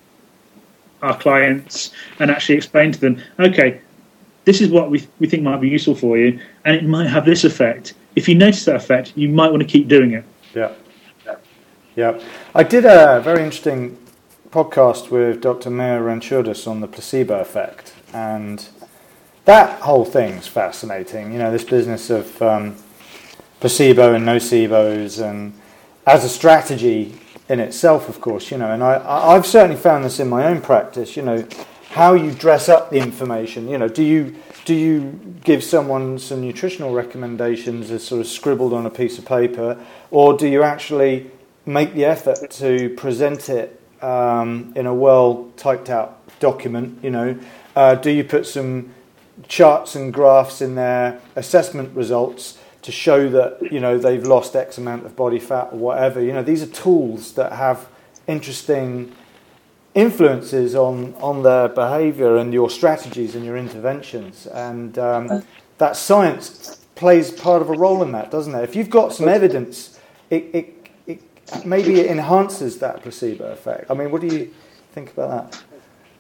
our 1.02 1.18
clients 1.18 1.92
and 2.20 2.32
actually 2.32 2.56
explain 2.56 2.92
to 2.92 3.00
them, 3.00 3.22
okay, 3.40 3.82
this 4.46 4.62
is 4.62 4.70
what 4.70 4.90
we, 4.90 5.08
we 5.20 5.28
think 5.28 5.44
might 5.44 5.62
be 5.62 5.70
useful 5.70 5.96
for 5.96 6.18
you, 6.18 6.40
and 6.66 6.76
it 6.76 6.84
might 6.84 7.08
have 7.08 7.26
this 7.26 7.44
effect. 7.44 7.94
If 8.16 8.28
you 8.28 8.36
notice 8.36 8.66
that 8.66 8.76
effect, 8.76 9.14
you 9.16 9.30
might 9.30 9.52
want 9.52 9.62
to 9.62 9.68
keep 9.68 9.88
doing 9.88 10.12
it. 10.14 10.26
Yeah. 10.54 10.74
Yeah. 11.96 12.22
I 12.56 12.64
did 12.64 12.86
a 12.86 13.22
very 13.22 13.44
interesting 13.44 13.98
podcast 14.52 15.10
with 15.10 15.42
Dr. 15.42 15.70
Mayur 15.70 16.02
Ranchordas 16.02 16.68
on 16.68 16.82
the 16.82 16.88
placebo 16.88 17.40
effect, 17.40 17.94
and 18.14 18.68
that 19.46 19.82
whole 19.82 20.04
thing's 20.04 20.46
fascinating. 20.48 21.32
You 21.32 21.40
know, 21.40 21.52
this 21.52 21.64
business 21.64 22.10
of 22.10 22.42
um, 22.42 22.76
placebo 23.62 24.14
and 24.14 24.26
nocebos 24.26 25.24
and 25.24 25.54
as 26.06 26.26
a 26.26 26.30
strategy 26.30 27.18
in 27.48 27.62
itself, 27.62 28.10
of 28.10 28.20
course, 28.20 28.52
you 28.52 28.58
know, 28.58 28.72
and 28.72 28.84
I, 28.84 29.02
I've 29.06 29.46
certainly 29.46 29.78
found 29.78 30.04
this 30.04 30.20
in 30.20 30.30
my 30.30 30.46
own 30.46 30.62
practice, 30.62 31.16
you 31.16 31.22
know, 31.22 31.48
how 31.92 32.14
you 32.14 32.32
dress 32.32 32.68
up 32.68 32.90
the 32.90 32.98
information, 32.98 33.70
you 33.70 33.78
know, 33.78 33.88
do 33.88 34.04
you 34.04 34.36
do 34.66 34.76
you 34.76 35.20
give 35.44 35.64
someone 35.64 36.20
some 36.20 36.42
nutritional 36.42 36.94
recommendations 36.94 37.90
as 37.90 38.04
sort 38.04 38.22
of 38.22 38.28
scribbled 38.28 38.74
on 38.74 38.86
a 38.86 38.90
piece 38.90 39.18
of 39.18 39.26
paper, 39.26 39.84
or 40.12 40.38
do 40.38 40.48
you 40.48 40.62
actually 40.62 41.32
make 41.66 41.94
the 41.94 42.06
effort 42.06 42.52
to 42.52 42.90
present 42.96 43.50
it 43.50 43.81
um, 44.04 44.74
in 44.76 44.86
a 44.86 44.94
well 44.94 45.52
typed 45.58 45.90
out 45.90 46.18
document? 46.40 47.04
You 47.04 47.12
know, 47.12 47.40
uh, 47.76 47.96
do 47.96 48.10
you 48.10 48.24
put 48.24 48.46
some 48.46 48.94
charts 49.48 49.96
and 49.96 50.14
graphs 50.14 50.62
in 50.62 50.76
there, 50.76 51.20
assessment 51.36 51.96
results, 51.96 52.58
to 52.82 52.92
show 52.92 53.30
that 53.30 53.72
you 53.72 53.80
know 53.80 53.98
they've 53.98 54.26
lost 54.26 54.56
X 54.56 54.78
amount 54.78 55.06
of 55.06 55.16
body 55.16 55.40
fat 55.40 55.70
or 55.72 55.78
whatever. 55.78 56.22
You 56.22 56.34
know, 56.34 56.44
these 56.44 56.64
are 56.64 56.68
tools 56.68 57.34
that 57.34 57.54
have 57.54 57.88
interesting 58.28 59.14
influences 59.94 60.76
on 60.76 61.14
on 61.16 61.44
their 61.44 61.68
behaviour 61.68 62.38
and 62.38 62.54
your 62.54 62.70
strategies 62.70 63.36
and 63.36 63.46
your 63.46 63.58
interventions, 63.58 64.48
and 64.48 64.98
um, 64.98 65.44
that 65.78 65.96
science 65.96 66.78
plays 66.96 67.32
part 67.32 67.62
of 67.62 67.70
a 67.70 67.74
role 67.74 68.04
in 68.04 68.12
that, 68.12 68.32
doesn't 68.32 68.54
it? 68.54 68.64
If 68.64 68.76
you've 68.76 68.90
got 68.90 69.14
some 69.14 69.28
evidence, 69.28 70.00
it, 70.30 70.50
it 70.54 70.81
maybe 71.66 72.00
it 72.00 72.08
enhances 72.10 72.80
that 72.80 73.02
placebo 73.04 73.52
effect. 73.52 73.90
I 73.92 73.94
mean, 73.94 74.12
what 74.12 74.22
do 74.22 74.28
you 74.28 74.54
think 74.94 75.12
about 75.14 75.52
that? 75.52 75.64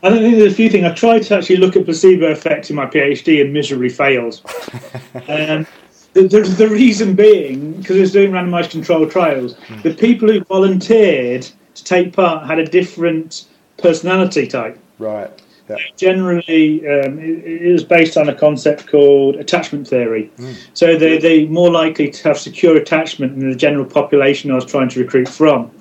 I 0.04 0.10
think 0.10 0.36
there's 0.36 0.52
a 0.54 0.56
few 0.56 0.70
things. 0.70 0.86
I 0.86 0.94
tried 0.94 1.24
to 1.24 1.38
actually 1.38 1.58
look 1.58 1.76
at 1.76 1.86
placebo 1.86 2.28
effect 2.32 2.70
in 2.70 2.76
my 2.76 2.86
PhD 2.88 3.42
and 3.42 3.54
miserably 3.54 3.90
failed. 3.90 4.42
um, 5.28 5.68
The, 6.14 6.28
the, 6.28 6.42
the 6.42 6.68
reason 6.68 7.16
being, 7.16 7.72
because 7.74 7.96
it 7.96 8.02
was 8.02 8.12
doing 8.12 8.32
randomized 8.32 8.72
controlled 8.72 9.12
trials, 9.12 9.56
Hmm. 9.68 9.82
the 9.82 9.94
people 9.94 10.28
who 10.30 10.44
volunteered 10.44 11.48
to 11.76 11.84
take 11.86 12.12
part 12.14 12.46
had 12.48 12.60
a 12.60 12.66
different 12.66 13.46
personality 13.78 14.46
type. 14.48 14.78
Right. 15.00 15.32
Yeah. 15.72 15.86
Generally, 15.96 16.88
um, 16.88 17.20
it, 17.20 17.46
it 17.46 17.72
was 17.72 17.84
based 17.84 18.18
on 18.18 18.30
a 18.30 18.36
concept 18.36 18.88
called 18.88 19.36
attachment 19.36 19.88
theory. 19.88 20.32
So 20.74 20.98
they, 20.98 21.18
they're 21.18 21.48
more 21.48 21.72
likely 21.72 22.10
to 22.10 22.24
have 22.28 22.38
secure 22.38 22.76
attachment 22.78 23.40
than 23.40 23.50
the 23.50 23.56
general 23.56 23.86
population 23.86 24.52
I 24.52 24.56
was 24.56 24.66
trying 24.66 24.90
to 24.90 25.00
recruit 25.00 25.30
from, 25.30 25.72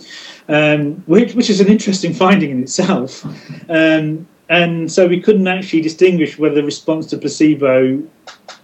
um, 0.48 1.02
which, 1.06 1.34
which 1.34 1.50
is 1.50 1.60
an 1.60 1.68
interesting 1.68 2.12
finding 2.24 2.50
in 2.50 2.62
itself. 2.62 3.24
Um, 3.68 4.26
and 4.48 4.90
so 4.90 5.06
we 5.06 5.20
couldn't 5.20 5.46
actually 5.46 5.80
distinguish 5.80 6.38
whether 6.38 6.56
the 6.56 6.64
response 6.64 7.06
to 7.06 7.18
placebo 7.18 8.02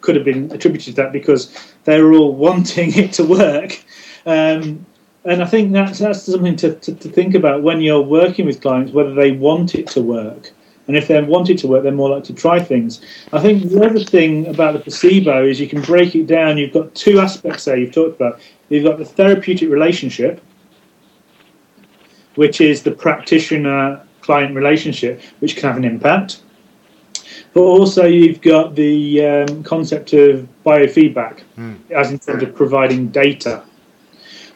could 0.01 0.17
have 0.17 0.25
been 0.25 0.51
attributed 0.51 0.97
to 0.97 1.03
that 1.03 1.13
because 1.13 1.57
they 1.85 2.03
were 2.03 2.13
all 2.13 2.35
wanting 2.47 2.95
it 2.97 3.13
to 3.15 3.25
work. 3.25 3.83
Um, 4.27 4.85
and 5.25 5.43
I 5.43 5.47
think 5.47 5.73
that's 5.73 5.99
that's 5.99 6.23
something 6.23 6.57
to, 6.57 6.75
to, 6.75 6.95
to 6.95 7.09
think 7.09 7.35
about 7.35 7.63
when 7.63 7.81
you're 7.81 8.01
working 8.01 8.47
with 8.47 8.61
clients, 8.61 8.93
whether 8.93 9.15
they 9.15 9.33
want 9.33 9.75
it 9.75 9.89
to 9.89 10.03
work. 10.03 10.53
And 10.87 10.97
if 10.97 11.09
they 11.09 11.21
want 11.23 11.51
it 11.51 11.59
to 11.59 11.67
work, 11.67 11.83
they're 11.83 11.93
more 11.93 12.11
likely 12.11 12.35
to 12.35 12.41
try 12.41 12.61
things. 12.61 13.01
I 13.33 13.41
think 13.41 13.65
the 13.65 13.85
other 13.85 14.01
thing 14.01 14.47
about 14.47 14.75
the 14.75 14.81
placebo 14.81 15.45
is 15.45 15.61
you 15.61 15.69
can 15.69 15.83
break 15.83 16.15
it 16.15 16.27
down. 16.27 16.59
You've 16.59 16.73
got 16.73 16.95
two 16.95 17.19
aspects 17.19 17.65
there 17.65 17.77
you've 17.77 17.93
talked 17.93 18.17
about. 18.17 18.41
You've 18.69 18.85
got 18.85 18.99
the 18.99 19.05
therapeutic 19.05 19.69
relationship, 19.69 20.41
which 22.37 22.61
is 22.61 22.83
the 22.83 22.93
practitioner 22.93 24.01
client 24.21 24.55
relationship, 24.55 25.23
which 25.41 25.57
can 25.57 25.65
have 25.69 25.77
an 25.77 25.85
impact. 25.85 26.43
But 27.53 27.63
also, 27.63 28.05
you've 28.05 28.43
got 28.43 28.75
the 28.75 29.25
um, 29.25 29.63
concept 29.63 30.13
of 30.13 30.47
biofeedback, 30.65 31.41
as 31.91 32.13
in 32.13 32.19
terms 32.19 32.43
of 32.43 32.55
providing 32.55 33.09
data. 33.09 33.65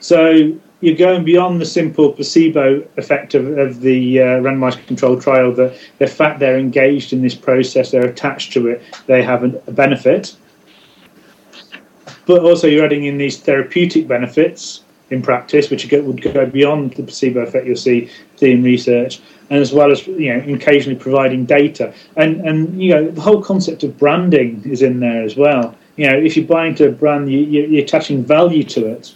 So 0.00 0.52
you're 0.80 0.96
going 0.96 1.24
beyond 1.24 1.60
the 1.60 1.66
simple 1.66 2.12
placebo 2.12 2.82
effect 2.96 3.34
of, 3.34 3.58
of 3.58 3.80
the 3.80 4.20
uh, 4.20 4.24
randomized 4.40 4.84
controlled 4.86 5.22
trial. 5.22 5.52
The 5.52 6.06
fact 6.06 6.40
they're 6.40 6.58
engaged 6.58 7.12
in 7.12 7.22
this 7.22 7.34
process, 7.34 7.90
they're 7.90 8.06
attached 8.06 8.52
to 8.54 8.68
it, 8.68 8.82
they 9.06 9.22
have 9.22 9.44
an, 9.44 9.60
a 9.66 9.72
benefit. 9.72 10.36
But 12.26 12.42
also, 12.42 12.66
you're 12.66 12.84
adding 12.84 13.04
in 13.04 13.18
these 13.18 13.38
therapeutic 13.38 14.06
benefits 14.06 14.82
in 15.10 15.20
practice, 15.22 15.70
which 15.70 15.90
would 15.90 16.22
go 16.22 16.46
beyond 16.46 16.92
the 16.94 17.02
placebo 17.02 17.40
effect 17.40 17.66
you'll 17.66 17.76
see, 17.76 18.08
in 18.40 18.62
research, 18.62 19.20
and 19.50 19.60
as 19.60 19.72
well 19.72 19.90
as 19.90 20.06
you 20.06 20.32
know, 20.32 20.54
occasionally 20.54 20.98
providing 20.98 21.44
data. 21.44 21.92
And 22.16 22.40
and 22.46 22.80
you 22.80 22.94
know, 22.94 23.10
the 23.10 23.20
whole 23.20 23.42
concept 23.42 23.82
of 23.82 23.98
branding 23.98 24.62
is 24.64 24.82
in 24.82 25.00
there 25.00 25.22
as 25.22 25.36
well. 25.36 25.74
You 25.96 26.08
know, 26.08 26.16
if 26.16 26.36
you're 26.36 26.46
buying 26.46 26.74
to 26.76 26.88
a 26.88 26.92
brand, 26.92 27.30
you, 27.30 27.40
you- 27.40 27.66
you're 27.66 27.82
attaching 27.84 28.24
value 28.24 28.62
to 28.64 28.86
it. 28.86 29.14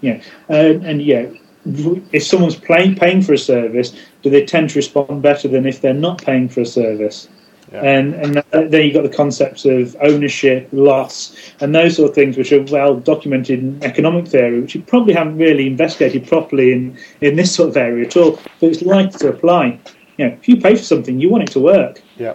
Yeah, 0.00 0.22
and 0.48 1.02
yeah, 1.02 1.26
if 1.64 2.24
someone's 2.24 2.56
paying 2.56 2.94
paying 2.94 3.22
for 3.22 3.34
a 3.34 3.38
service, 3.38 3.94
do 4.22 4.30
they 4.30 4.44
tend 4.44 4.70
to 4.70 4.78
respond 4.78 5.22
better 5.22 5.48
than 5.48 5.66
if 5.66 5.80
they're 5.80 5.92
not 5.94 6.22
paying 6.22 6.48
for 6.48 6.62
a 6.62 6.66
service? 6.66 7.28
Yeah. 7.72 7.82
And 7.82 8.14
and 8.14 8.72
then 8.72 8.84
you've 8.84 8.94
got 8.94 9.02
the 9.02 9.16
concepts 9.16 9.64
of 9.64 9.96
ownership, 10.00 10.68
loss, 10.72 11.36
and 11.60 11.74
those 11.74 11.96
sort 11.96 12.08
of 12.08 12.14
things, 12.14 12.36
which 12.36 12.52
are 12.52 12.62
well 12.64 12.96
documented 12.96 13.60
in 13.60 13.84
economic 13.84 14.26
theory, 14.26 14.60
which 14.60 14.74
you 14.74 14.82
probably 14.82 15.14
haven't 15.14 15.36
really 15.36 15.66
investigated 15.68 16.26
properly 16.26 16.72
in, 16.72 16.98
in 17.20 17.36
this 17.36 17.54
sort 17.54 17.68
of 17.68 17.76
area 17.76 18.06
at 18.06 18.16
all. 18.16 18.40
But 18.60 18.70
it's 18.70 18.82
likely 18.82 19.18
to 19.20 19.28
apply. 19.28 19.78
You 20.16 20.26
know, 20.26 20.32
if 20.32 20.48
you 20.48 20.60
pay 20.60 20.74
for 20.74 20.82
something, 20.82 21.20
you 21.20 21.30
want 21.30 21.44
it 21.44 21.52
to 21.52 21.60
work. 21.60 22.02
Yeah, 22.16 22.34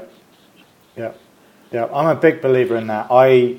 yeah, 0.96 1.12
yeah. 1.72 1.88
I'm 1.94 2.08
a 2.08 2.16
big 2.16 2.42
believer 2.42 2.78
in 2.78 2.88
that. 2.88 3.08
I 3.12 3.58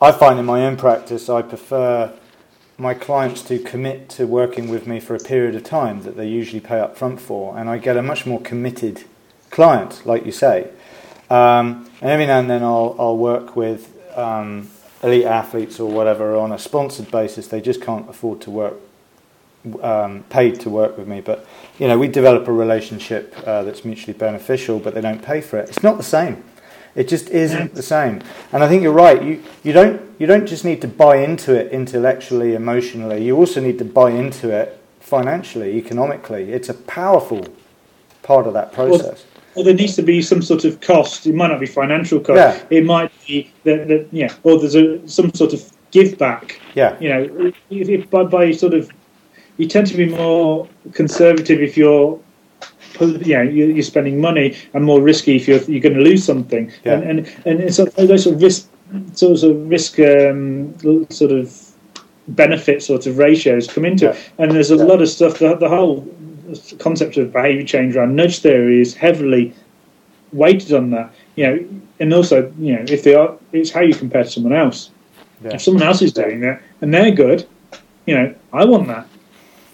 I 0.00 0.12
find 0.12 0.38
in 0.38 0.46
my 0.46 0.64
own 0.64 0.78
practice, 0.78 1.28
I 1.28 1.42
prefer 1.42 2.10
my 2.80 2.94
clients 2.94 3.42
to 3.42 3.58
commit 3.58 4.08
to 4.08 4.26
working 4.26 4.68
with 4.68 4.86
me 4.86 4.98
for 5.00 5.14
a 5.14 5.18
period 5.18 5.54
of 5.54 5.62
time 5.62 6.02
that 6.02 6.16
they 6.16 6.26
usually 6.26 6.60
pay 6.60 6.80
up 6.80 6.96
front 6.96 7.20
for, 7.20 7.56
and 7.58 7.68
I 7.68 7.76
get 7.76 7.96
a 7.96 8.02
much 8.02 8.24
more 8.24 8.40
committed 8.40 9.04
client, 9.50 10.02
like 10.06 10.24
you 10.24 10.32
say. 10.32 10.70
Um, 11.28 11.90
and 12.00 12.10
every 12.10 12.26
now 12.26 12.38
and 12.40 12.48
then, 12.48 12.62
I'll 12.62 12.96
I'll 12.98 13.18
work 13.18 13.54
with 13.54 13.94
um, 14.16 14.70
elite 15.02 15.26
athletes 15.26 15.78
or 15.78 15.90
whatever 15.90 16.34
on 16.36 16.52
a 16.52 16.58
sponsored 16.58 17.10
basis. 17.10 17.48
They 17.48 17.60
just 17.60 17.82
can't 17.82 18.08
afford 18.08 18.40
to 18.42 18.50
work 18.50 18.74
um, 19.82 20.22
paid 20.30 20.58
to 20.60 20.70
work 20.70 20.96
with 20.96 21.06
me, 21.06 21.20
but 21.20 21.46
you 21.78 21.86
know 21.86 21.98
we 21.98 22.08
develop 22.08 22.48
a 22.48 22.52
relationship 22.52 23.34
uh, 23.46 23.62
that's 23.62 23.84
mutually 23.84 24.14
beneficial, 24.14 24.78
but 24.78 24.94
they 24.94 25.02
don't 25.02 25.22
pay 25.22 25.42
for 25.42 25.58
it. 25.58 25.68
It's 25.68 25.82
not 25.82 25.98
the 25.98 26.02
same. 26.02 26.42
It 26.94 27.08
just 27.08 27.30
isn't 27.30 27.74
the 27.74 27.82
same. 27.82 28.20
And 28.52 28.64
I 28.64 28.68
think 28.68 28.82
you're 28.82 28.92
right. 28.92 29.22
You 29.22 29.42
you 29.62 29.72
don't 29.72 30.00
you 30.18 30.26
don't 30.26 30.46
just 30.46 30.64
need 30.64 30.80
to 30.82 30.88
buy 30.88 31.16
into 31.16 31.54
it 31.54 31.72
intellectually, 31.72 32.54
emotionally. 32.54 33.24
You 33.24 33.36
also 33.36 33.60
need 33.60 33.78
to 33.78 33.84
buy 33.84 34.10
into 34.10 34.50
it 34.50 34.80
financially, 35.00 35.76
economically. 35.76 36.52
It's 36.52 36.68
a 36.68 36.74
powerful 36.74 37.46
part 38.22 38.46
of 38.46 38.54
that 38.54 38.72
process. 38.72 39.24
Or 39.56 39.64
there 39.64 39.74
needs 39.74 39.96
to 39.96 40.02
be 40.02 40.22
some 40.22 40.42
sort 40.42 40.64
of 40.64 40.80
cost. 40.80 41.26
It 41.26 41.34
might 41.34 41.48
not 41.48 41.58
be 41.58 41.66
financial 41.66 42.20
cost. 42.20 42.36
Yeah. 42.36 42.62
It 42.70 42.84
might 42.84 43.10
be 43.26 43.52
that, 43.64 43.88
that 43.88 44.08
yeah, 44.12 44.32
or 44.44 44.58
there's 44.58 44.76
a 44.76 45.06
some 45.08 45.32
sort 45.34 45.52
of 45.52 45.72
give 45.90 46.18
back. 46.18 46.60
Yeah, 46.74 46.98
You 47.00 47.08
know, 47.08 47.52
if, 47.70 47.88
if 47.88 48.10
by, 48.10 48.24
by 48.24 48.52
sort 48.52 48.74
of, 48.74 48.90
you 49.56 49.66
tend 49.66 49.86
to 49.88 49.96
be 49.96 50.06
more 50.06 50.68
conservative 50.92 51.60
if 51.60 51.76
you're, 51.76 52.18
you 53.06 53.34
know, 53.36 53.42
you're, 53.42 53.82
spending 53.82 54.20
money, 54.20 54.56
and 54.74 54.84
more 54.84 55.00
risky 55.00 55.36
if 55.36 55.48
you're 55.48 55.60
you're 55.62 55.80
going 55.80 55.94
to 55.94 56.00
lose 56.00 56.24
something. 56.24 56.70
Yeah. 56.84 56.94
And 57.00 57.20
and 57.44 57.60
and 57.60 57.78
of, 57.78 57.94
those 57.96 58.24
sort 58.24 58.36
of 58.36 58.42
risk, 58.42 58.68
sort 59.14 59.42
of 59.42 59.68
risk, 59.68 59.98
um, 60.00 60.74
sort 61.10 61.32
of 61.32 61.56
benefit 62.28 62.82
sort 62.82 63.06
of 63.06 63.18
ratios 63.18 63.66
come 63.66 63.84
into 63.84 64.04
Yeah. 64.06 64.12
it. 64.12 64.30
And 64.38 64.52
there's 64.52 64.70
a 64.70 64.76
lot 64.76 65.02
of 65.02 65.08
stuff. 65.08 65.38
The, 65.38 65.56
the 65.56 65.68
whole 65.68 66.06
concept 66.78 67.16
of 67.16 67.32
behaviour 67.32 67.64
change 67.64 67.96
around 67.96 68.16
nudge 68.16 68.38
theory 68.40 68.80
is 68.80 68.94
heavily 68.94 69.54
weighted 70.32 70.72
on 70.72 70.90
that. 70.90 71.12
You 71.36 71.46
know, 71.46 71.68
and 72.00 72.12
also 72.14 72.52
you 72.58 72.74
know 72.76 72.84
if 72.88 73.02
they 73.02 73.14
are, 73.14 73.36
it's 73.52 73.70
how 73.70 73.80
you 73.80 73.94
compare 73.94 74.24
to 74.24 74.30
someone 74.30 74.52
else. 74.52 74.90
yeah, 75.44 75.54
If 75.54 75.62
someone 75.62 75.82
else 75.82 76.02
is 76.02 76.12
doing 76.12 76.40
that 76.40 76.60
and 76.80 76.92
they're 76.92 77.10
good, 77.10 77.46
you 78.06 78.14
know, 78.14 78.34
I 78.52 78.64
want 78.64 78.86
that. 78.88 79.06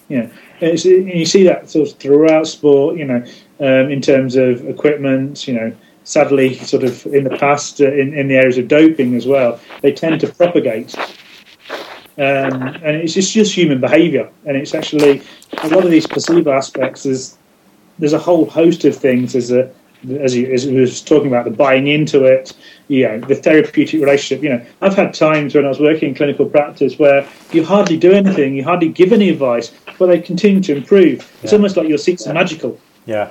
You 0.09 0.19
know, 0.19 0.31
and, 0.61 0.85
and 0.85 1.09
you 1.09 1.27
see 1.27 1.42
that 1.45 1.71
sort 1.71 1.88
of 1.88 1.99
throughout 1.99 2.47
sport. 2.47 2.97
You 2.97 3.05
know, 3.05 3.25
um, 3.61 3.90
in 3.90 4.01
terms 4.01 4.37
of 4.37 4.66
equipment. 4.69 5.49
You 5.49 5.55
know, 5.55 5.77
sadly, 6.05 6.55
sort 6.59 6.85
of 6.85 7.05
in 7.07 7.25
the 7.25 7.37
past, 7.37 7.81
uh, 7.81 7.92
in, 7.92 8.14
in 8.14 8.29
the 8.29 8.37
areas 8.37 8.59
of 8.59 8.69
doping 8.69 9.14
as 9.14 9.27
well, 9.27 9.61
they 9.83 9.92
tend 9.92 10.21
to 10.21 10.29
propagate. 10.29 10.97
Um, 12.19 12.62
and 12.62 12.97
it's 12.97 13.12
just, 13.12 13.33
just 13.33 13.55
human 13.55 13.79
behaviour, 13.79 14.31
and 14.47 14.57
it's 14.57 14.75
actually 14.75 15.23
a 15.62 15.69
lot 15.69 15.85
of 15.85 15.90
these 15.90 16.07
placebo 16.07 16.51
aspects. 16.53 17.05
Is 17.05 17.37
there's 17.99 18.14
a 18.14 18.19
whole 18.19 18.47
host 18.47 18.85
of 18.85 18.97
things. 18.97 19.33
There's 19.33 19.53
a 19.53 19.71
as 20.21 20.35
you 20.35 20.51
as 20.51 20.66
we 20.66 20.81
was 20.81 21.03
talking 21.03 21.29
about 21.29 21.45
the 21.45 21.51
buying 21.51 21.88
into 21.88 22.25
it, 22.25 22.55
you 22.88 23.09
know, 23.09 23.20
the 23.20 23.35
therapeutic 23.35 24.01
relationship. 24.01 24.42
You 24.42 24.51
know, 24.51 24.66
I've 24.81 24.94
had 24.94 25.14
times 25.14 25.55
when 25.55 25.64
I 25.64 25.68
was 25.68 25.81
working 25.81 26.11
in 26.11 26.14
clinical 26.14 26.46
practice 26.46 26.99
where 26.99 27.29
you 27.53 27.64
hardly 27.64 27.96
do 27.96 28.12
anything, 28.12 28.55
you 28.55 28.64
hardly 28.64 28.88
give 28.88 29.12
any 29.12 29.29
advice, 29.29 29.72
but 29.99 30.07
they 30.07 30.20
continue 30.20 30.62
to 30.62 30.77
improve. 30.77 31.31
It's 31.42 31.53
almost 31.53 31.77
like 31.77 31.88
your 31.88 31.99
seats 31.99 32.27
are 32.27 32.35
magical, 32.35 32.79
yeah, 33.07 33.31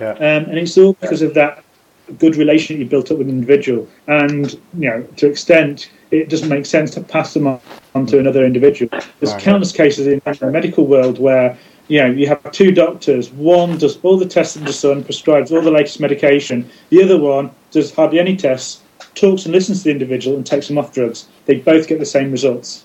yeah, 0.00 0.12
um, 0.12 0.50
and 0.50 0.58
it's 0.58 0.76
all 0.76 0.94
because 0.94 1.22
of 1.22 1.34
that 1.34 1.64
good 2.18 2.36
relationship 2.36 2.78
you 2.78 2.86
built 2.86 3.10
up 3.10 3.18
with 3.18 3.28
an 3.28 3.34
individual. 3.34 3.88
And 4.06 4.52
you 4.78 4.90
know, 4.90 5.02
to 5.16 5.26
extent, 5.26 5.90
it 6.10 6.28
doesn't 6.28 6.48
make 6.48 6.66
sense 6.66 6.92
to 6.92 7.00
pass 7.00 7.34
them 7.34 7.46
on, 7.46 8.06
to 8.06 8.18
another 8.18 8.44
individual. 8.44 8.90
There's 9.20 9.34
countless 9.42 9.72
cases 9.72 10.06
in 10.06 10.20
the 10.24 10.50
medical 10.50 10.86
world 10.86 11.18
where 11.18 11.58
you 11.88 12.00
know 12.00 12.06
you 12.06 12.26
have 12.26 12.50
two 12.52 12.72
doctors. 12.72 13.30
One 13.30 13.78
does 13.78 13.98
all 14.02 14.16
the 14.16 14.26
tests 14.26 14.56
under 14.56 14.68
the 14.68 14.72
sun, 14.72 15.04
prescribes 15.04 15.52
all 15.52 15.62
the 15.62 15.70
latest 15.70 16.00
medication. 16.00 16.68
The 16.90 17.02
other 17.02 17.18
one 17.18 17.50
does 17.70 17.94
hardly 17.94 18.18
any 18.18 18.36
tests, 18.36 18.82
talks 19.14 19.44
and 19.44 19.54
listens 19.54 19.78
to 19.78 19.84
the 19.84 19.90
individual, 19.90 20.36
and 20.36 20.46
takes 20.46 20.68
them 20.68 20.78
off 20.78 20.92
drugs. 20.92 21.28
They 21.46 21.56
both 21.56 21.88
get 21.88 21.98
the 21.98 22.06
same 22.06 22.30
results. 22.30 22.84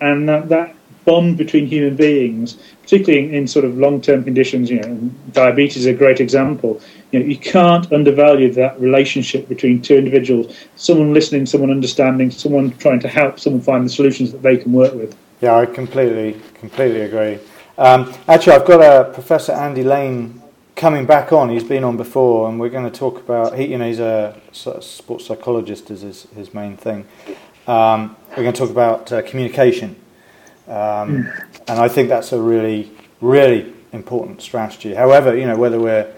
And 0.00 0.28
that, 0.28 0.48
that 0.48 0.74
bond 1.04 1.38
between 1.38 1.66
human 1.66 1.96
beings, 1.96 2.58
particularly 2.82 3.26
in, 3.26 3.34
in 3.34 3.48
sort 3.48 3.64
of 3.64 3.78
long-term 3.78 4.24
conditions, 4.24 4.70
you 4.70 4.78
know, 4.80 5.10
diabetes 5.32 5.78
is 5.78 5.86
a 5.86 5.94
great 5.94 6.20
example. 6.20 6.80
You 7.10 7.20
know, 7.20 7.26
you 7.26 7.38
can't 7.38 7.90
undervalue 7.92 8.52
that 8.52 8.78
relationship 8.78 9.48
between 9.48 9.80
two 9.80 9.96
individuals. 9.96 10.54
Someone 10.76 11.14
listening, 11.14 11.46
someone 11.46 11.70
understanding, 11.70 12.30
someone 12.30 12.76
trying 12.76 13.00
to 13.00 13.08
help, 13.08 13.40
someone 13.40 13.62
find 13.62 13.86
the 13.86 13.90
solutions 13.90 14.32
that 14.32 14.42
they 14.42 14.56
can 14.56 14.72
work 14.72 14.94
with. 14.94 15.16
Yeah. 15.40 15.54
I 15.54 15.66
completely 15.66 16.40
completely 16.54 17.02
agree. 17.02 17.38
Um, 17.76 18.12
actually, 18.26 18.54
I've 18.54 18.66
got 18.66 18.80
a 18.80 19.12
Professor 19.12 19.52
Andy 19.52 19.84
Lane 19.84 20.42
coming 20.74 21.06
back 21.06 21.32
on. 21.32 21.48
He's 21.48 21.64
been 21.64 21.84
on 21.84 21.96
before, 21.96 22.48
and 22.48 22.58
we're 22.58 22.70
going 22.70 22.90
to 22.90 22.98
talk 22.98 23.18
about. 23.18 23.56
He, 23.56 23.66
you 23.66 23.78
know, 23.78 23.86
he's 23.86 24.00
a 24.00 24.40
sports 24.52 25.26
psychologist 25.26 25.90
is 25.90 26.02
his, 26.02 26.22
his 26.34 26.54
main 26.54 26.76
thing. 26.76 27.06
Um, 27.66 28.16
we're 28.30 28.42
going 28.42 28.52
to 28.52 28.58
talk 28.58 28.70
about 28.70 29.12
uh, 29.12 29.22
communication, 29.22 29.96
um, 30.66 31.30
and 31.66 31.78
I 31.78 31.88
think 31.88 32.08
that's 32.08 32.32
a 32.32 32.40
really, 32.40 32.90
really 33.20 33.74
important 33.92 34.42
strategy. 34.42 34.94
However, 34.94 35.36
you 35.36 35.46
know, 35.46 35.56
whether 35.56 35.80
we're 35.80 36.12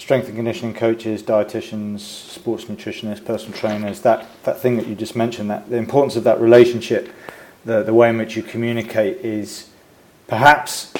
strength 0.00 0.28
and 0.28 0.36
conditioning 0.36 0.74
coaches, 0.74 1.22
dietitians, 1.22 2.00
sports 2.00 2.64
nutritionists, 2.64 3.24
personal 3.24 3.56
trainers, 3.56 4.00
that, 4.00 4.26
that 4.44 4.58
thing 4.58 4.76
that 4.76 4.86
you 4.86 4.94
just 4.94 5.14
mentioned, 5.14 5.50
that 5.50 5.68
the 5.68 5.76
importance 5.76 6.16
of 6.16 6.24
that 6.24 6.40
relationship, 6.40 7.10
the, 7.64 7.82
the 7.82 7.94
way 7.94 8.08
in 8.08 8.18
which 8.18 8.36
you 8.36 8.42
communicate 8.42 9.18
is 9.18 9.68
perhaps 10.26 10.92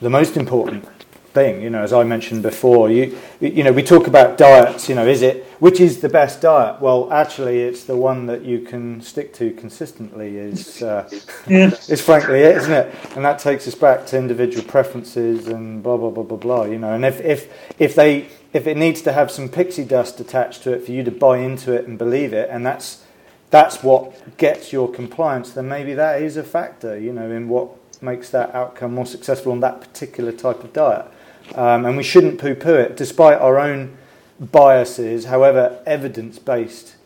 the 0.00 0.10
most 0.10 0.36
important 0.36 0.86
thing. 1.32 1.62
You 1.62 1.70
know, 1.70 1.82
as 1.82 1.92
I 1.92 2.02
mentioned 2.04 2.42
before, 2.42 2.90
you 2.90 3.16
you 3.40 3.62
know 3.62 3.72
we 3.72 3.82
talk 3.82 4.06
about 4.06 4.36
diets. 4.38 4.88
You 4.88 4.94
know, 4.94 5.06
is 5.06 5.22
it 5.22 5.44
which 5.60 5.80
is 5.80 6.00
the 6.00 6.08
best 6.08 6.40
diet? 6.40 6.80
Well, 6.80 7.12
actually, 7.12 7.60
it's 7.60 7.84
the 7.84 7.96
one 7.96 8.26
that 8.26 8.42
you 8.42 8.60
can 8.60 9.00
stick 9.00 9.32
to 9.34 9.52
consistently. 9.52 10.36
Is 10.36 10.82
uh, 10.82 11.08
yeah. 11.46 11.70
is 11.88 12.00
frankly 12.00 12.40
it, 12.40 12.56
isn't 12.56 12.72
it? 12.72 12.94
And 13.16 13.24
that 13.24 13.38
takes 13.38 13.68
us 13.68 13.74
back 13.74 14.06
to 14.06 14.18
individual 14.18 14.64
preferences 14.64 15.46
and 15.48 15.82
blah 15.82 15.96
blah 15.96 16.10
blah 16.10 16.24
blah 16.24 16.38
blah. 16.38 16.64
You 16.64 16.78
know, 16.78 16.92
and 16.92 17.04
if 17.04 17.20
if 17.20 17.52
if 17.78 17.94
they 17.94 18.28
if 18.52 18.66
it 18.66 18.76
needs 18.76 19.02
to 19.02 19.12
have 19.12 19.30
some 19.30 19.48
pixie 19.48 19.84
dust 19.84 20.18
attached 20.20 20.62
to 20.64 20.72
it 20.72 20.84
for 20.84 20.92
you 20.92 21.04
to 21.04 21.10
buy 21.10 21.38
into 21.38 21.72
it 21.72 21.86
and 21.86 21.98
believe 21.98 22.32
it, 22.32 22.48
and 22.50 22.66
that's 22.66 23.04
that's 23.50 23.82
what 23.82 24.36
gets 24.36 24.72
your 24.72 24.90
compliance, 24.90 25.52
then 25.52 25.68
maybe 25.68 25.94
that 25.94 26.22
is 26.22 26.36
a 26.36 26.42
factor. 26.42 26.98
You 26.98 27.12
know, 27.12 27.30
in 27.30 27.48
what 27.48 27.70
makes 28.02 28.30
that 28.30 28.54
outcome 28.54 28.94
more 28.94 29.06
successful 29.06 29.52
on 29.52 29.60
that 29.60 29.80
particular 29.80 30.32
type 30.32 30.64
of 30.64 30.72
diet. 30.72 31.06
Um, 31.54 31.84
and 31.84 31.96
we 31.96 32.02
shouldn't 32.02 32.40
poo 32.40 32.54
poo 32.54 32.74
it, 32.74 32.96
despite 32.96 33.38
our 33.38 33.58
own 33.58 33.96
biases, 34.38 35.26
however 35.26 35.82
evidence 35.84 36.38
based 36.38 36.96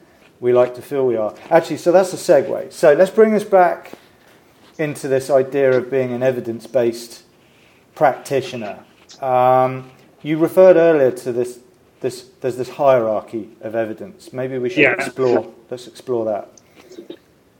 we 0.40 0.52
like 0.52 0.74
to 0.74 0.82
feel 0.82 1.06
we 1.06 1.16
are. 1.16 1.34
Actually, 1.50 1.78
so 1.78 1.90
that's 1.90 2.12
a 2.12 2.16
segue. 2.16 2.72
So 2.72 2.92
let's 2.92 3.10
bring 3.10 3.34
us 3.34 3.44
back 3.44 3.92
into 4.78 5.08
this 5.08 5.30
idea 5.30 5.72
of 5.72 5.90
being 5.90 6.12
an 6.12 6.22
evidence 6.22 6.66
based 6.66 7.22
practitioner. 7.94 8.84
Um, 9.20 9.90
you 10.22 10.38
referred 10.38 10.76
earlier 10.76 11.10
to 11.12 11.32
this, 11.32 11.60
this, 12.04 12.28
there's 12.42 12.58
this 12.58 12.68
hierarchy 12.68 13.48
of 13.62 13.74
evidence. 13.74 14.30
Maybe 14.30 14.58
we 14.58 14.68
should 14.68 14.82
yeah. 14.82 14.92
explore, 14.92 15.50
let's 15.70 15.88
explore 15.88 16.26
that. 16.26 16.50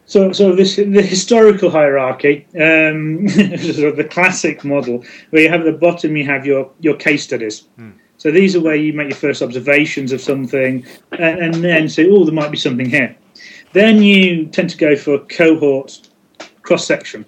So, 0.05 0.33
so 0.33 0.55
this 0.55 0.77
the 0.77 1.01
historical 1.01 1.71
hierarchy, 1.71 2.47
um, 2.61 3.27
sort 3.29 3.89
of 3.89 3.97
the 3.97 4.07
classic 4.09 4.63
model, 4.63 5.03
where 5.31 5.41
you 5.41 5.49
have 5.49 5.61
at 5.61 5.65
the 5.65 5.73
bottom 5.73 6.15
you 6.15 6.27
have 6.27 6.45
your 6.45 6.71
your 6.81 6.95
case 6.95 7.25
studies. 7.25 7.61
Hmm. 7.77 7.93
So 8.19 8.31
these 8.31 8.55
are 8.55 8.61
where 8.61 8.77
you 8.77 8.93
make 8.93 9.09
your 9.09 9.17
first 9.17 9.41
observations 9.41 10.13
of 10.13 10.21
something, 10.21 10.85
and, 11.13 11.39
and 11.41 11.55
then 11.55 11.89
say, 11.89 12.07
oh, 12.11 12.25
there 12.25 12.35
might 12.35 12.51
be 12.51 12.59
something 12.59 12.89
here. 12.89 13.17
Then 13.73 14.03
you 14.03 14.45
tend 14.49 14.69
to 14.71 14.77
go 14.77 14.95
for 14.95 15.21
cohort 15.21 16.07
cross 16.61 16.87
section. 16.87 17.25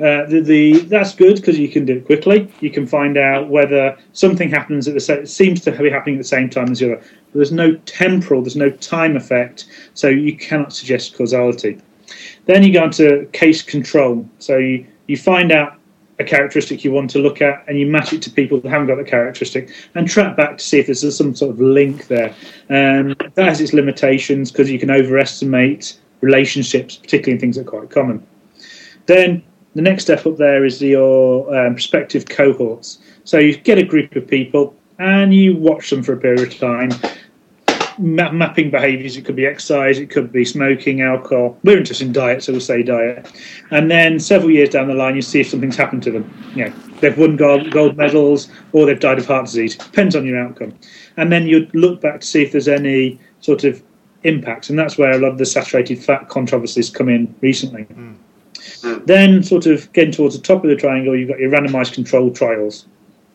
Uh, 0.00 0.26
the, 0.26 0.40
the, 0.40 0.78
that's 0.86 1.14
good 1.14 1.36
because 1.36 1.56
you 1.56 1.68
can 1.68 1.84
do 1.84 1.98
it 1.98 2.06
quickly. 2.06 2.52
You 2.60 2.70
can 2.70 2.86
find 2.86 3.16
out 3.16 3.48
whether 3.48 3.96
something 4.12 4.50
happens 4.50 4.88
at 4.88 4.94
the 4.94 5.00
same, 5.00 5.24
seems 5.24 5.60
to 5.62 5.70
be 5.70 5.88
happening 5.88 6.16
at 6.16 6.18
the 6.18 6.24
same 6.24 6.50
time 6.50 6.72
as 6.72 6.80
the 6.80 6.94
other. 6.94 6.96
But 6.96 7.34
there's 7.34 7.52
no 7.52 7.76
temporal, 7.86 8.42
there's 8.42 8.56
no 8.56 8.70
time 8.70 9.16
effect, 9.16 9.66
so 9.94 10.08
you 10.08 10.36
cannot 10.36 10.72
suggest 10.72 11.16
causality. 11.16 11.80
Then 12.46 12.64
you 12.64 12.72
go 12.72 12.82
on 12.82 12.90
to 12.92 13.26
case 13.32 13.62
control. 13.62 14.28
So 14.40 14.58
you, 14.58 14.84
you 15.06 15.16
find 15.16 15.52
out 15.52 15.78
a 16.18 16.24
characteristic 16.24 16.84
you 16.84 16.92
want 16.92 17.10
to 17.10 17.18
look 17.18 17.42
at 17.42 17.64
and 17.66 17.78
you 17.78 17.86
match 17.86 18.12
it 18.12 18.22
to 18.22 18.30
people 18.30 18.60
that 18.60 18.68
haven't 18.68 18.86
got 18.86 18.96
the 18.96 19.04
characteristic 19.04 19.70
and 19.94 20.08
track 20.08 20.36
back 20.36 20.58
to 20.58 20.64
see 20.64 20.78
if 20.78 20.86
there's 20.86 21.16
some 21.16 21.34
sort 21.34 21.50
of 21.52 21.60
link 21.60 22.06
there. 22.08 22.30
Um, 22.68 23.14
that 23.34 23.46
has 23.48 23.60
its 23.60 23.72
limitations 23.72 24.50
because 24.50 24.70
you 24.70 24.78
can 24.78 24.90
overestimate 24.90 25.98
relationships, 26.20 26.96
particularly 26.96 27.32
in 27.32 27.40
things 27.40 27.56
that 27.56 27.66
are 27.66 27.70
quite 27.70 27.90
common. 27.90 28.24
Then 29.06 29.42
the 29.74 29.82
next 29.82 30.04
step 30.04 30.26
up 30.26 30.36
there 30.36 30.64
is 30.64 30.80
your 30.80 31.54
um, 31.56 31.74
prospective 31.74 32.26
cohorts. 32.26 32.98
So 33.24 33.38
you 33.38 33.56
get 33.56 33.78
a 33.78 33.84
group 33.84 34.14
of 34.16 34.26
people 34.26 34.74
and 34.98 35.34
you 35.34 35.56
watch 35.56 35.90
them 35.90 36.02
for 36.02 36.12
a 36.12 36.16
period 36.16 36.52
of 36.52 36.58
time 36.58 36.90
ma- 37.98 38.32
mapping 38.32 38.70
behaviours. 38.70 39.16
It 39.16 39.24
could 39.24 39.36
be 39.36 39.46
exercise, 39.46 39.98
it 39.98 40.10
could 40.10 40.32
be 40.32 40.44
smoking, 40.44 41.00
alcohol. 41.00 41.58
We're 41.64 41.78
interested 41.78 42.06
in 42.06 42.12
diet, 42.12 42.42
so 42.42 42.52
we'll 42.52 42.60
say 42.60 42.82
diet. 42.82 43.30
And 43.70 43.90
then 43.90 44.18
several 44.18 44.50
years 44.50 44.70
down 44.70 44.88
the 44.88 44.94
line, 44.94 45.16
you 45.16 45.22
see 45.22 45.40
if 45.40 45.48
something's 45.48 45.76
happened 45.76 46.02
to 46.04 46.10
them. 46.10 46.52
You 46.54 46.66
know, 46.66 46.72
they've 47.00 47.16
won 47.16 47.36
gold, 47.36 47.70
gold 47.70 47.96
medals 47.96 48.48
or 48.72 48.86
they've 48.86 49.00
died 49.00 49.18
of 49.18 49.26
heart 49.26 49.46
disease. 49.46 49.76
Depends 49.76 50.16
on 50.16 50.26
your 50.26 50.38
outcome. 50.38 50.74
And 51.16 51.30
then 51.32 51.46
you 51.46 51.68
look 51.74 52.00
back 52.00 52.20
to 52.20 52.26
see 52.26 52.42
if 52.42 52.52
there's 52.52 52.68
any 52.68 53.18
sort 53.40 53.64
of 53.64 53.82
impacts, 54.24 54.70
and 54.70 54.78
that's 54.78 54.96
where 54.96 55.12
a 55.12 55.18
lot 55.18 55.32
of 55.32 55.38
the 55.38 55.46
saturated 55.46 56.02
fat 56.02 56.28
controversies 56.28 56.90
come 56.90 57.08
in 57.08 57.34
recently. 57.40 57.84
Mm. 57.84 58.16
Then, 59.06 59.42
sort 59.42 59.66
of 59.66 59.92
getting 59.92 60.12
towards 60.12 60.36
the 60.36 60.42
top 60.42 60.64
of 60.64 60.70
the 60.70 60.76
triangle, 60.76 61.16
you've 61.16 61.28
got 61.28 61.38
your 61.38 61.50
randomized 61.50 61.94
controlled 61.94 62.36
trials. 62.36 62.86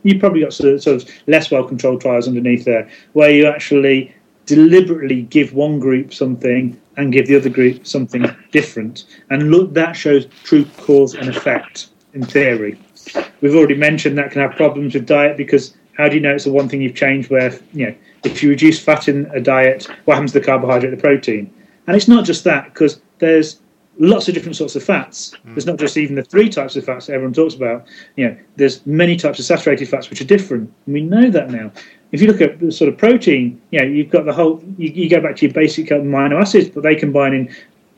You've 0.04 0.20
probably 0.20 0.42
got 0.42 0.54
sort 0.54 0.74
of, 0.74 0.84
sort 0.84 1.02
of 1.02 1.10
less 1.28 1.52
well 1.52 1.64
controlled 1.64 2.02
trials 2.02 2.28
underneath 2.28 2.66
there, 2.66 2.90
where 3.14 3.32
you 3.32 3.48
actually 3.48 4.14
deliberately 4.46 5.24
give 5.24 5.54
one 5.54 5.80
group 5.80 6.14
something 6.14 6.80
and 6.98 7.14
give 7.14 7.28
the 7.28 7.36
other 7.36 7.50
group 7.50 7.86
something 7.86 8.26
different. 8.52 9.06
And 9.30 9.52
look, 9.52 9.74
that 9.74 9.94
shows 9.94 10.26
true 10.44 10.66
cause 10.78 11.14
and 11.14 11.30
effect 11.30 11.90
in 12.14 12.26
theory. 12.26 12.80
We've 13.42 13.56
already 13.56 13.76
mentioned 13.76 14.18
that 14.18 14.32
can 14.32 14.42
have 14.42 14.56
problems 14.56 14.94
with 14.94 15.06
diet 15.06 15.38
because 15.38 15.76
how 15.94 16.10
do 16.10 16.16
you 16.16 16.22
know 16.22 16.34
it's 16.34 16.46
the 16.46 16.52
one 16.52 16.70
thing 16.70 16.82
you've 16.82 16.96
changed 16.96 17.30
where, 17.30 17.58
you 17.74 17.88
know, 17.88 17.96
if 18.24 18.42
you 18.42 18.50
reduce 18.50 18.80
fat 18.80 19.08
in 19.08 19.26
a 19.34 19.40
diet, 19.40 19.88
what 20.06 20.16
happens 20.16 20.32
to 20.34 20.40
the 20.40 20.46
carbohydrate, 20.46 20.92
the 20.92 21.02
protein? 21.02 21.54
And 21.88 21.96
it's 21.96 22.08
not 22.08 22.26
just 22.26 22.44
that 22.46 22.74
because 22.74 23.02
there's 23.20 23.60
lots 24.00 24.28
of 24.28 24.34
different 24.34 24.56
sorts 24.56 24.76
of 24.76 24.84
fats. 24.84 25.34
Mm. 25.46 25.54
There's 25.54 25.66
not 25.66 25.78
just 25.78 25.98
even 25.98 26.16
the 26.16 26.24
three 26.24 26.50
types 26.50 26.76
of 26.76 26.86
fats 26.86 27.08
that 27.08 27.14
everyone 27.14 27.34
talks 27.34 27.54
about. 27.54 27.86
You 28.16 28.30
know, 28.30 28.38
there's 28.56 28.86
many 28.86 29.16
types 29.16 29.40
of 29.40 29.46
saturated 29.46 29.88
fats 29.88 30.10
which 30.10 30.22
are 30.22 30.26
different. 30.26 30.74
And 30.86 30.94
we 30.94 31.02
know 31.02 31.30
that 31.30 31.52
now 31.52 31.72
if 32.12 32.22
you 32.22 32.28
look 32.28 32.42
at 32.42 32.60
the 32.60 32.72
sort 32.72 32.92
of 32.92 32.98
protein, 32.98 33.62
you 33.72 33.80
know, 33.80 33.86
you've 33.86 34.10
got 34.10 34.26
the 34.26 34.34
whole. 34.34 34.64
You, 34.78 34.90
you, 34.90 35.10
go 35.10 35.22
back 35.22 35.36
to 35.38 35.46
your 35.46 35.54
basic 35.54 35.88
amino 35.88 36.42
acids, 36.42 36.70
but 36.70 36.84
they 36.84 36.96
combine 36.96 37.34
in, 37.34 37.56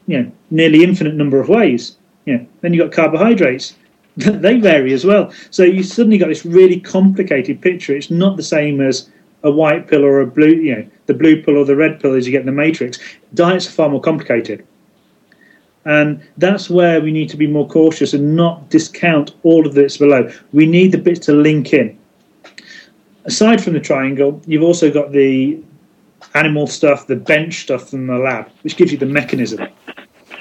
you 0.08 0.22
know, 0.22 0.32
nearly 0.50 0.84
infinite 0.84 1.16
number 1.16 1.40
of 1.40 1.50
ways. 1.50 1.98
You 2.26 2.38
know, 2.38 2.48
then 2.62 2.74
you've 2.74 2.90
got 2.90 2.96
carbohydrates; 2.96 3.76
they 4.18 4.60
vary 4.60 4.94
as 4.94 5.06
well. 5.06 5.32
So 5.50 5.64
you 5.64 5.84
suddenly 5.84 6.18
got 6.18 6.28
this 6.28 6.46
really 6.46 6.80
complicated 6.80 7.62
picture. 7.62 7.96
It's 7.96 8.12
not 8.12 8.38
the 8.38 8.44
same 8.44 8.82
as 8.82 9.10
a 9.44 9.52
white 9.52 9.88
pill 9.88 10.04
or 10.04 10.22
a 10.22 10.28
blue, 10.28 10.50
you 10.50 10.76
know, 10.76 10.88
the 11.08 11.14
blue 11.14 11.42
pill 11.42 11.58
or 11.58 11.66
the 11.66 11.76
red 11.76 12.00
pill 12.00 12.14
as 12.14 12.28
you 12.28 12.32
get 12.32 12.42
in 12.42 12.46
the 12.46 12.52
matrix. 12.52 13.00
Diets 13.34 13.68
are 13.68 13.72
far 13.72 13.90
more 13.90 14.02
complicated. 14.02 14.66
And 15.86 16.22
that's 16.38 16.70
where 16.70 17.02
we 17.02 17.12
need 17.12 17.30
to 17.30 17.38
be 17.38 17.48
more 17.48 17.68
cautious 17.68 18.14
and 18.14 18.36
not 18.36 18.70
discount 18.70 19.34
all 19.44 19.66
of 19.66 19.74
this 19.74 19.98
below. 19.98 20.32
We 20.54 20.66
need 20.66 20.92
the 20.92 20.98
bits 20.98 21.26
to 21.26 21.34
link 21.34 21.74
in 21.74 21.98
aside 23.26 23.64
from 23.64 23.74
the 23.74 23.80
triangle, 23.80 24.42
you've 24.46 24.64
also 24.64 24.92
got 24.92 25.12
the 25.12 25.62
animal 26.34 26.68
stuff, 26.68 27.08
the 27.08 27.16
bench 27.16 27.62
stuff 27.62 27.90
from 27.90 28.08
the 28.08 28.18
lab, 28.18 28.50
which 28.64 28.78
gives 28.78 28.92
you 28.92 28.98
the 28.98 29.06
mechanism. 29.06 29.68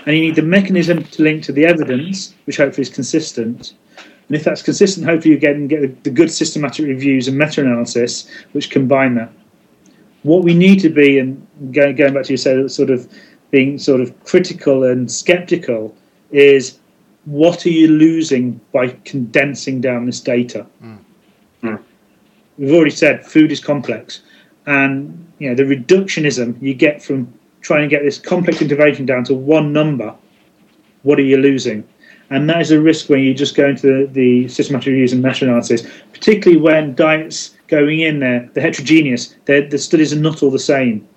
And 0.06 0.16
you 0.16 0.22
need 0.22 0.36
the 0.36 0.42
mechanism 0.42 1.04
to 1.04 1.22
link 1.22 1.42
to 1.44 1.52
the 1.52 1.66
evidence, 1.66 2.34
which 2.46 2.56
hopefully 2.56 2.82
is 2.82 2.90
consistent. 2.90 3.74
And 3.96 4.36
if 4.36 4.44
that's 4.44 4.62
consistent, 4.62 5.06
hopefully 5.06 5.34
you 5.34 5.40
get, 5.40 5.68
get 5.68 6.04
the 6.04 6.10
good 6.10 6.30
systematic 6.30 6.86
reviews 6.86 7.28
and 7.28 7.36
meta 7.36 7.60
analysis, 7.60 8.30
which 8.52 8.70
combine 8.70 9.14
that. 9.16 9.32
What 10.22 10.44
we 10.44 10.54
need 10.54 10.80
to 10.80 10.90
be, 10.90 11.18
and 11.18 11.46
going, 11.72 11.96
back 11.96 12.24
to 12.24 12.32
you 12.32 12.36
say, 12.36 12.66
sort 12.68 12.90
of 12.90 13.08
being 13.50 13.78
sort 13.78 14.00
of 14.00 14.24
critical 14.24 14.84
and 14.84 15.10
skeptical, 15.10 15.94
is 16.30 16.78
what 17.24 17.66
are 17.66 17.70
you 17.70 17.88
losing 17.88 18.60
by 18.72 18.88
condensing 19.04 19.80
down 19.80 20.06
this 20.06 20.20
data? 20.20 20.66
Mm. 20.82 20.98
Mm 21.62 21.82
we've 22.60 22.74
already 22.74 22.90
said 22.90 23.26
food 23.26 23.50
is 23.50 23.58
complex, 23.58 24.20
and 24.66 25.26
you 25.38 25.48
know 25.48 25.56
the 25.56 25.64
reductionism 25.64 26.60
you 26.62 26.74
get 26.74 27.02
from 27.02 27.32
trying 27.62 27.88
to 27.88 27.94
get 27.94 28.04
this 28.04 28.18
complex 28.18 28.62
intervention 28.62 29.06
down 29.06 29.24
to 29.24 29.34
one 29.34 29.72
number. 29.72 30.14
What 31.02 31.18
are 31.18 31.22
you 31.22 31.38
losing? 31.38 31.86
And 32.28 32.48
that 32.48 32.60
is 32.60 32.70
a 32.70 32.80
risk 32.80 33.08
when 33.08 33.20
you 33.20 33.34
just 33.34 33.56
go 33.56 33.68
into 33.68 34.06
the, 34.06 34.06
the 34.12 34.48
systematic 34.48 34.86
reviews 34.86 35.12
and 35.12 35.20
meta-analysis, 35.20 35.84
particularly 36.12 36.60
when 36.60 36.94
diets 36.94 37.56
going 37.66 38.00
in 38.00 38.20
there, 38.20 38.48
they're 38.52 38.62
heterogeneous. 38.62 39.34
They're, 39.46 39.68
the 39.68 39.78
studies 39.78 40.12
are 40.12 40.20
not 40.20 40.40
all 40.40 40.50
the 40.50 40.58
same, 40.58 41.08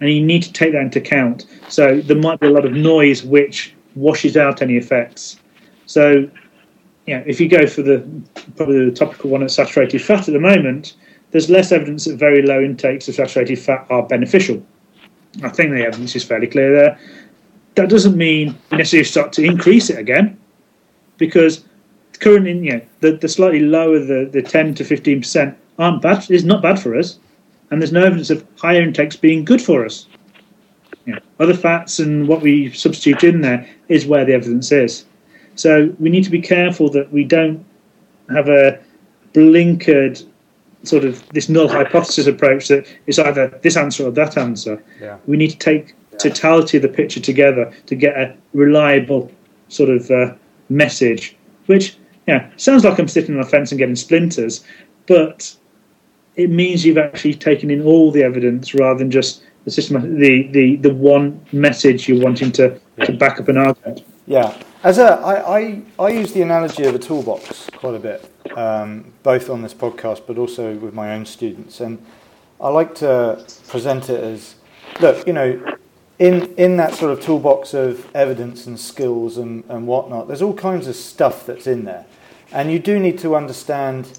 and 0.00 0.10
you 0.10 0.24
need 0.24 0.42
to 0.42 0.52
take 0.52 0.72
that 0.72 0.82
into 0.82 0.98
account. 0.98 1.46
So 1.68 2.00
there 2.00 2.16
might 2.16 2.40
be 2.40 2.46
a 2.46 2.50
lot 2.50 2.64
of 2.64 2.72
noise 2.72 3.22
which 3.22 3.74
washes 3.94 4.36
out 4.36 4.62
any 4.62 4.76
effects. 4.76 5.38
So 5.86 6.28
you 7.06 7.16
know, 7.16 7.22
if 7.26 7.40
you 7.40 7.48
go 7.48 7.66
for 7.66 7.82
the 7.82 8.06
probably 8.56 8.84
the 8.86 8.94
topical 8.94 9.30
one 9.30 9.42
at 9.42 9.50
saturated 9.50 10.02
fat 10.02 10.28
at 10.28 10.32
the 10.32 10.40
moment, 10.40 10.94
there's 11.30 11.50
less 11.50 11.72
evidence 11.72 12.04
that 12.04 12.16
very 12.16 12.42
low 12.42 12.60
intakes 12.60 13.08
of 13.08 13.14
saturated 13.14 13.58
fat 13.58 13.86
are 13.90 14.02
beneficial. 14.02 14.64
I 15.42 15.48
think 15.48 15.72
the 15.72 15.84
evidence 15.84 16.14
is 16.14 16.24
fairly 16.24 16.46
clear 16.46 16.72
there. 16.72 16.98
That 17.74 17.88
doesn't 17.88 18.16
mean 18.16 18.56
necessarily 18.70 19.04
start 19.04 19.32
to 19.34 19.44
increase 19.44 19.90
it 19.90 19.98
again, 19.98 20.38
because 21.18 21.64
currently, 22.20 22.52
you 22.58 22.72
know, 22.74 22.80
the, 23.00 23.12
the 23.12 23.28
slightly 23.28 23.60
lower 23.60 23.98
the, 23.98 24.28
the 24.32 24.42
10 24.42 24.74
to 24.76 24.84
15 24.84 25.20
percent 25.20 25.58
aren't 25.78 26.00
bad. 26.00 26.30
Is 26.30 26.44
not 26.44 26.62
bad 26.62 26.78
for 26.78 26.96
us, 26.96 27.18
and 27.74 27.82
there's 27.82 27.90
no 27.90 28.04
evidence 28.04 28.30
of 28.30 28.46
higher 28.56 28.80
intakes 28.80 29.16
being 29.16 29.44
good 29.44 29.60
for 29.60 29.84
us. 29.84 30.06
You 31.06 31.14
know, 31.14 31.18
other 31.40 31.54
fats 31.54 31.98
and 31.98 32.28
what 32.28 32.40
we 32.40 32.70
substitute 32.70 33.24
in 33.24 33.40
there 33.40 33.68
is 33.88 34.06
where 34.06 34.24
the 34.24 34.32
evidence 34.32 34.70
is. 34.70 35.04
So 35.56 35.92
we 35.98 36.08
need 36.08 36.22
to 36.22 36.30
be 36.30 36.40
careful 36.40 36.88
that 36.90 37.12
we 37.12 37.24
don't 37.24 37.66
have 38.30 38.48
a 38.48 38.78
blinkered 39.32 40.24
sort 40.84 41.04
of 41.04 41.28
this 41.30 41.48
null 41.48 41.66
hypothesis 41.66 42.28
approach 42.28 42.68
that 42.68 42.86
it's 43.08 43.18
either 43.18 43.48
this 43.62 43.76
answer 43.76 44.06
or 44.06 44.12
that 44.12 44.38
answer. 44.38 44.80
Yeah. 45.00 45.18
We 45.26 45.36
need 45.36 45.50
to 45.50 45.58
take 45.58 45.96
totality 46.18 46.76
of 46.76 46.84
the 46.84 46.88
picture 46.88 47.18
together 47.18 47.72
to 47.86 47.96
get 47.96 48.16
a 48.16 48.36
reliable 48.52 49.32
sort 49.68 49.90
of 49.90 50.08
uh, 50.12 50.32
message, 50.68 51.34
which 51.66 51.96
yeah 52.28 52.48
sounds 52.56 52.84
like 52.84 53.00
I'm 53.00 53.08
sitting 53.08 53.34
on 53.34 53.40
a 53.40 53.44
fence 53.44 53.72
and 53.72 53.80
getting 53.80 53.96
splinters, 53.96 54.64
but 55.08 55.56
it 56.36 56.50
means 56.50 56.84
you've 56.84 56.98
actually 56.98 57.34
taken 57.34 57.70
in 57.70 57.82
all 57.82 58.10
the 58.10 58.22
evidence 58.22 58.74
rather 58.74 58.98
than 58.98 59.10
just 59.10 59.42
the 59.64 59.70
system, 59.70 60.18
the, 60.18 60.48
the, 60.48 60.76
the 60.76 60.92
one 60.92 61.44
message 61.52 62.08
you're 62.08 62.22
wanting 62.22 62.52
to, 62.52 62.78
to 63.04 63.12
back 63.12 63.40
up 63.40 63.48
an 63.48 63.56
argument. 63.56 64.04
Yeah, 64.26 64.56
as 64.82 64.98
a, 64.98 65.14
I, 65.14 65.58
I, 65.58 65.82
I 65.98 66.08
use 66.08 66.32
the 66.32 66.42
analogy 66.42 66.84
of 66.84 66.94
a 66.94 66.98
toolbox 66.98 67.70
quite 67.76 67.94
a 67.94 67.98
bit, 67.98 68.30
um, 68.56 69.12
both 69.22 69.48
on 69.48 69.62
this 69.62 69.74
podcast 69.74 70.22
but 70.26 70.38
also 70.38 70.74
with 70.76 70.94
my 70.94 71.14
own 71.14 71.24
students, 71.24 71.80
and 71.80 72.04
I 72.60 72.68
like 72.68 72.94
to 72.96 73.44
present 73.68 74.08
it 74.10 74.22
as, 74.22 74.56
look, 75.00 75.26
you 75.26 75.32
know, 75.32 75.76
in 76.18 76.54
in 76.54 76.76
that 76.76 76.94
sort 76.94 77.10
of 77.10 77.20
toolbox 77.20 77.74
of 77.74 78.14
evidence 78.14 78.66
and 78.66 78.78
skills 78.78 79.36
and, 79.36 79.64
and 79.68 79.86
whatnot, 79.86 80.28
there's 80.28 80.42
all 80.42 80.54
kinds 80.54 80.86
of 80.86 80.94
stuff 80.94 81.44
that's 81.44 81.66
in 81.66 81.84
there, 81.84 82.06
and 82.52 82.70
you 82.70 82.78
do 82.78 82.98
need 82.98 83.18
to 83.18 83.34
understand, 83.34 84.18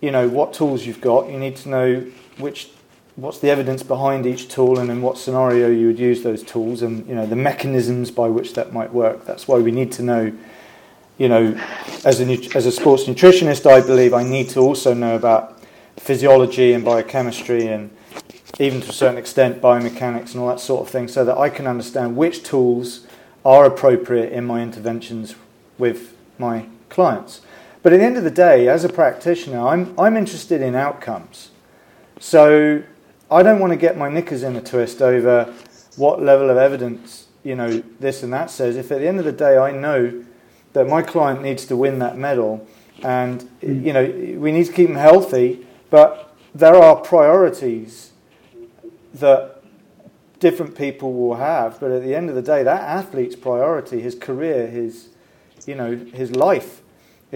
you 0.00 0.10
know, 0.10 0.28
what 0.28 0.52
tools 0.52 0.86
you've 0.86 1.00
got. 1.00 1.30
You 1.30 1.38
need 1.38 1.56
to 1.56 1.68
know 1.68 2.06
which 2.38 2.70
what's 3.16 3.38
the 3.38 3.48
evidence 3.48 3.82
behind 3.82 4.26
each 4.26 4.48
tool 4.48 4.78
and 4.78 4.90
in 4.90 5.00
what 5.00 5.16
scenario 5.16 5.70
you 5.70 5.86
would 5.86 5.98
use 5.98 6.22
those 6.22 6.42
tools 6.42 6.82
and 6.82 7.06
you 7.08 7.14
know 7.14 7.26
the 7.26 7.36
mechanisms 7.36 8.10
by 8.10 8.28
which 8.28 8.52
that 8.52 8.74
might 8.74 8.92
work 8.92 9.24
that's 9.24 9.48
why 9.48 9.58
we 9.58 9.70
need 9.70 9.90
to 9.90 10.02
know 10.02 10.30
you 11.16 11.28
know 11.28 11.58
as 12.04 12.20
a 12.20 12.24
as 12.54 12.66
a 12.66 12.72
sports 12.72 13.04
nutritionist 13.04 13.64
I 13.64 13.80
believe 13.80 14.12
I 14.12 14.22
need 14.22 14.50
to 14.50 14.60
also 14.60 14.92
know 14.92 15.16
about 15.16 15.62
physiology 15.96 16.74
and 16.74 16.84
biochemistry 16.84 17.68
and 17.68 17.90
even 18.60 18.82
to 18.82 18.90
a 18.90 18.92
certain 18.92 19.16
extent 19.16 19.62
biomechanics 19.62 20.32
and 20.32 20.40
all 20.40 20.48
that 20.48 20.60
sort 20.60 20.82
of 20.86 20.90
thing 20.90 21.08
so 21.08 21.24
that 21.24 21.38
I 21.38 21.48
can 21.48 21.66
understand 21.66 22.16
which 22.16 22.42
tools 22.42 23.06
are 23.46 23.64
appropriate 23.64 24.30
in 24.30 24.44
my 24.44 24.60
interventions 24.62 25.36
with 25.78 26.14
my 26.38 26.66
clients 26.90 27.40
but 27.86 27.92
at 27.92 27.98
the 27.98 28.04
end 28.04 28.16
of 28.16 28.24
the 28.24 28.32
day 28.32 28.66
as 28.66 28.82
a 28.82 28.88
practitioner 28.88 29.64
I'm 29.64 29.94
I'm 29.96 30.16
interested 30.16 30.60
in 30.60 30.74
outcomes 30.74 31.50
so 32.18 32.82
I 33.30 33.44
don't 33.44 33.60
want 33.60 33.72
to 33.72 33.76
get 33.76 33.96
my 33.96 34.08
knickers 34.08 34.42
in 34.42 34.56
a 34.56 34.60
twist 34.60 35.00
over 35.00 35.54
what 35.96 36.20
level 36.20 36.50
of 36.50 36.56
evidence, 36.56 37.28
you 37.44 37.54
know, 37.54 37.82
this 38.00 38.24
and 38.24 38.32
that 38.32 38.50
says. 38.50 38.76
If 38.76 38.90
at 38.90 38.98
the 38.98 39.06
end 39.06 39.20
of 39.20 39.24
the 39.24 39.30
day 39.30 39.56
I 39.56 39.70
know 39.70 40.24
that 40.72 40.88
my 40.88 41.00
client 41.00 41.42
needs 41.42 41.64
to 41.66 41.76
win 41.76 42.00
that 42.00 42.18
medal 42.18 42.66
and, 43.04 43.48
you 43.62 43.92
know, 43.92 44.04
we 44.36 44.50
need 44.50 44.66
to 44.66 44.72
keep 44.72 44.88
them 44.88 44.96
healthy, 44.96 45.64
but 45.88 46.34
there 46.54 46.74
are 46.74 46.96
priorities 46.96 48.10
that 49.14 49.62
different 50.40 50.76
people 50.76 51.12
will 51.12 51.36
have. 51.36 51.78
But 51.78 51.92
at 51.92 52.02
the 52.02 52.16
end 52.16 52.30
of 52.30 52.34
the 52.34 52.42
day, 52.42 52.64
that 52.64 52.80
athlete's 52.80 53.36
priority, 53.36 54.00
his 54.00 54.16
career, 54.16 54.66
his, 54.66 55.10
you 55.66 55.76
know, 55.76 55.96
his 55.96 56.34
life 56.34 56.82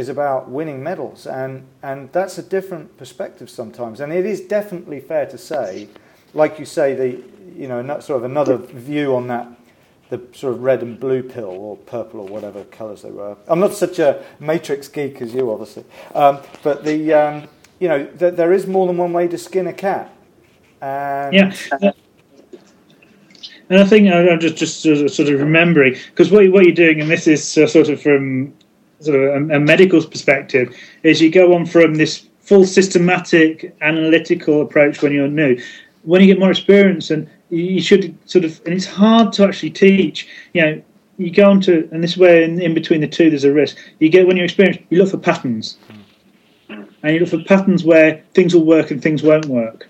is 0.01 0.09
about 0.09 0.49
winning 0.49 0.83
medals, 0.83 1.27
and 1.27 1.67
and 1.83 2.11
that's 2.13 2.39
a 2.39 2.43
different 2.43 2.97
perspective 2.97 3.51
sometimes. 3.51 4.01
And 4.01 4.13
it 4.13 4.27
is 4.27 4.41
definitely 4.41 4.99
fair 5.01 5.27
to 5.27 5.39
say, 5.39 5.89
like 6.35 6.59
you 6.59 6.65
say, 6.65 6.95
the 6.95 7.23
you 7.55 7.69
know 7.69 7.83
sort 8.01 8.19
of 8.19 8.25
another 8.25 8.57
view 8.57 9.15
on 9.15 9.29
that. 9.29 9.47
The 10.09 10.21
sort 10.33 10.55
of 10.55 10.63
red 10.65 10.83
and 10.83 10.99
blue 10.99 11.23
pill, 11.23 11.51
or 11.51 11.77
purple, 11.77 12.19
or 12.21 12.27
whatever 12.27 12.65
colours 12.65 13.03
they 13.03 13.13
were. 13.13 13.37
I'm 13.47 13.61
not 13.61 13.75
such 13.75 14.01
a 14.01 14.25
matrix 14.41 14.89
geek 14.89 15.23
as 15.23 15.33
you, 15.33 15.53
obviously, 15.53 15.85
um, 16.17 16.41
but 16.65 16.83
the 16.83 17.13
um, 17.13 17.49
you 17.79 17.87
know 17.89 18.07
th- 18.07 18.35
there 18.35 18.53
is 18.53 18.67
more 18.67 18.89
than 18.89 18.97
one 18.97 19.13
way 19.13 19.29
to 19.29 19.39
skin 19.39 19.69
a 19.69 19.73
cat. 19.73 20.11
And 20.81 21.35
yeah, 21.35 21.93
and 23.71 23.79
I 23.79 23.85
think 23.85 24.09
I'm 24.13 24.41
just 24.41 24.59
just 24.59 24.83
sort 24.83 25.29
of 25.29 25.41
remembering 25.41 25.95
because 26.11 26.33
what 26.33 26.51
what 26.51 26.65
you're 26.65 26.75
doing, 26.75 27.01
and 27.01 27.09
this 27.11 27.29
is 27.29 27.47
sort 27.47 27.89
of 27.89 28.03
from 28.03 28.53
sort 29.01 29.17
of 29.17 29.51
a, 29.51 29.57
a 29.57 29.61
medical 29.61 30.05
perspective, 30.05 30.77
is 31.03 31.21
you 31.21 31.31
go 31.31 31.55
on 31.55 31.67
from 31.67 31.95
this 31.95 32.27
full 32.41 32.65
systematic 32.65 33.77
analytical 33.81 34.63
approach 34.63 35.03
when 35.03 35.13
you're 35.13 35.29
new. 35.29 35.61
When 36.03 36.21
you 36.21 36.27
get 36.27 36.39
more 36.39 36.51
experience, 36.51 37.11
and 37.11 37.29
you 37.51 37.81
should 37.81 38.17
sort 38.29 38.45
of, 38.45 38.61
and 38.65 38.75
it's 38.75 38.87
hard 38.87 39.33
to 39.35 39.45
actually 39.45 39.71
teach. 39.71 40.27
You 40.55 40.63
know, 40.63 40.83
you 41.19 41.31
go 41.31 41.51
on 41.51 41.61
to, 41.63 41.89
and 41.93 42.03
this 42.03 42.17
way 42.17 42.41
where 42.41 42.43
in, 42.43 42.61
in 42.61 42.75
between 42.75 43.03
the 43.03 43.09
two 43.09 43.31
there's 43.31 43.45
a 43.45 43.53
risk. 43.53 43.77
You 43.99 44.09
get 44.09 44.27
when 44.27 44.37
you're 44.37 44.47
experienced, 44.47 44.81
you 44.91 44.99
look 44.99 45.11
for 45.11 45.19
patterns, 45.19 45.77
hmm. 45.89 46.83
and 47.03 47.15
you 47.15 47.21
look 47.21 47.29
for 47.29 47.45
patterns 47.45 47.85
where 47.85 48.23
things 48.35 48.55
will 48.55 48.65
work 48.65 48.91
and 48.91 49.03
things 49.03 49.23
won't 49.23 49.47
work. 49.47 49.89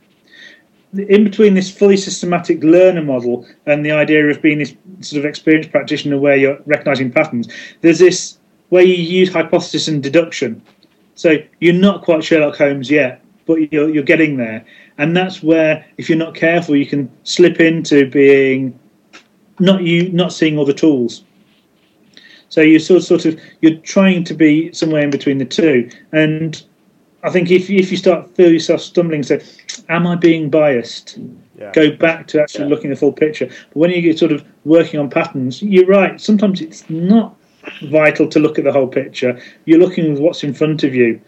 In 0.93 1.23
between 1.23 1.55
this 1.55 1.71
fully 1.71 1.97
systematic 1.97 2.65
learner 2.65 3.03
model 3.03 3.47
and 3.67 3.87
the 3.87 3.93
idea 3.93 4.29
of 4.29 4.43
being 4.43 4.59
this 4.59 4.75
sort 5.01 5.21
of 5.21 5.25
experienced 5.25 5.71
practitioner 5.71 6.19
where 6.19 6.37
you're 6.37 6.59
recognizing 6.67 7.13
patterns, 7.13 7.49
there's 7.81 8.01
this 8.01 8.40
where 8.71 8.83
you 8.83 8.95
use 8.95 9.33
hypothesis 9.33 9.87
and 9.87 10.03
deduction. 10.03 10.63
So 11.15 11.37
you're 11.61 11.75
not 11.75 12.03
quite 12.03 12.25
Sherlock 12.25 12.57
Holmes 12.57 12.91
yet, 12.91 13.23
but 13.47 13.73
you're, 13.73 13.91
you're 13.91 14.03
getting 14.03 14.37
there. 14.37 14.65
And 14.97 15.17
that's 15.17 15.43
where, 15.43 15.85
if 15.99 16.09
you're 16.09 16.19
not 16.19 16.35
careful, 16.35 16.75
you 16.77 16.87
can 16.87 17.11
slip 17.25 17.61
into 17.61 18.09
being 18.11 18.79
not 19.59 19.83
you 19.83 20.11
not 20.13 20.33
seeing 20.33 20.57
all 20.57 20.65
the 20.65 20.73
tools. 20.73 21.23
So 22.49 22.63
you're 22.63 22.81
sort 22.81 22.99
of, 22.99 23.05
sort 23.05 23.27
of 23.27 23.41
you're 23.61 23.77
trying 23.79 24.25
to 24.25 24.35
be 24.35 24.73
somewhere 24.73 25.03
in 25.03 25.11
between 25.11 25.39
the 25.39 25.45
two. 25.45 25.91
And 26.13 26.63
I 27.23 27.31
think 27.31 27.51
if 27.51 27.71
if 27.71 27.91
you 27.91 27.97
start 27.97 28.35
feel 28.35 28.51
yourself 28.51 28.81
stumbling, 28.81 29.23
say, 29.23 29.43
"Am 29.89 30.07
I 30.07 30.17
being 30.17 30.51
biased?" 30.51 31.19
Yeah. 31.59 31.73
Go 31.73 31.91
back 31.91 32.27
to 32.29 32.43
actually 32.43 32.65
yeah. 32.65 32.71
looking 32.71 32.91
at 32.91 32.95
the 32.95 33.01
full 33.01 33.13
picture. 33.13 33.47
But 33.47 33.77
when 33.77 33.91
you 33.91 34.01
get 34.01 34.19
sort 34.19 34.33
of 34.33 34.45
working 34.65 34.99
on 34.99 35.11
patterns, 35.11 35.63
you're 35.63 35.87
right. 35.87 36.19
Sometimes 36.19 36.63
it's 36.63 36.89
not 36.89 37.37
vital 37.83 38.29
to 38.29 38.39
look 38.39 38.59
at 38.59 38.65
the 38.65 38.73
whole 38.73 38.89
picture. 38.89 39.41
You're 39.65 39.79
looking 39.79 40.15
at 40.15 40.21
what's 40.21 40.45
in 40.45 40.55
front 40.55 40.85
of 40.85 40.95
you, 40.95 41.21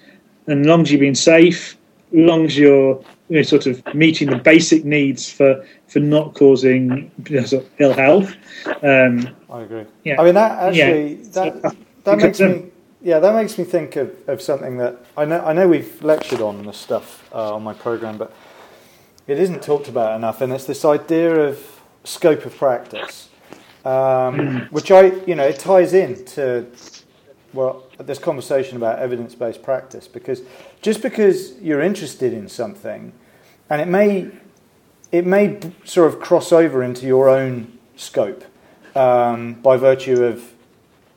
and 0.46 0.60
as 0.60 0.66
long 0.66 0.82
as 0.82 0.92
you're 0.92 1.00
being 1.00 1.14
safe, 1.14 1.76
as 2.12 2.18
long 2.18 2.46
as 2.46 2.58
you're 2.58 3.02
you 3.28 3.36
know, 3.36 3.42
sort 3.42 3.66
of 3.66 3.82
meeting 3.94 4.28
the 4.28 4.36
basic 4.36 4.84
needs 4.84 5.30
for 5.30 5.64
for 5.88 6.00
not 6.00 6.34
causing 6.34 7.10
you 7.28 7.40
know, 7.40 7.44
sort 7.44 7.64
of 7.64 7.70
ill 7.78 7.94
health. 7.94 8.34
Um, 8.82 9.28
I 9.50 9.62
agree. 9.62 9.86
Yeah. 10.04 10.20
I 10.20 10.24
mean 10.24 10.34
that 10.34 10.58
actually 10.58 11.14
yeah. 11.14 11.28
that 11.30 11.76
that 12.04 12.18
makes 12.18 12.40
me 12.40 12.66
yeah 13.00 13.18
that 13.18 13.34
makes 13.34 13.56
me 13.56 13.64
think 13.64 13.96
of, 13.96 14.14
of 14.28 14.42
something 14.42 14.76
that 14.78 15.04
I 15.16 15.24
know 15.24 15.42
I 15.44 15.52
know 15.52 15.68
we've 15.68 16.02
lectured 16.02 16.40
on 16.40 16.64
this 16.66 16.76
stuff 16.76 17.28
uh, 17.32 17.54
on 17.54 17.62
my 17.62 17.72
program, 17.72 18.18
but 18.18 18.34
it 19.26 19.38
isn't 19.38 19.62
talked 19.62 19.88
about 19.88 20.16
enough, 20.16 20.40
and 20.40 20.52
it's 20.52 20.66
this 20.66 20.84
idea 20.84 21.34
of 21.48 21.80
scope 22.04 22.44
of 22.44 22.56
practice 22.56 23.28
um, 23.84 24.68
which 24.70 24.90
I, 24.90 25.06
you 25.26 25.34
know, 25.34 25.44
it 25.44 25.58
ties 25.58 25.92
in 25.92 26.24
to 26.26 26.66
well 27.52 27.84
this 27.98 28.18
conversation 28.18 28.76
about 28.76 28.98
evidence-based 28.98 29.62
practice 29.62 30.08
because 30.08 30.42
just 30.80 31.02
because 31.02 31.58
you're 31.60 31.82
interested 31.82 32.32
in 32.32 32.48
something, 32.48 33.12
and 33.68 33.80
it 33.80 33.88
may 33.88 34.30
it 35.10 35.26
may 35.26 35.58
sort 35.84 36.12
of 36.12 36.20
cross 36.20 36.52
over 36.52 36.82
into 36.82 37.06
your 37.06 37.28
own 37.28 37.78
scope 37.96 38.44
um, 38.96 39.54
by 39.54 39.76
virtue 39.76 40.24
of 40.24 40.52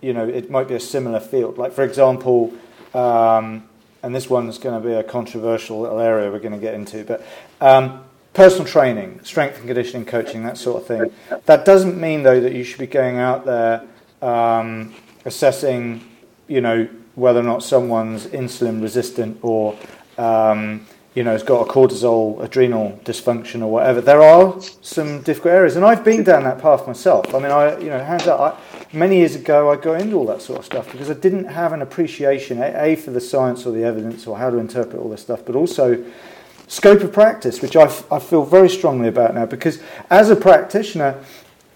you 0.02 0.14
know 0.14 0.28
it 0.28 0.50
might 0.50 0.68
be 0.68 0.76
a 0.76 0.80
similar 0.80 1.20
field. 1.20 1.58
Like 1.58 1.72
for 1.72 1.84
example. 1.84 2.54
Um, 2.94 3.68
and 4.06 4.14
this 4.14 4.30
one's 4.30 4.60
going 4.60 4.80
to 4.80 4.88
be 4.88 4.94
a 4.94 5.02
controversial 5.02 5.82
little 5.82 6.00
area 6.00 6.30
we're 6.30 6.38
going 6.38 6.54
to 6.54 6.60
get 6.60 6.76
into, 6.76 7.04
but 7.04 7.26
um, 7.60 8.04
personal 8.36 8.66
training, 8.66 9.22
strength 9.24 9.58
and 9.58 9.66
conditioning 9.66 10.06
coaching, 10.06 10.44
that 10.44 10.58
sort 10.58 10.82
of 10.82 10.88
thing. 10.88 11.12
That 11.46 11.66
doesn't 11.66 12.00
mean, 12.00 12.22
though, 12.22 12.40
that 12.42 12.54
you 12.54 12.64
should 12.64 12.80
be 12.80 12.88
going 12.88 13.18
out 13.18 13.46
there 13.46 13.84
um, 14.22 14.94
assessing, 15.24 16.02
you 16.48 16.62
know, 16.62 16.88
whether 17.16 17.40
or 17.40 17.44
not 17.44 17.64
someone's 17.64 18.28
insulin 18.28 18.82
resistant 18.82 19.40
or, 19.42 19.78
um, 20.18 20.86
you 21.14 21.24
know, 21.24 21.32
has 21.32 21.44
got 21.44 21.66
a 21.66 21.72
cortisol 21.72 22.44
adrenal 22.44 23.00
dysfunction 23.06 23.62
or 23.62 23.68
whatever. 23.68 24.02
There 24.02 24.22
are 24.22 24.60
some 24.82 25.22
difficult 25.22 25.54
areas, 25.54 25.78
and 25.78 25.86
I've 25.86 26.04
been 26.04 26.24
down 26.24 26.44
that 26.44 26.60
path 26.60 26.86
myself. 26.86 27.34
I 27.34 27.40
mean, 27.40 27.52
I, 27.52 27.80
you 27.80 27.90
know, 27.90 28.04
hands 28.04 28.28
up, 28.28 28.40
I, 28.42 28.96
many 28.96 29.20
years 29.20 29.36
ago, 29.36 29.72
I 29.72 29.78
got 29.78 30.02
into 30.02 30.18
all 30.18 30.26
that 30.26 30.42
sort 30.42 30.60
of 30.60 30.66
stuff 30.66 30.92
because 30.92 31.10
I 31.10 31.14
didn't 31.14 31.46
have 31.46 31.72
an 31.72 31.82
appreciation, 31.82 32.62
a, 32.62 32.74
a 32.78 32.96
for 32.98 33.12
the 33.12 33.22
science 33.22 33.66
or 33.66 33.72
the 33.72 33.86
evidence 33.86 34.28
or 34.28 34.38
how 34.38 34.50
to 34.50 34.58
interpret 34.58 35.02
all 35.02 35.10
this 35.10 35.22
stuff, 35.22 35.46
but 35.46 35.56
also 35.56 36.04
scope 36.68 37.02
of 37.02 37.14
practice, 37.14 37.62
which 37.62 37.76
I, 37.76 37.86
I 38.12 38.20
feel 38.20 38.46
very 38.46 38.70
strongly 38.70 39.08
about 39.08 39.34
now, 39.36 39.46
because 39.46 39.82
as 40.10 40.30
a 40.30 40.36
practitioner, 40.36 41.20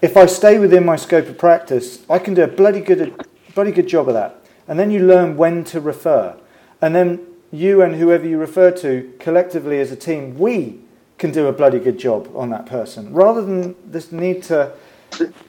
if 0.02 0.16
I 0.16 0.26
stay 0.26 0.58
within 0.58 0.84
my 0.84 0.96
scope 0.96 1.28
of 1.28 1.38
practice, 1.38 2.04
I 2.08 2.18
can 2.18 2.34
do 2.34 2.42
a 2.42 2.48
bloody 2.48 2.80
good, 2.80 3.14
bloody 3.54 3.72
good 3.72 3.88
job 3.88 4.08
of 4.08 4.14
that. 4.14 4.44
And 4.66 4.78
then 4.78 4.90
you 4.90 5.06
learn 5.06 5.36
when 5.36 5.64
to 5.64 5.80
refer. 5.80 6.36
And 6.80 6.94
then 6.94 7.26
you 7.52 7.82
and 7.82 7.96
whoever 7.96 8.26
you 8.26 8.38
refer 8.38 8.70
to 8.70 9.12
collectively 9.18 9.80
as 9.80 9.90
a 9.90 9.96
team, 9.96 10.38
we 10.38 10.80
can 11.18 11.32
do 11.32 11.48
a 11.48 11.52
bloody 11.52 11.78
good 11.78 11.98
job 11.98 12.30
on 12.34 12.48
that 12.50 12.64
person 12.64 13.12
rather 13.12 13.42
than 13.42 13.76
this 13.84 14.10
need 14.10 14.42
to 14.42 14.72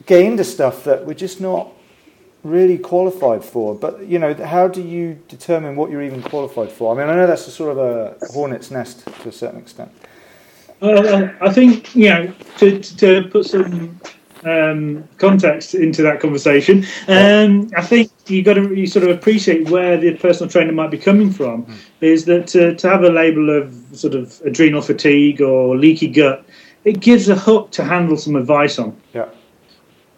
get 0.04 0.20
into 0.20 0.44
stuff 0.44 0.84
that 0.84 1.06
we're 1.06 1.14
just 1.14 1.40
not 1.40 1.72
really 2.44 2.78
qualified 2.78 3.44
for. 3.44 3.74
But 3.74 4.06
you 4.06 4.18
know, 4.18 4.34
how 4.34 4.68
do 4.68 4.82
you 4.82 5.18
determine 5.28 5.76
what 5.76 5.90
you're 5.90 6.02
even 6.02 6.22
qualified 6.22 6.70
for? 6.70 6.94
I 6.94 6.98
mean, 6.98 7.08
I 7.08 7.16
know 7.16 7.26
that's 7.26 7.46
a 7.46 7.50
sort 7.50 7.76
of 7.76 7.78
a 7.78 8.16
hornet's 8.32 8.70
nest 8.70 9.06
to 9.22 9.28
a 9.28 9.32
certain 9.32 9.60
extent. 9.60 9.90
Uh, 10.80 11.28
I 11.40 11.52
think 11.52 11.94
you 11.94 12.08
know 12.08 12.32
to, 12.58 12.80
to 12.80 13.28
put 13.28 13.46
some 13.46 14.00
um, 14.44 15.08
context 15.18 15.74
into 15.74 16.02
that 16.02 16.20
conversation. 16.20 16.84
Um, 17.08 17.70
I 17.76 17.82
think 17.82 18.10
you 18.26 18.42
got 18.42 18.54
to 18.54 18.74
you 18.74 18.86
sort 18.86 19.08
of 19.08 19.16
appreciate 19.16 19.70
where 19.70 19.96
the 19.96 20.16
personal 20.16 20.50
trainer 20.50 20.72
might 20.72 20.90
be 20.90 20.98
coming 20.98 21.30
from. 21.30 21.64
Mm. 21.64 21.76
Is 22.00 22.24
that 22.26 22.46
to, 22.48 22.74
to 22.74 22.88
have 22.88 23.04
a 23.04 23.10
label 23.10 23.50
of 23.50 23.74
sort 23.92 24.14
of 24.14 24.40
adrenal 24.44 24.82
fatigue 24.82 25.40
or 25.40 25.76
leaky 25.76 26.08
gut, 26.08 26.44
it 26.84 27.00
gives 27.00 27.28
a 27.28 27.36
hook 27.36 27.70
to 27.72 27.84
handle 27.84 28.16
some 28.16 28.36
advice 28.36 28.78
on. 28.78 28.96
Yeah. 29.14 29.28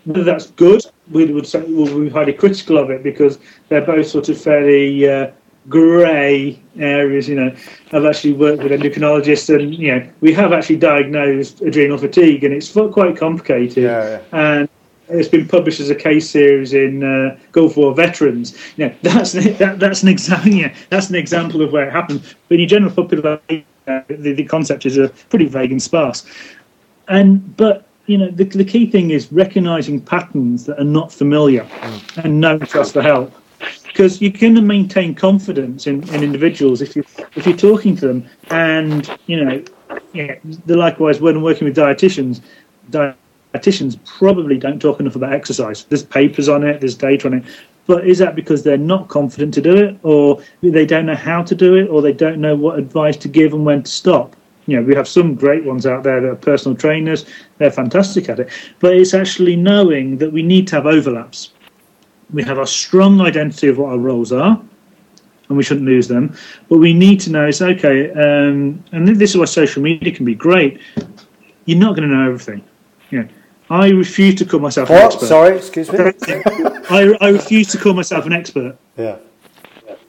Whether 0.04 0.24
that's 0.24 0.50
good, 0.52 0.84
we 1.10 1.26
would 1.26 1.46
say 1.46 1.62
we'll 1.62 2.04
be 2.04 2.08
highly 2.08 2.32
critical 2.32 2.78
of 2.78 2.90
it 2.90 3.02
because 3.02 3.38
they're 3.68 3.84
both 3.84 4.06
sort 4.06 4.28
of 4.28 4.40
fairly 4.40 5.08
uh, 5.08 5.30
grey 5.68 6.60
areas. 6.78 7.28
You 7.28 7.36
know, 7.36 7.56
I've 7.92 8.04
actually 8.04 8.32
worked 8.32 8.62
with 8.62 8.72
endocrinologists, 8.72 9.54
and 9.54 9.74
you 9.74 9.94
know, 9.94 10.10
we 10.20 10.32
have 10.32 10.52
actually 10.52 10.76
diagnosed 10.76 11.60
adrenal 11.62 11.98
fatigue, 11.98 12.44
and 12.44 12.54
it's 12.54 12.72
quite 12.72 13.16
complicated. 13.16 13.84
Yeah, 13.84 14.20
yeah. 14.32 14.56
And 14.56 14.68
it's 15.08 15.28
been 15.28 15.46
published 15.46 15.80
as 15.80 15.90
a 15.90 15.94
case 15.94 16.30
series 16.30 16.72
in 16.72 17.04
uh, 17.04 17.38
Gulf 17.52 17.76
War 17.76 17.94
veterans. 17.94 18.56
You 18.76 18.88
know, 18.88 18.94
that's 19.02 19.32
that, 19.32 19.76
that's 19.78 20.02
an 20.02 20.08
example. 20.08 20.52
Yeah, 20.54 20.74
that's 20.90 21.10
an 21.10 21.16
example 21.16 21.62
of 21.62 21.72
where 21.72 21.86
it 21.88 21.92
happens. 21.92 22.34
But 22.48 22.60
in 22.60 22.68
general 22.68 22.92
population, 22.92 23.64
uh, 23.86 24.00
the, 24.08 24.32
the 24.32 24.44
concept 24.44 24.86
is 24.86 24.96
a 24.96 25.08
pretty 25.28 25.46
vague 25.46 25.72
and 25.72 25.82
sparse. 25.82 26.24
And 27.08 27.56
but 27.56 27.86
you 28.06 28.18
know, 28.18 28.30
the, 28.30 28.44
the 28.44 28.64
key 28.64 28.90
thing 28.90 29.10
is 29.10 29.32
recognizing 29.32 30.00
patterns 30.00 30.66
that 30.66 30.78
are 30.78 30.84
not 30.84 31.12
familiar 31.12 31.64
mm. 31.64 32.24
and 32.24 32.40
know 32.40 32.58
to 32.58 32.80
ask 32.80 32.92
for 32.92 33.02
help. 33.02 33.32
Because 33.84 34.20
you 34.20 34.32
can 34.32 34.66
maintain 34.66 35.14
confidence 35.14 35.86
in, 35.86 36.06
in 36.10 36.22
individuals 36.22 36.82
if 36.82 36.96
you 36.96 37.04
if 37.36 37.46
you're 37.46 37.56
talking 37.56 37.96
to 37.96 38.08
them. 38.08 38.28
And 38.50 39.08
you 39.26 39.42
know 39.42 39.64
yeah 40.12 40.34
likewise 40.66 41.20
when 41.20 41.42
working 41.42 41.66
with 41.66 41.76
dietitians 41.76 42.40
dietitians 42.90 43.96
probably 44.04 44.58
don't 44.58 44.80
talk 44.80 45.00
enough 45.00 45.16
about 45.16 45.32
exercise. 45.32 45.84
There's 45.84 46.02
papers 46.02 46.48
on 46.48 46.64
it 46.64 46.80
there's 46.80 46.96
data 46.96 47.28
on 47.28 47.34
it. 47.34 47.44
But 47.86 48.06
is 48.06 48.18
that 48.18 48.34
because 48.34 48.62
they're 48.62 48.78
not 48.78 49.08
confident 49.08 49.54
to 49.54 49.60
do 49.60 49.76
it? 49.76 49.98
Or 50.02 50.42
they 50.62 50.86
don't 50.86 51.06
know 51.06 51.14
how 51.14 51.42
to 51.42 51.54
do 51.54 51.76
it? 51.76 51.88
Or 51.88 52.00
they 52.02 52.14
don't 52.14 52.40
know 52.40 52.56
what 52.56 52.78
advice 52.78 53.16
to 53.18 53.28
give 53.28 53.52
and 53.52 53.64
when 53.64 53.82
to 53.82 53.90
stop 53.90 54.34
you 54.66 54.76
know 54.76 54.82
we 54.82 54.94
have 54.94 55.08
some 55.08 55.34
great 55.34 55.64
ones 55.64 55.86
out 55.86 56.02
there 56.02 56.20
that 56.20 56.30
are 56.30 56.36
personal 56.36 56.76
trainers 56.76 57.26
they're 57.58 57.70
fantastic 57.70 58.28
at 58.28 58.40
it 58.40 58.48
but 58.80 58.94
it's 58.94 59.14
actually 59.14 59.56
knowing 59.56 60.16
that 60.18 60.32
we 60.32 60.42
need 60.42 60.66
to 60.66 60.76
have 60.76 60.86
overlaps 60.86 61.52
we 62.34 62.42
have 62.42 62.58
a 62.58 62.66
strong 62.66 63.20
identity 63.20 63.68
of 63.68 63.78
what 63.78 63.90
our 63.90 63.98
roles 63.98 64.32
are, 64.32 64.60
and 65.48 65.56
we 65.56 65.62
shouldn't 65.62 65.86
lose 65.86 66.08
them. 66.08 66.36
But 66.68 66.78
we 66.78 66.92
need 66.92 67.20
to 67.20 67.30
know 67.30 67.46
it's 67.46 67.62
okay, 67.62 68.10
um, 68.10 68.82
and 68.92 69.08
this 69.08 69.30
is 69.30 69.36
why 69.36 69.44
social 69.44 69.82
media 69.82 70.12
can 70.12 70.24
be 70.24 70.34
great. 70.34 70.80
You're 71.66 71.78
not 71.78 71.96
going 71.96 72.08
to 72.08 72.14
know 72.14 72.26
everything. 72.26 72.64
You 73.10 73.22
know, 73.22 73.28
I 73.70 73.88
refuse 73.90 74.34
to 74.36 74.44
call 74.44 74.60
myself 74.60 74.90
what? 74.90 75.00
an 75.00 75.06
expert. 75.06 75.26
Sorry, 75.26 75.56
excuse 75.56 75.92
me. 75.92 75.98
I, 76.90 77.16
I 77.20 77.28
refuse 77.28 77.68
to 77.68 77.78
call 77.78 77.94
myself 77.94 78.26
an 78.26 78.32
expert. 78.32 78.76
Yeah. 78.96 79.18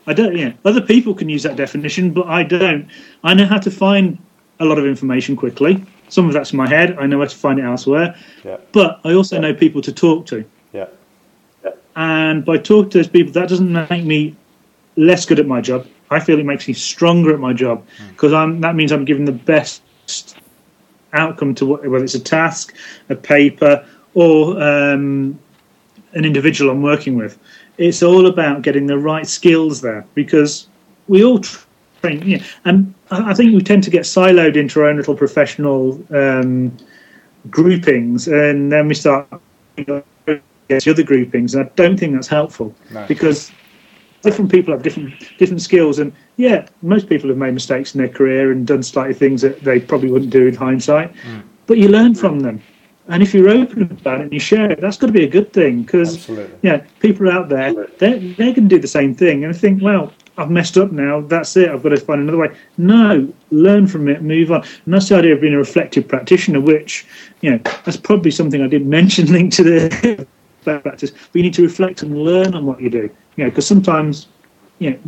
I 0.08 0.14
don't. 0.14 0.38
Yeah, 0.38 0.54
other 0.66 0.82
people 0.82 1.14
can 1.14 1.30
use 1.30 1.44
that 1.44 1.56
definition, 1.56 2.12
but 2.12 2.28
I 2.28 2.44
don't. 2.44 2.88
I 3.24 3.34
know 3.34 3.46
how 3.46 3.58
to 3.58 3.72
find 3.72 4.18
a 4.60 4.66
lot 4.66 4.78
of 4.78 4.86
information 4.86 5.36
quickly. 5.36 5.84
Some 6.10 6.28
of 6.28 6.34
that's 6.34 6.52
in 6.52 6.58
my 6.58 6.68
head. 6.68 6.98
I 6.98 7.08
know 7.08 7.18
where 7.18 7.28
to 7.28 7.36
find 7.36 7.60
it 7.60 7.64
elsewhere. 7.64 8.16
Yeah. 8.44 8.58
But 8.72 9.00
I 9.04 9.14
also 9.14 9.40
know 9.40 9.54
people 9.54 9.82
to 9.82 9.92
talk 9.92 10.26
to. 10.28 10.46
Yeah. 10.72 10.88
And 11.96 12.46
by 12.46 12.58
talking 12.58 12.90
to 12.92 12.98
those 13.00 13.08
people, 13.08 13.34
that 13.34 13.50
doesn't 13.50 13.72
make 13.90 14.06
me 14.06 14.36
less 14.96 15.26
good 15.26 15.40
at 15.40 15.48
my 15.48 15.62
job. 15.62 15.88
I 16.12 16.20
feel 16.20 16.40
it 16.40 16.46
makes 16.46 16.68
me 16.68 16.74
stronger 16.74 17.34
at 17.34 17.40
my 17.40 17.54
job 17.54 17.86
because 18.10 18.32
mm. 18.32 18.62
that 18.62 18.76
means 18.76 18.92
I'm 18.92 19.06
giving 19.06 19.26
the 19.26 19.32
best 19.32 19.82
outcome 21.14 21.56
to 21.56 21.66
what, 21.66 21.88
whether 21.88 22.04
it's 22.04 22.14
a 22.14 22.20
task, 22.20 22.76
a 23.10 23.16
paper, 23.16 23.86
or 24.14 24.62
um, 24.62 25.40
an 26.14 26.26
individual 26.26 26.72
I'm 26.72 26.82
working 26.82 27.16
with. 27.16 27.40
It's 27.78 28.04
all 28.04 28.28
about 28.28 28.62
getting 28.62 28.88
the 28.88 28.98
right 28.98 29.28
skills 29.28 29.82
there 29.82 30.06
because 30.14 30.68
we 31.08 31.24
all 31.24 31.42
train. 32.06 32.28
Yeah, 32.28 32.44
and 32.66 32.94
I 33.12 33.34
think 33.34 33.54
we 33.54 33.62
tend 33.62 33.84
to 33.84 33.90
get 33.90 34.04
siloed 34.04 34.56
into 34.56 34.82
our 34.82 34.88
own 34.88 34.98
little 34.98 35.16
professional 35.16 36.02
um, 36.16 36.76
groupings, 37.50 38.28
and 38.28 38.72
then 38.72 38.88
we 38.88 38.96
start 38.96 39.28
against 39.78 40.06
the 40.68 40.92
other 40.92 41.04
groupings, 41.04 41.56
and 41.56 41.66
I 41.66 41.72
don't 41.76 42.00
think 42.00 42.14
that's 42.14 42.28
helpful 42.28 42.74
no. 42.92 43.06
because 43.08 43.52
different 44.22 44.52
people 44.52 44.74
have 44.74 44.84
different 44.84 45.14
different 45.38 45.62
skills, 45.62 46.00
and 46.00 46.12
yeah, 46.38 46.68
most 46.82 47.08
people 47.08 47.30
have 47.30 47.38
made 47.38 47.54
mistakes 47.54 47.96
in 47.96 48.00
their 48.00 48.10
career 48.10 48.52
and 48.52 48.68
done 48.68 48.84
slightly 48.84 49.14
things 49.14 49.42
that 49.42 49.62
they 49.62 49.80
probably 49.80 50.12
wouldn't 50.12 50.32
do 50.32 50.48
in 50.48 50.56
hindsight, 50.56 51.14
mm. 51.16 51.44
but 51.68 51.78
you 51.78 51.88
learn 51.90 52.16
from 52.16 52.40
them. 52.40 52.62
And 53.08 53.22
if 53.22 53.36
you're 53.36 53.50
open 53.50 53.84
about 53.84 54.20
it 54.20 54.24
and 54.24 54.34
you 54.34 54.40
share 54.40 54.72
it, 54.72 54.82
that's 54.82 54.98
got 54.98 55.06
to 55.06 55.14
be 55.14 55.24
a 55.24 55.30
good 55.30 55.54
thing 55.54 55.84
because 55.84 56.28
yeah, 56.64 56.78
people 57.02 57.30
out 57.30 57.50
there 57.50 57.72
they're 58.00 58.18
they're 58.18 58.52
going 58.52 58.68
to 58.68 58.76
do 58.76 58.80
the 58.80 58.88
same 58.88 59.14
thing 59.14 59.44
and 59.44 59.54
I 59.54 59.58
think, 59.58 59.84
well, 59.84 60.12
I've 60.38 60.50
messed 60.50 60.78
up 60.78 60.92
now. 60.92 61.22
That's 61.22 61.56
it. 61.56 61.70
I've 61.70 61.82
got 61.82 61.90
to 61.90 61.98
find 61.98 62.22
another 62.22 62.38
way. 62.38 62.56
No, 62.78 63.32
learn 63.52 63.88
from 63.88 64.10
it, 64.10 64.22
move 64.22 64.52
on. 64.52 64.62
And 64.86 64.94
that's 64.94 65.10
the 65.10 65.16
idea 65.16 65.34
of 65.34 65.42
being 65.42 65.54
a 65.54 65.58
reflective 65.58 66.08
practitioner, 66.08 66.60
which, 66.60 67.06
you 67.42 67.52
know, 67.52 67.58
that's 67.86 67.98
probably 67.98 68.32
something 68.32 68.62
I 68.62 68.68
didn't 68.68 68.90
mention 69.02 69.32
linked 69.32 69.56
to 69.58 69.64
the 69.64 70.28
practice, 70.64 71.12
but 71.12 71.36
you 71.36 71.44
need 71.44 71.54
to 71.54 71.64
reflect 71.64 72.02
and 72.02 72.24
learn 72.24 72.54
on 72.54 72.66
what 72.66 72.82
you 72.82 72.90
do. 72.90 73.10
You 73.36 73.44
know, 73.44 73.50
because 73.50 73.68
sometimes, 73.68 74.28
you 74.80 74.92
know, 74.92 75.00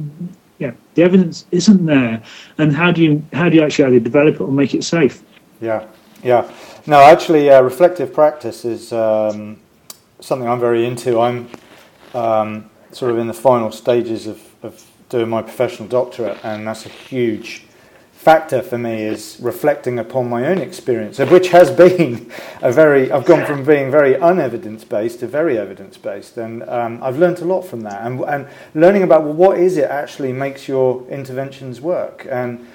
yeah, 0.59 0.71
the 0.95 1.03
evidence 1.03 1.45
isn't 1.51 1.85
there, 1.85 2.21
and 2.57 2.75
how 2.75 2.91
do 2.91 3.03
you 3.03 3.23
how 3.33 3.47
do 3.47 3.55
you 3.55 3.63
actually 3.63 3.85
either 3.85 3.99
develop 3.99 4.35
it 4.35 4.41
or 4.41 4.51
make 4.51 4.73
it 4.73 4.83
safe? 4.83 5.21
Yeah, 5.61 5.87
yeah. 6.23 6.51
No, 6.87 6.99
actually, 6.99 7.49
uh, 7.49 7.61
reflective 7.61 8.11
practice 8.11 8.65
is 8.65 8.91
um, 8.91 9.59
something 10.19 10.47
I'm 10.47 10.59
very 10.59 10.85
into. 10.85 11.19
I'm 11.19 11.47
um, 12.15 12.69
sort 12.91 13.11
of 13.11 13.19
in 13.19 13.27
the 13.27 13.33
final 13.33 13.71
stages 13.71 14.25
of, 14.25 14.41
of 14.63 14.83
doing 15.09 15.29
my 15.29 15.41
professional 15.41 15.87
doctorate, 15.87 16.37
and 16.43 16.67
that's 16.67 16.85
a 16.85 16.89
huge 16.89 17.63
factor 18.11 18.61
for 18.61 18.77
me 18.77 19.03
is 19.03 19.37
reflecting 19.39 19.99
upon 19.99 20.27
my 20.29 20.47
own 20.47 20.57
experience, 20.57 21.17
of 21.17 21.31
which 21.31 21.47
has 21.49 21.71
been 21.71 22.29
a 22.61 22.71
very. 22.71 23.09
I've 23.11 23.25
gone 23.25 23.45
from 23.45 23.63
being 23.63 23.89
very 23.89 24.15
unevidence 24.15 24.83
based 24.83 25.21
to 25.21 25.27
very 25.27 25.57
evidence 25.57 25.97
based, 25.97 26.37
and 26.37 26.63
um, 26.63 27.01
I've 27.01 27.17
learned 27.17 27.39
a 27.39 27.45
lot 27.45 27.61
from 27.61 27.81
that. 27.81 28.05
And, 28.05 28.19
and 28.21 28.47
learning 28.73 29.03
about 29.03 29.23
well, 29.23 29.33
what 29.33 29.57
is 29.57 29.77
it 29.77 29.89
actually 29.89 30.33
makes 30.33 30.67
your 30.67 31.07
interventions 31.07 31.79
work, 31.79 32.27
and 32.29 32.67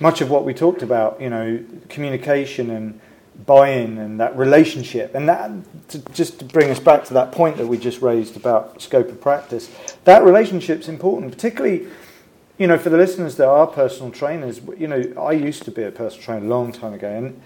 much 0.00 0.20
of 0.20 0.30
what 0.30 0.44
we 0.44 0.54
talked 0.54 0.82
about, 0.82 1.20
you 1.20 1.30
know, 1.30 1.62
communication 1.88 2.70
and 2.70 3.00
buy-in 3.46 3.98
and 3.98 4.20
that 4.20 4.36
relationship, 4.36 5.14
and 5.14 5.28
that 5.28 5.50
to, 5.88 5.98
just 6.12 6.38
to 6.40 6.44
bring 6.44 6.70
us 6.70 6.80
back 6.80 7.04
to 7.04 7.14
that 7.14 7.32
point 7.32 7.56
that 7.56 7.66
we 7.66 7.78
just 7.78 8.02
raised 8.02 8.36
about 8.36 8.80
scope 8.82 9.08
of 9.08 9.20
practice, 9.20 9.70
that 10.04 10.22
relationship's 10.24 10.88
important, 10.88 11.32
particularly 11.32 11.86
you 12.58 12.66
know, 12.66 12.76
for 12.76 12.90
the 12.90 12.96
listeners 12.96 13.36
that 13.36 13.46
are 13.46 13.68
personal 13.68 14.10
trainers, 14.10 14.60
you 14.76 14.88
know, 14.88 15.00
I 15.16 15.32
used 15.32 15.62
to 15.62 15.70
be 15.70 15.84
a 15.84 15.92
personal 15.92 16.24
trainer 16.24 16.46
a 16.46 16.48
long 16.48 16.72
time 16.72 16.92
ago, 16.92 17.08
and 17.08 17.40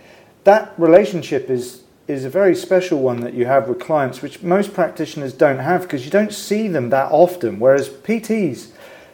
that 0.44 0.72
relationship 0.78 1.50
is 1.50 1.82
is 2.08 2.24
a 2.24 2.30
very 2.30 2.54
special 2.54 2.98
one 2.98 3.20
that 3.20 3.32
you 3.32 3.46
have 3.46 3.68
with 3.68 3.78
clients, 3.78 4.22
which 4.22 4.42
most 4.42 4.74
practitioners 4.74 5.32
don't 5.32 5.58
have 5.58 5.82
because 5.82 6.04
you 6.04 6.10
don't 6.10 6.32
see 6.32 6.66
them 6.66 6.90
that 6.90 7.12
often. 7.12 7.60
Whereas 7.60 7.88
PTs, 7.88 8.70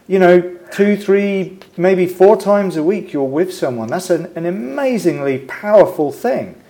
you 0.07 0.19
know, 0.19 0.41
two, 0.71 0.97
three, 0.97 1.59
maybe 1.77 2.07
four 2.07 2.37
times 2.37 2.77
a 2.77 2.83
week 2.83 3.13
you're 3.13 3.25
with 3.25 3.53
someone. 3.53 3.89
That's 3.89 4.09
an, 4.09 4.33
an 4.35 4.47
amazingly 4.47 5.39
powerful 5.41 6.13
thing. 6.13 6.61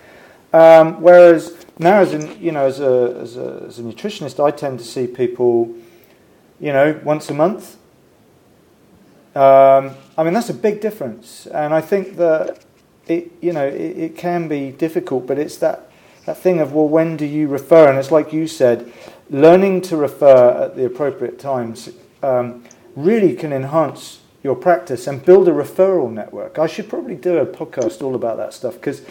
Um, 0.51 1.01
whereas 1.01 1.65
now, 1.77 1.99
as 1.99 2.13
a, 2.13 2.35
you 2.37 2.51
know, 2.51 2.65
as 2.65 2.79
a, 2.79 3.17
as 3.21 3.37
a 3.37 3.63
as 3.67 3.79
a 3.79 3.83
nutritionist, 3.83 4.43
I 4.43 4.51
tend 4.51 4.79
to 4.79 4.85
see 4.85 5.07
people, 5.07 5.73
you 6.59 6.73
know, 6.73 6.99
once 7.03 7.29
a 7.29 7.33
month 7.33 7.77
um, 9.35 9.91
I 10.17 10.23
mean, 10.23 10.33
that's 10.33 10.49
a 10.49 10.55
big 10.55 10.81
difference, 10.81 11.45
and 11.45 11.71
I 11.71 11.81
think 11.81 12.17
that 12.17 12.65
it, 13.07 13.31
you 13.41 13.53
know, 13.53 13.65
it, 13.65 13.97
it, 13.97 14.17
can 14.17 14.47
be 14.47 14.71
difficult, 14.71 15.27
but 15.27 15.37
it's 15.37 15.57
that 15.57 15.91
that 16.25 16.37
thing 16.39 16.59
of 16.59 16.73
well, 16.73 16.89
when 16.89 17.15
do 17.15 17.25
you 17.25 17.47
refer? 17.47 17.89
And 17.89 17.99
it's 17.99 18.11
like 18.11 18.33
you 18.33 18.47
said, 18.47 18.91
learning 19.29 19.81
to 19.81 19.97
refer 19.97 20.63
at 20.63 20.75
the 20.75 20.83
appropriate 20.85 21.37
times 21.37 21.89
um, 22.23 22.65
really 22.95 23.35
can 23.35 23.53
enhance 23.53 24.19
your 24.43 24.55
practice 24.55 25.05
and 25.05 25.23
build 25.23 25.47
a 25.47 25.51
referral 25.51 26.11
network. 26.11 26.57
I 26.57 26.65
should 26.65 26.89
probably 26.89 27.15
do 27.15 27.37
a 27.37 27.45
podcast 27.45 28.01
all 28.01 28.15
about 28.15 28.37
that 28.37 28.53
stuff 28.53 28.73
because, 28.73 29.03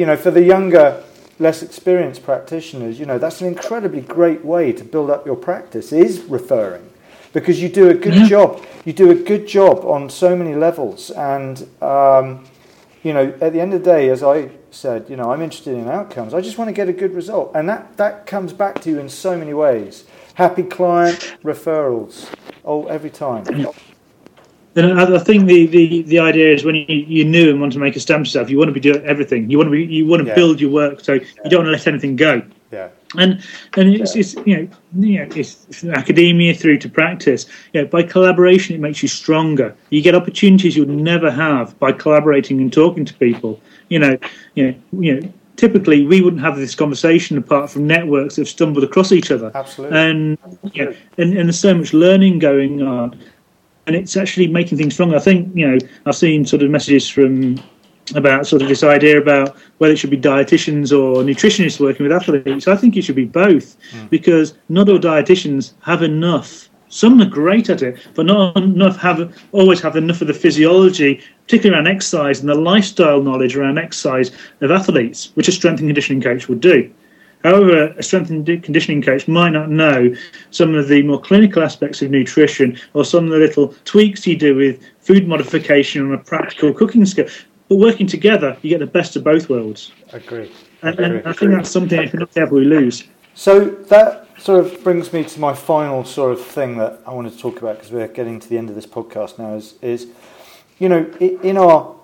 you 0.00 0.06
know, 0.06 0.16
for 0.16 0.30
the 0.30 0.42
younger 0.42 1.04
less 1.38 1.62
experienced 1.62 2.22
practitioners, 2.22 2.98
you 2.98 3.04
know, 3.04 3.18
that's 3.18 3.42
an 3.42 3.46
incredibly 3.46 4.00
great 4.00 4.42
way 4.42 4.72
to 4.72 4.82
build 4.82 5.10
up 5.10 5.26
your 5.26 5.36
practice 5.36 5.92
is 5.92 6.20
referring 6.20 6.90
because 7.34 7.60
you 7.60 7.68
do 7.68 7.90
a 7.90 7.92
good 7.92 8.14
yeah. 8.14 8.26
job. 8.26 8.64
You 8.86 8.94
do 8.94 9.10
a 9.10 9.14
good 9.14 9.46
job 9.46 9.84
on 9.84 10.08
so 10.08 10.34
many 10.34 10.54
levels, 10.54 11.10
and 11.10 11.68
um, 11.82 12.46
you 13.02 13.12
know, 13.12 13.34
at 13.42 13.52
the 13.52 13.60
end 13.60 13.74
of 13.74 13.84
the 13.84 13.90
day, 13.90 14.08
as 14.08 14.22
I 14.22 14.48
said, 14.70 15.04
you 15.10 15.16
know, 15.16 15.30
I'm 15.30 15.42
interested 15.42 15.74
in 15.74 15.86
outcomes. 15.86 16.32
I 16.32 16.40
just 16.40 16.56
want 16.56 16.68
to 16.68 16.72
get 16.72 16.88
a 16.88 16.94
good 16.94 17.12
result, 17.12 17.52
and 17.54 17.68
that 17.68 17.98
that 17.98 18.26
comes 18.26 18.54
back 18.54 18.80
to 18.80 18.88
you 18.88 18.98
in 18.98 19.10
so 19.10 19.36
many 19.36 19.52
ways. 19.52 20.04
Happy 20.32 20.62
client 20.62 21.36
referrals, 21.44 22.26
oh, 22.64 22.86
every 22.86 23.10
time. 23.10 23.44
And 24.76 25.00
I 25.00 25.18
think 25.18 25.46
the, 25.46 25.66
the, 25.66 26.02
the 26.02 26.18
idea 26.20 26.54
is 26.54 26.64
when 26.64 26.76
you, 26.76 26.84
you 26.88 27.24
new 27.24 27.50
and 27.50 27.60
want 27.60 27.72
to 27.72 27.78
make 27.80 27.96
a 27.96 28.00
stamp 28.00 28.20
yourself, 28.24 28.48
you 28.50 28.56
want 28.56 28.68
to 28.68 28.72
be 28.72 28.80
doing 28.80 29.04
everything. 29.04 29.50
You 29.50 29.58
want 29.58 29.66
to 29.66 29.72
be 29.72 29.84
you 29.84 30.06
want 30.06 30.22
to 30.22 30.28
Yeah. 30.28 30.34
build 30.34 30.60
your 30.60 30.70
work, 30.70 31.00
so 31.00 31.14
you 31.14 31.26
don't 31.44 31.64
want 31.64 31.66
to 31.66 31.72
let 31.72 31.86
anything 31.88 32.14
go. 32.14 32.42
Yeah, 32.72 32.88
And 33.16 33.42
and 33.76 33.92
it's, 33.96 34.14
it's 34.14 34.34
you 34.46 34.56
know 34.56 34.68
you 34.94 35.18
know 35.18 35.28
it's 35.34 35.66
from 35.76 35.90
academia 35.90 36.54
through 36.54 36.78
to 36.78 36.88
practice. 36.88 37.46
You 37.72 37.82
know, 37.82 37.88
by 37.88 38.04
collaboration, 38.04 38.76
it 38.76 38.80
makes 38.80 39.02
you 39.02 39.08
stronger. 39.08 39.74
You 39.90 40.02
get 40.02 40.14
opportunities 40.14 40.76
you'd 40.76 40.88
never 40.88 41.32
have 41.32 41.76
by 41.80 41.90
collaborating 41.90 42.60
and 42.60 42.72
talking 42.72 43.04
to 43.04 43.14
people. 43.14 43.60
You 43.88 43.98
know, 43.98 44.18
you 44.54 44.66
know, 44.68 44.74
you 45.00 45.20
know. 45.20 45.32
Typically, 45.56 46.06
we 46.06 46.22
wouldn't 46.22 46.40
have 46.40 46.56
this 46.56 46.74
conversation 46.74 47.36
apart 47.36 47.68
from 47.70 47.86
networks 47.86 48.36
that 48.36 48.42
have 48.42 48.48
stumbled 48.48 48.82
across 48.82 49.12
each 49.12 49.30
other. 49.30 49.50
Absolutely. 49.54 49.98
And 49.98 50.38
know, 50.84 50.94
and, 51.18 51.36
and 51.36 51.48
there's 51.48 51.58
so 51.58 51.74
much 51.74 51.92
learning 51.92 52.38
going 52.38 52.80
on, 52.80 53.20
and 53.86 53.96
it's 53.96 54.16
actually 54.16 54.46
making 54.46 54.78
things 54.78 54.94
stronger. 54.94 55.16
I 55.16 55.20
think 55.20 55.54
you 55.56 55.68
know 55.68 55.78
I've 56.06 56.16
seen 56.16 56.44
sort 56.44 56.62
of 56.62 56.70
messages 56.70 57.08
from 57.08 57.60
about 58.14 58.46
sort 58.46 58.62
of 58.62 58.68
this 58.68 58.82
idea 58.82 59.20
about 59.20 59.56
whether 59.78 59.92
it 59.92 59.96
should 59.96 60.10
be 60.10 60.18
dietitians 60.18 60.90
or 60.90 61.22
nutritionists 61.22 61.80
working 61.80 62.04
with 62.04 62.12
athletes. 62.12 62.66
I 62.66 62.76
think 62.76 62.96
it 62.96 63.02
should 63.02 63.16
be 63.16 63.24
both 63.24 63.76
hmm. 63.92 64.06
because 64.06 64.54
not 64.68 64.88
all 64.88 64.98
dietitians 64.98 65.72
have 65.82 66.02
enough. 66.02 66.68
Some 66.88 67.22
are 67.22 67.26
great 67.26 67.70
at 67.70 67.82
it, 67.82 68.04
but 68.14 68.26
not 68.26 68.56
enough 68.56 68.96
have 68.96 69.32
always 69.52 69.80
have 69.80 69.94
enough 69.94 70.20
of 70.22 70.26
the 70.26 70.34
physiology, 70.34 71.22
particularly 71.44 71.76
around 71.76 71.86
exercise 71.86 72.40
and 72.40 72.48
the 72.48 72.54
lifestyle 72.56 73.22
knowledge 73.22 73.56
around 73.56 73.78
exercise 73.78 74.32
of 74.60 74.72
athletes, 74.72 75.30
which 75.34 75.46
a 75.46 75.52
strength 75.52 75.78
and 75.78 75.88
conditioning 75.88 76.20
coach 76.20 76.48
would 76.48 76.60
do. 76.60 76.90
However, 77.42 77.94
a 77.96 78.02
strength 78.02 78.30
and 78.30 78.44
conditioning 78.62 79.00
coach 79.02 79.26
might 79.26 79.50
not 79.50 79.70
know 79.70 80.14
some 80.50 80.74
of 80.74 80.88
the 80.88 81.02
more 81.02 81.20
clinical 81.20 81.62
aspects 81.62 82.02
of 82.02 82.10
nutrition 82.10 82.78
or 82.92 83.04
some 83.04 83.24
of 83.24 83.30
the 83.30 83.38
little 83.38 83.74
tweaks 83.84 84.26
you 84.26 84.36
do 84.36 84.54
with 84.54 84.82
food 85.00 85.26
modification 85.26 86.06
on 86.06 86.12
a 86.12 86.18
practical 86.18 86.74
cooking 86.74 87.06
skill. 87.06 87.28
But 87.68 87.76
working 87.76 88.06
together, 88.06 88.56
you 88.62 88.68
get 88.68 88.80
the 88.80 88.86
best 88.86 89.16
of 89.16 89.24
both 89.24 89.48
worlds. 89.48 89.92
agree. 90.12 90.52
And, 90.82 90.94
agree. 90.94 91.18
and 91.18 91.28
I 91.28 91.32
think 91.32 91.52
that's 91.52 91.70
something 91.70 92.02
if 92.02 92.12
we're 92.12 92.20
not 92.20 92.34
careful, 92.34 92.58
we 92.58 92.64
lose. 92.64 93.04
So 93.34 93.64
that 93.64 94.28
sort 94.38 94.64
of 94.64 94.82
brings 94.82 95.12
me 95.12 95.24
to 95.24 95.40
my 95.40 95.54
final 95.54 96.04
sort 96.04 96.32
of 96.32 96.44
thing 96.44 96.76
that 96.78 97.00
I 97.06 97.12
wanted 97.12 97.32
to 97.32 97.38
talk 97.38 97.58
about 97.58 97.76
because 97.76 97.92
we're 97.92 98.08
getting 98.08 98.40
to 98.40 98.48
the 98.48 98.58
end 98.58 98.68
of 98.70 98.74
this 98.74 98.86
podcast 98.86 99.38
now. 99.38 99.54
Is 99.54 99.74
is 99.80 100.08
you 100.78 100.88
know 100.88 101.04
in 101.20 101.56
our 101.56 101.94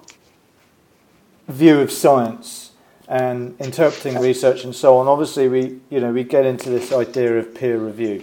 view 1.49 1.81
of 1.81 1.91
science 1.91 2.66
and 3.09 3.55
interpreting 3.61 4.21
research 4.21 4.65
and 4.65 4.75
so 4.75 4.97
on, 4.99 5.09
obviously 5.09 5.49
we 5.49 5.81
you 5.91 6.01
know 6.01 6.13
we 6.13 6.25
get 6.25 6.45
into 6.45 6.71
this 6.71 6.93
idea 6.93 7.39
of 7.39 7.55
peer 7.55 7.79
review, 7.79 8.23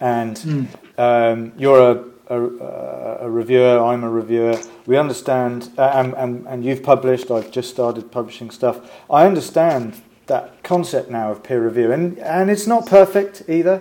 and 0.00 0.68
um, 0.98 1.52
you're 1.56 1.92
a 1.92 2.04
a, 2.30 3.18
a 3.22 3.30
reviewer, 3.30 3.78
I'm 3.78 4.04
a 4.04 4.10
reviewer. 4.10 4.60
We 4.86 4.96
understand, 4.96 5.70
uh, 5.78 5.92
and, 5.94 6.14
and, 6.14 6.46
and 6.46 6.64
you've 6.64 6.82
published, 6.82 7.30
I've 7.30 7.50
just 7.50 7.70
started 7.70 8.10
publishing 8.10 8.50
stuff. 8.50 8.90
I 9.10 9.26
understand 9.26 10.00
that 10.26 10.62
concept 10.62 11.10
now 11.10 11.32
of 11.32 11.42
peer 11.42 11.64
review, 11.64 11.92
and, 11.92 12.18
and 12.18 12.50
it's 12.50 12.66
not 12.66 12.86
perfect 12.86 13.44
either, 13.48 13.80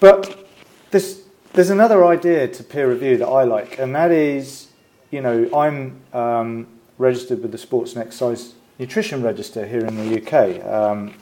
but 0.00 0.48
this, 0.90 1.22
there's 1.54 1.70
another 1.70 2.06
idea 2.06 2.46
to 2.46 2.62
peer 2.62 2.88
review 2.88 3.16
that 3.16 3.26
I 3.26 3.44
like, 3.44 3.78
and 3.78 3.94
that 3.94 4.12
is, 4.12 4.68
you 5.10 5.20
know, 5.20 5.48
I'm 5.54 6.00
um, 6.12 6.66
registered 6.98 7.42
with 7.42 7.50
the 7.52 7.58
Sports 7.58 7.94
and 7.94 8.04
Exercise 8.04 8.54
Nutrition 8.78 9.22
Register 9.22 9.66
here 9.66 9.84
in 9.84 9.96
the 9.96 10.22
UK, 10.22 10.64
um, 10.64 11.14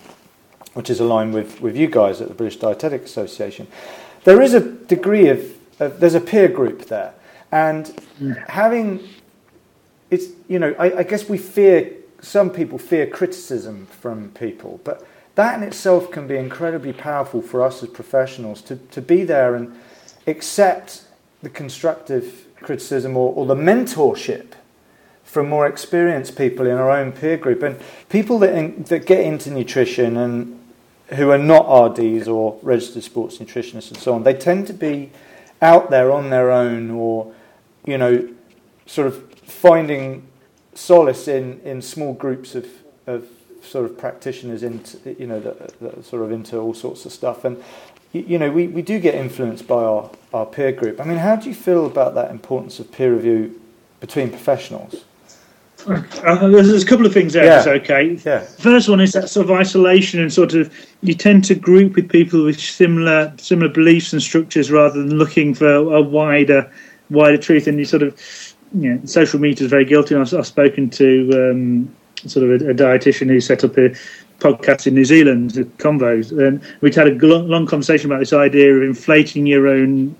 which 0.75 0.91
is 0.91 1.01
aligned 1.01 1.33
with, 1.33 1.61
with 1.61 1.77
you 1.77 1.87
guys 1.87 2.21
at 2.21 2.29
the 2.29 2.35
British 2.35 2.59
Dietetic 2.59 3.05
Association. 3.05 3.67
There 4.25 4.43
is 4.43 4.53
a 4.55 4.61
degree 4.61 5.29
of 5.29 5.57
uh, 5.81 5.89
there's 5.89 6.15
a 6.15 6.21
peer 6.21 6.49
group 6.49 6.87
there, 6.87 7.15
and 7.53 7.95
having 8.49 9.07
it's 10.11 10.27
you 10.49 10.59
know 10.59 10.75
I, 10.79 10.99
I 10.99 11.03
guess 11.03 11.29
we 11.29 11.39
fear 11.39 11.93
some 12.21 12.51
people 12.51 12.79
fear 12.79 13.07
criticism 13.07 13.87
from 13.87 14.31
people, 14.31 14.81
but 14.85 15.07
that 15.37 15.57
in 15.57 15.63
itself 15.67 16.11
can 16.11 16.27
be 16.27 16.37
incredibly 16.37 16.93
powerful 16.93 17.43
for 17.43 17.63
us 17.63 17.83
as 17.83 17.91
professionals 17.91 18.63
to, 18.63 18.77
to 18.77 19.03
be 19.03 19.23
there 19.23 19.55
and 19.55 19.79
accept 20.27 21.05
the 21.43 21.51
constructive 21.51 22.47
criticism 22.57 23.17
or, 23.17 23.33
or 23.35 23.47
the 23.47 23.55
mentorship 23.55 24.53
from 25.37 25.51
more 25.51 25.67
experienced 25.67 26.35
people 26.35 26.65
in 26.65 26.73
our 26.79 26.91
own 26.91 27.13
peer 27.13 27.37
group 27.37 27.63
and 27.63 27.79
people 28.09 28.39
that, 28.39 28.55
in, 28.55 28.83
that 28.85 29.05
get 29.05 29.21
into 29.21 29.51
nutrition 29.51 30.17
and 30.17 30.59
who 31.09 31.29
are 31.29 31.37
not 31.37 31.69
RDs 31.69 32.27
or 32.27 32.59
registered 32.63 33.03
sports 33.03 33.37
nutritionists 33.37 33.91
and 33.91 33.99
so 33.99 34.15
on, 34.15 34.23
they 34.23 34.33
tend 34.33 34.67
to 34.67 34.73
be 34.73 35.11
out 35.61 35.91
there 35.91 36.11
on 36.11 36.31
their 36.31 36.51
own 36.51 36.91
or, 36.91 37.35
you 37.85 37.99
know, 37.99 38.27
sort 38.87 39.07
of 39.07 39.31
finding 39.43 40.27
solace 40.73 41.29
in, 41.29 41.61
in 41.61 41.83
small 41.83 42.15
groups 42.15 42.55
of, 42.55 42.67
of 43.07 43.29
sort 43.61 43.85
of 43.85 43.99
practitioners 43.99 44.63
into, 44.63 45.15
you 45.21 45.27
know, 45.27 45.39
that, 45.39 45.79
that 45.81 46.03
sort 46.03 46.23
of 46.23 46.33
into 46.33 46.57
all 46.57 46.73
sorts 46.73 47.05
of 47.05 47.13
stuff. 47.13 47.45
And, 47.45 47.63
you, 48.15 48.39
know, 48.39 48.51
we, 48.51 48.69
we 48.69 48.81
do 48.81 48.99
get 48.99 49.15
influenced 49.15 49.67
by 49.67 49.85
our, 49.85 50.11
our 50.33 50.47
peer 50.47 50.73
group. 50.73 50.99
I 50.99 51.05
mean, 51.05 51.19
how 51.19 51.37
do 51.37 51.51
you 51.51 51.55
feel 51.55 51.85
about 51.85 52.15
that 52.15 52.31
importance 52.31 52.81
of 52.81 52.91
peer 52.91 53.13
review 53.13 53.61
between 54.01 54.31
professionals? 54.31 55.05
Uh, 55.87 56.49
there's, 56.49 56.69
there's 56.69 56.83
a 56.83 56.87
couple 56.87 57.07
of 57.07 57.13
things 57.13 57.33
there. 57.33 57.45
Yeah. 57.45 57.59
It's 57.59 57.67
okay. 57.67 58.19
Yeah. 58.25 58.41
First 58.41 58.89
one 58.89 59.01
is 59.01 59.13
that 59.13 59.29
sort 59.29 59.45
of 59.47 59.53
isolation 59.53 60.21
and 60.21 60.33
sort 60.33 60.55
of 60.55 60.75
you 61.03 61.15
tend 61.15 61.45
to 61.45 61.55
group 61.55 61.95
with 61.95 62.09
people 62.09 62.45
with 62.45 62.59
similar 62.61 63.33
similar 63.39 63.69
beliefs 63.69 64.13
and 64.13 64.21
structures 64.23 64.71
rather 64.71 64.99
than 64.99 65.17
looking 65.19 65.55
for 65.55 65.73
a 65.73 66.03
wider 66.03 66.71
wider 67.11 67.39
truth. 67.39 67.67
And 67.67 67.79
you 67.79 67.85
sort 67.85 68.03
of 68.03 68.19
you 68.75 68.95
know, 68.95 69.01
social 69.05 69.39
media 69.39 69.65
is 69.65 69.71
very 69.71 69.85
guilty. 69.85 70.17
I've, 70.17 70.33
I've 70.35 70.47
spoken 70.47 70.91
to 70.91 71.51
um, 71.53 71.95
sort 72.27 72.51
of 72.51 72.63
a, 72.63 72.71
a 72.71 72.75
dietitian 72.75 73.29
who 73.29 73.41
set 73.41 73.63
up 73.63 73.79
a 73.79 73.91
podcast 74.41 74.87
in 74.87 74.95
New 74.95 75.05
Zealand, 75.05 75.53
the 75.53 75.65
Convos, 75.65 76.31
and 76.37 76.61
we'd 76.81 76.95
had 76.95 77.09
a 77.09 77.27
long, 77.27 77.49
long 77.49 77.67
conversation 77.67 78.11
about 78.11 78.19
this 78.19 78.33
idea 78.33 78.75
of 78.75 78.83
inflating 78.83 79.47
your 79.47 79.67
own 79.69 80.15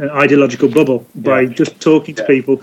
uh, 0.00 0.08
ideological 0.12 0.68
bubble 0.68 1.04
by 1.16 1.42
Yeah. 1.42 1.48
just 1.48 1.80
talking 1.80 2.14
to 2.14 2.22
Yeah. 2.22 2.26
people 2.28 2.62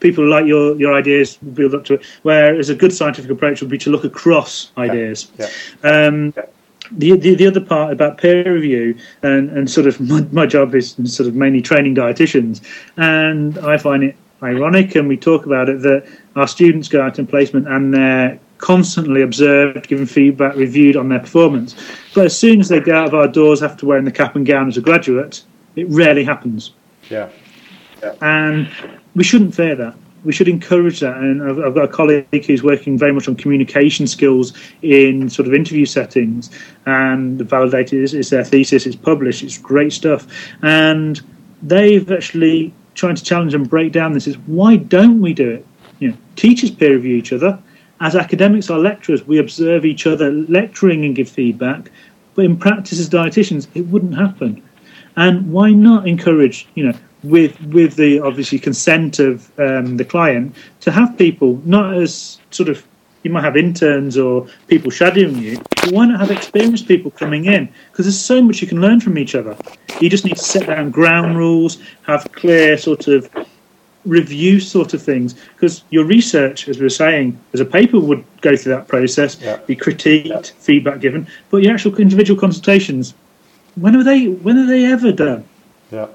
people 0.00 0.28
like 0.28 0.46
your 0.46 0.76
your 0.76 0.94
ideas 0.94 1.36
build 1.36 1.74
up 1.74 1.84
to 1.86 1.94
it. 1.94 2.02
Whereas 2.22 2.68
a 2.68 2.74
good 2.74 2.92
scientific 2.92 3.30
approach 3.30 3.60
would 3.60 3.70
be 3.70 3.78
to 3.78 3.90
look 3.90 4.04
across 4.04 4.70
ideas. 4.76 5.30
Yeah. 5.38 5.48
Um, 5.82 6.34
the, 6.92 7.16
the 7.16 7.34
the 7.36 7.46
other 7.46 7.60
part 7.60 7.92
about 7.92 8.18
peer 8.18 8.52
review 8.52 8.96
and, 9.22 9.50
and 9.50 9.70
sort 9.70 9.86
of 9.86 10.00
my, 10.00 10.22
my 10.32 10.46
job 10.46 10.74
is 10.74 10.96
sort 11.04 11.28
of 11.28 11.34
mainly 11.34 11.62
training 11.62 11.94
dietitians, 11.94 12.60
and 12.96 13.58
I 13.58 13.76
find 13.76 14.02
it 14.02 14.16
ironic, 14.42 14.94
and 14.94 15.06
we 15.06 15.16
talk 15.16 15.46
about 15.46 15.68
it 15.68 15.82
that 15.82 16.06
our 16.36 16.48
students 16.48 16.88
go 16.88 17.02
out 17.02 17.18
in 17.18 17.26
placement 17.26 17.68
and 17.68 17.94
they're 17.94 18.40
constantly 18.58 19.22
observed, 19.22 19.88
given 19.88 20.06
feedback, 20.06 20.54
reviewed 20.56 20.96
on 20.96 21.08
their 21.08 21.18
performance. 21.20 21.74
But 22.14 22.26
as 22.26 22.38
soon 22.38 22.60
as 22.60 22.68
they 22.68 22.80
go 22.80 22.94
out 22.94 23.08
of 23.08 23.14
our 23.14 23.28
doors 23.28 23.62
after 23.62 23.86
wearing 23.86 24.04
the 24.04 24.12
cap 24.12 24.36
and 24.36 24.44
gown 24.44 24.68
as 24.68 24.76
a 24.76 24.80
graduate, 24.80 25.42
it 25.76 25.86
rarely 25.88 26.24
happens 26.24 26.72
Yeah. 27.08 27.28
Yeah. 28.02 28.14
and 28.20 28.68
we 29.14 29.24
shouldn't 29.24 29.54
fear 29.54 29.74
that. 29.76 29.94
We 30.24 30.32
should 30.32 30.48
encourage 30.48 31.00
that. 31.00 31.16
And 31.16 31.42
I've, 31.42 31.58
I've 31.58 31.74
got 31.74 31.84
a 31.84 31.88
colleague 31.88 32.44
who's 32.44 32.62
working 32.62 32.98
very 32.98 33.12
much 33.12 33.26
on 33.26 33.36
communication 33.36 34.06
skills 34.06 34.52
in 34.82 35.30
sort 35.30 35.48
of 35.48 35.54
interview 35.54 35.86
settings, 35.86 36.50
and 36.86 37.40
validated 37.40 38.14
is, 38.14 38.30
their 38.30 38.44
thesis. 38.44 38.86
It's 38.86 38.96
published. 38.96 39.42
It's 39.42 39.58
great 39.58 39.92
stuff, 39.92 40.26
and 40.62 41.20
they've 41.62 42.10
actually 42.10 42.72
trying 42.94 43.14
to 43.14 43.24
challenge 43.24 43.54
and 43.54 43.68
break 43.68 43.92
down 43.92 44.12
this. 44.12 44.26
Is 44.26 44.36
why 44.46 44.76
don't 44.76 45.22
we 45.22 45.32
do 45.32 45.48
it? 45.48 45.66
You 46.00 46.10
know, 46.10 46.16
teachers 46.36 46.70
peer 46.70 46.94
review 46.94 47.16
each 47.16 47.32
other. 47.32 47.58
As 48.02 48.16
academics, 48.16 48.70
our 48.70 48.78
lecturers, 48.78 49.26
we 49.26 49.38
observe 49.38 49.84
each 49.84 50.06
other 50.06 50.30
lecturing 50.30 51.04
and 51.04 51.14
give 51.14 51.28
feedback. 51.28 51.90
But 52.34 52.46
in 52.46 52.56
practice, 52.56 52.98
as 52.98 53.10
dietitians, 53.10 53.68
it 53.74 53.82
wouldn't 53.88 54.14
happen. 54.14 54.62
And 55.16 55.52
why 55.52 55.72
not 55.72 56.08
encourage, 56.08 56.66
you 56.74 56.84
know, 56.86 56.94
with 57.22 57.60
with 57.66 57.96
the 57.96 58.20
obviously 58.20 58.58
consent 58.58 59.18
of 59.18 59.50
um, 59.58 59.96
the 59.96 60.04
client 60.04 60.54
to 60.80 60.90
have 60.90 61.16
people 61.18 61.60
not 61.64 61.94
as 61.94 62.38
sort 62.50 62.68
of 62.68 62.86
you 63.22 63.30
might 63.30 63.44
have 63.44 63.56
interns 63.56 64.16
or 64.16 64.46
people 64.66 64.90
shadowing 64.90 65.36
you, 65.36 65.58
but 65.76 65.92
why 65.92 66.06
not 66.06 66.20
have 66.20 66.30
experienced 66.30 66.88
people 66.88 67.10
coming 67.10 67.44
in? 67.44 67.68
Because 67.90 68.06
there's 68.06 68.18
so 68.18 68.40
much 68.40 68.62
you 68.62 68.68
can 68.68 68.80
learn 68.80 68.98
from 68.98 69.18
each 69.18 69.34
other. 69.34 69.54
You 70.00 70.08
just 70.08 70.24
need 70.24 70.36
to 70.38 70.42
set 70.42 70.66
down 70.66 70.90
ground 70.90 71.36
rules, 71.36 71.78
have 72.06 72.30
clear 72.32 72.78
sort 72.78 73.08
of 73.08 73.28
review 74.06 74.58
sort 74.58 74.94
of 74.94 75.02
things. 75.02 75.34
Because 75.34 75.84
your 75.90 76.04
research, 76.04 76.66
as 76.66 76.78
we 76.78 76.84
were 76.84 76.88
saying, 76.88 77.38
as 77.52 77.60
a 77.60 77.66
paper 77.66 78.00
would 78.00 78.24
go 78.40 78.56
through 78.56 78.72
that 78.72 78.88
process, 78.88 79.38
Yeah. 79.38 79.58
be 79.66 79.76
critiqued, 79.76 80.52
feedback 80.52 81.00
given, 81.00 81.26
but 81.50 81.58
your 81.62 81.74
actual 81.74 81.94
individual 81.96 82.40
consultations, 82.40 83.12
when 83.74 83.94
are 83.96 84.02
they? 84.02 84.28
When 84.28 84.56
are 84.56 84.66
they 84.66 84.86
ever 84.86 85.12
done? 85.12 85.44
Yeah. 85.92 86.06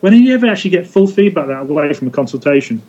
When 0.00 0.12
do 0.12 0.18
you 0.18 0.34
ever 0.34 0.46
actually 0.46 0.70
get 0.70 0.86
full 0.86 1.06
feedback 1.06 1.46
that 1.48 1.60
away 1.60 1.92
from 1.92 2.08
a 2.08 2.10
consultation? 2.10 2.82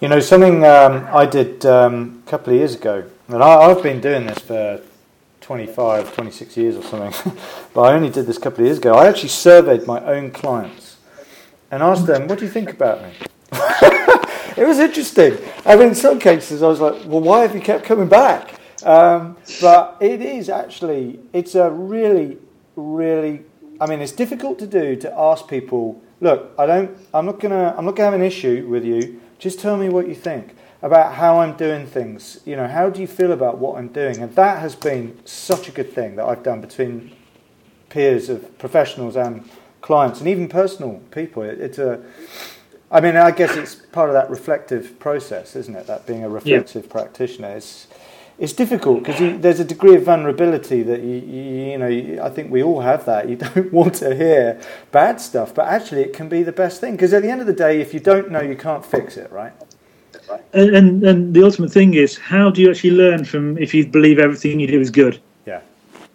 You 0.00 0.08
know, 0.08 0.20
something 0.20 0.64
um, 0.64 1.08
I 1.10 1.24
did 1.26 1.64
um, 1.64 2.22
a 2.26 2.30
couple 2.30 2.52
of 2.52 2.58
years 2.58 2.74
ago, 2.74 3.04
and 3.28 3.42
I, 3.42 3.54
I've 3.54 3.82
been 3.82 4.00
doing 4.00 4.26
this 4.26 4.38
for 4.40 4.80
25, 5.40 6.14
26 6.14 6.56
years 6.56 6.76
or 6.76 6.82
something, 6.82 7.32
but 7.74 7.80
I 7.82 7.94
only 7.94 8.10
did 8.10 8.26
this 8.26 8.36
a 8.36 8.40
couple 8.40 8.60
of 8.60 8.66
years 8.66 8.78
ago. 8.78 8.94
I 8.94 9.06
actually 9.08 9.30
surveyed 9.30 9.86
my 9.86 10.04
own 10.04 10.32
clients 10.32 10.96
and 11.70 11.82
asked 11.82 12.06
them, 12.06 12.28
What 12.28 12.38
do 12.38 12.44
you 12.44 12.50
think 12.50 12.70
about 12.70 13.02
me? 13.02 13.10
it 14.56 14.66
was 14.66 14.78
interesting. 14.78 15.38
I 15.64 15.76
mean, 15.76 15.88
in 15.88 15.94
some 15.94 16.18
cases, 16.18 16.62
I 16.62 16.68
was 16.68 16.80
like, 16.80 16.94
Well, 17.06 17.20
why 17.20 17.42
have 17.42 17.54
you 17.54 17.60
kept 17.60 17.84
coming 17.84 18.08
back? 18.08 18.60
Um, 18.84 19.36
but 19.60 19.96
it 20.00 20.20
is 20.20 20.48
actually, 20.48 21.20
it's 21.32 21.54
a 21.54 21.70
really, 21.70 22.38
really, 22.76 23.44
I 23.80 23.86
mean, 23.86 24.00
it's 24.00 24.12
difficult 24.12 24.58
to 24.60 24.66
do 24.66 24.96
to 24.96 25.12
ask 25.18 25.48
people, 25.48 26.02
Look, 26.20 26.52
I 26.58 26.64
don't, 26.64 26.96
I'm 27.12 27.26
not 27.26 27.40
gonna, 27.40 27.74
I'm 27.76 27.84
not 27.84 27.94
gonna 27.94 28.10
have 28.10 28.20
an 28.20 28.26
issue 28.26 28.66
with 28.68 28.84
you. 28.84 29.20
Just 29.38 29.60
tell 29.60 29.76
me 29.76 29.88
what 29.90 30.08
you 30.08 30.14
think 30.14 30.56
about 30.80 31.14
how 31.14 31.40
I'm 31.40 31.56
doing 31.56 31.86
things. 31.86 32.40
You 32.46 32.56
know, 32.56 32.66
how 32.66 32.88
do 32.88 33.00
you 33.00 33.06
feel 33.06 33.32
about 33.32 33.58
what 33.58 33.76
I'm 33.76 33.88
doing? 33.88 34.22
And 34.22 34.34
that 34.34 34.60
has 34.60 34.74
been 34.74 35.18
such 35.26 35.68
a 35.68 35.72
good 35.72 35.92
thing 35.92 36.16
that 36.16 36.24
I've 36.24 36.42
done 36.42 36.60
between 36.62 37.14
peers 37.90 38.30
of 38.30 38.58
professionals 38.58 39.14
and 39.14 39.48
clients, 39.82 40.20
and 40.20 40.28
even 40.28 40.48
personal 40.48 41.02
people. 41.10 41.42
It, 41.42 41.60
it's 41.60 41.78
a, 41.78 42.02
I 42.90 43.00
mean, 43.00 43.16
I 43.16 43.30
guess 43.30 43.54
it's 43.56 43.74
part 43.74 44.08
of 44.08 44.14
that 44.14 44.30
reflective 44.30 44.98
process, 44.98 45.54
isn't 45.54 45.76
it? 45.76 45.86
That 45.86 46.06
being 46.06 46.24
a 46.24 46.30
reflective 46.30 46.86
yeah. 46.86 46.92
practitioner. 46.92 47.56
It's, 47.56 47.88
it's 48.38 48.52
difficult 48.52 49.02
because 49.02 49.40
there's 49.40 49.60
a 49.60 49.64
degree 49.64 49.94
of 49.94 50.02
vulnerability 50.02 50.82
that 50.82 51.00
you, 51.00 51.16
you, 51.16 51.42
you 51.70 51.78
know. 51.78 52.22
I 52.22 52.28
think 52.28 52.50
we 52.50 52.62
all 52.62 52.80
have 52.80 53.06
that. 53.06 53.28
You 53.28 53.36
don't 53.46 53.72
want 53.72 53.94
to 53.96 54.14
hear 54.14 54.60
bad 54.92 55.20
stuff, 55.20 55.54
but 55.54 55.66
actually, 55.66 56.02
it 56.02 56.12
can 56.12 56.28
be 56.28 56.42
the 56.42 56.52
best 56.52 56.80
thing 56.80 56.92
because 56.92 57.12
at 57.12 57.22
the 57.22 57.30
end 57.30 57.40
of 57.40 57.46
the 57.46 57.52
day, 57.54 57.80
if 57.80 57.94
you 57.94 58.00
don't 58.00 58.30
know, 58.30 58.42
you 58.42 58.56
can't 58.56 58.84
fix 58.84 59.16
it, 59.16 59.30
right? 59.32 59.52
And, 60.52 60.74
and, 60.74 61.04
and 61.04 61.34
the 61.34 61.44
ultimate 61.44 61.72
thing 61.72 61.94
is, 61.94 62.18
how 62.18 62.50
do 62.50 62.60
you 62.60 62.70
actually 62.70 62.90
learn 62.90 63.24
from 63.24 63.56
if 63.58 63.72
you 63.72 63.86
believe 63.86 64.18
everything 64.18 64.60
you 64.60 64.66
do 64.66 64.80
is 64.80 64.90
good? 64.90 65.20
Yeah. 65.46 65.60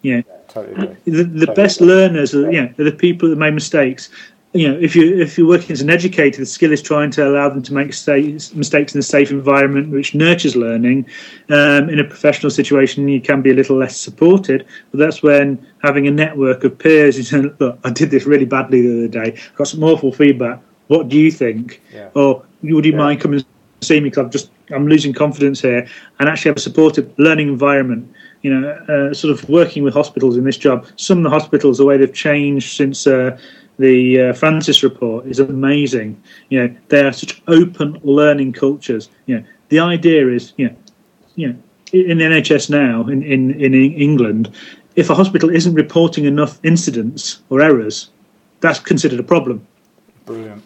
Yeah. 0.02 0.16
yeah 0.16 0.22
totally 0.52 0.74
agree. 0.74 0.96
The, 1.04 1.24
the 1.24 1.46
totally 1.46 1.56
best 1.56 1.80
agree. 1.80 1.88
learners 1.88 2.34
are, 2.34 2.50
you 2.50 2.62
know, 2.62 2.74
are 2.78 2.84
the 2.84 2.92
people 2.92 3.28
that 3.30 3.36
make 3.36 3.54
mistakes. 3.54 4.10
You 4.54 4.68
know, 4.68 4.78
if 4.78 4.94
you 4.94 5.18
if 5.18 5.38
you're 5.38 5.48
working 5.48 5.72
as 5.72 5.80
an 5.80 5.88
educator, 5.88 6.38
the 6.38 6.46
skill 6.46 6.72
is 6.72 6.82
trying 6.82 7.10
to 7.12 7.26
allow 7.26 7.48
them 7.48 7.62
to 7.62 7.72
make 7.72 7.86
mistakes 7.86 8.94
in 8.94 8.98
a 8.98 9.02
safe 9.02 9.30
environment 9.30 9.90
which 9.90 10.14
nurtures 10.14 10.54
learning. 10.54 11.06
Um, 11.48 11.88
in 11.88 11.98
a 11.98 12.04
professional 12.04 12.50
situation, 12.50 13.08
you 13.08 13.20
can 13.20 13.40
be 13.40 13.50
a 13.50 13.54
little 13.54 13.76
less 13.76 13.96
supported, 13.96 14.66
but 14.90 14.98
that's 14.98 15.22
when 15.22 15.66
having 15.82 16.06
a 16.06 16.10
network 16.10 16.64
of 16.64 16.78
peers 16.78 17.16
is 17.16 17.32
look, 17.60 17.78
I 17.82 17.90
did 17.90 18.10
this 18.10 18.26
really 18.26 18.44
badly 18.44 18.82
the 18.82 18.98
other 18.98 19.08
day. 19.08 19.38
I 19.38 19.56
got 19.56 19.68
some 19.68 19.82
awful 19.82 20.12
feedback. 20.12 20.60
What 20.88 21.08
do 21.08 21.18
you 21.18 21.30
think? 21.30 21.80
Yeah. 21.90 22.10
Or 22.14 22.44
would 22.62 22.84
you 22.84 22.92
yeah. 22.92 22.98
mind 22.98 23.20
coming 23.22 23.40
to 23.40 23.46
see 23.80 24.00
me 24.00 24.10
because 24.10 24.24
I'm 24.24 24.30
just 24.30 24.50
I'm 24.70 24.86
losing 24.86 25.12
confidence 25.12 25.60
here, 25.60 25.86
and 26.18 26.28
actually 26.28 26.50
have 26.50 26.56
a 26.56 26.60
supportive 26.60 27.12
learning 27.18 27.48
environment. 27.48 28.12
You 28.42 28.52
know, 28.54 28.68
uh, 28.88 29.14
sort 29.14 29.32
of 29.32 29.48
working 29.48 29.84
with 29.84 29.94
hospitals 29.94 30.36
in 30.36 30.44
this 30.44 30.56
job. 30.56 30.86
Some 30.96 31.18
of 31.18 31.24
the 31.24 31.30
hospitals, 31.30 31.78
the 31.78 31.84
way 31.84 31.96
they've 31.96 32.12
changed 32.12 32.76
since 32.76 33.06
uh, 33.06 33.38
the 33.82 34.20
uh, 34.20 34.32
Francis 34.32 34.84
report 34.84 35.26
is 35.26 35.40
amazing. 35.40 36.22
You 36.50 36.60
know, 36.60 36.76
they 36.88 37.04
are 37.04 37.12
such 37.12 37.42
open 37.48 38.00
learning 38.04 38.52
cultures. 38.52 39.10
You 39.26 39.40
know, 39.40 39.44
the 39.70 39.80
idea 39.80 40.28
is, 40.28 40.52
you 40.56 40.68
know, 40.68 40.76
you 41.34 41.48
know, 41.48 41.56
in 41.92 42.18
the 42.18 42.24
NHS 42.24 42.70
now 42.70 43.06
in, 43.08 43.22
in, 43.24 43.60
in 43.60 43.74
England, 43.74 44.54
if 44.94 45.10
a 45.10 45.14
hospital 45.14 45.50
isn't 45.50 45.74
reporting 45.74 46.26
enough 46.26 46.60
incidents 46.62 47.40
or 47.50 47.60
errors, 47.60 48.10
that's 48.60 48.78
considered 48.78 49.18
a 49.18 49.24
problem. 49.24 49.66
Brilliant. 50.26 50.62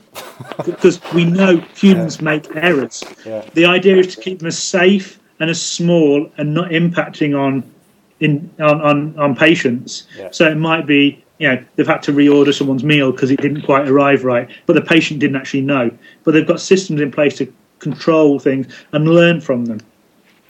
because 0.67 1.01
we 1.15 1.25
know 1.25 1.57
humans 1.75 2.19
yeah. 2.19 2.25
make 2.25 2.55
errors. 2.55 3.03
Yeah. 3.25 3.49
The 3.55 3.65
idea 3.65 3.97
is 3.97 4.15
to 4.15 4.21
keep 4.21 4.41
them 4.41 4.49
as 4.49 4.59
safe 4.59 5.19
and 5.41 5.49
as 5.49 5.61
small 5.61 6.31
and 6.37 6.53
not 6.53 6.71
impacting 6.71 7.39
on 7.39 7.65
in 8.21 8.51
on 8.61 8.81
on, 8.83 9.19
on 9.19 9.35
patients. 9.35 10.07
Yeah. 10.19 10.29
So 10.33 10.51
it 10.51 10.57
might 10.57 10.87
be 10.87 11.25
you 11.39 11.49
know 11.49 11.65
they've 11.77 11.87
had 11.87 12.03
to 12.05 12.13
reorder 12.13 12.53
someone's 12.55 12.85
meal 12.85 13.13
because 13.13 13.31
it 13.31 13.41
didn't 13.41 13.63
quite 13.63 13.89
arrive 13.89 14.25
right, 14.25 14.49
but 14.67 14.75
the 14.75 14.83
patient 14.83 15.21
didn't 15.21 15.37
actually 15.37 15.63
know. 15.63 15.91
But 16.25 16.33
they've 16.33 16.47
got 16.47 16.61
systems 16.61 17.01
in 17.01 17.11
place 17.11 17.37
to 17.39 17.53
control 17.79 18.39
things 18.39 18.67
and 18.93 19.09
learn 19.09 19.41
from 19.41 19.67
them. 19.67 19.81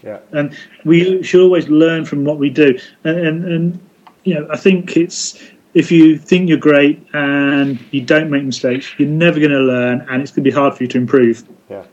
Yeah. 0.02 0.20
And 0.32 0.56
we 0.84 1.22
should 1.22 1.42
always 1.42 1.68
learn 1.68 2.04
from 2.04 2.24
what 2.24 2.38
we 2.38 2.48
do. 2.48 2.78
And, 3.04 3.18
and, 3.18 3.44
and 3.44 3.80
you 4.24 4.34
know, 4.34 4.46
I 4.50 4.56
think 4.56 4.96
it's 4.96 5.42
if 5.74 5.90
you 5.90 6.16
think 6.16 6.48
you're 6.48 6.58
great 6.58 7.06
and 7.12 7.78
you 7.90 8.00
don't 8.00 8.30
make 8.30 8.44
mistakes, 8.44 8.94
you're 8.98 9.08
never 9.08 9.38
going 9.38 9.50
to 9.50 9.60
learn, 9.60 10.06
and 10.08 10.22
it's 10.22 10.30
going 10.30 10.44
to 10.44 10.50
be 10.50 10.50
hard 10.50 10.74
for 10.74 10.84
you 10.84 10.88
to 10.88 10.98
improve. 10.98 11.46
Yeah, 11.68 11.84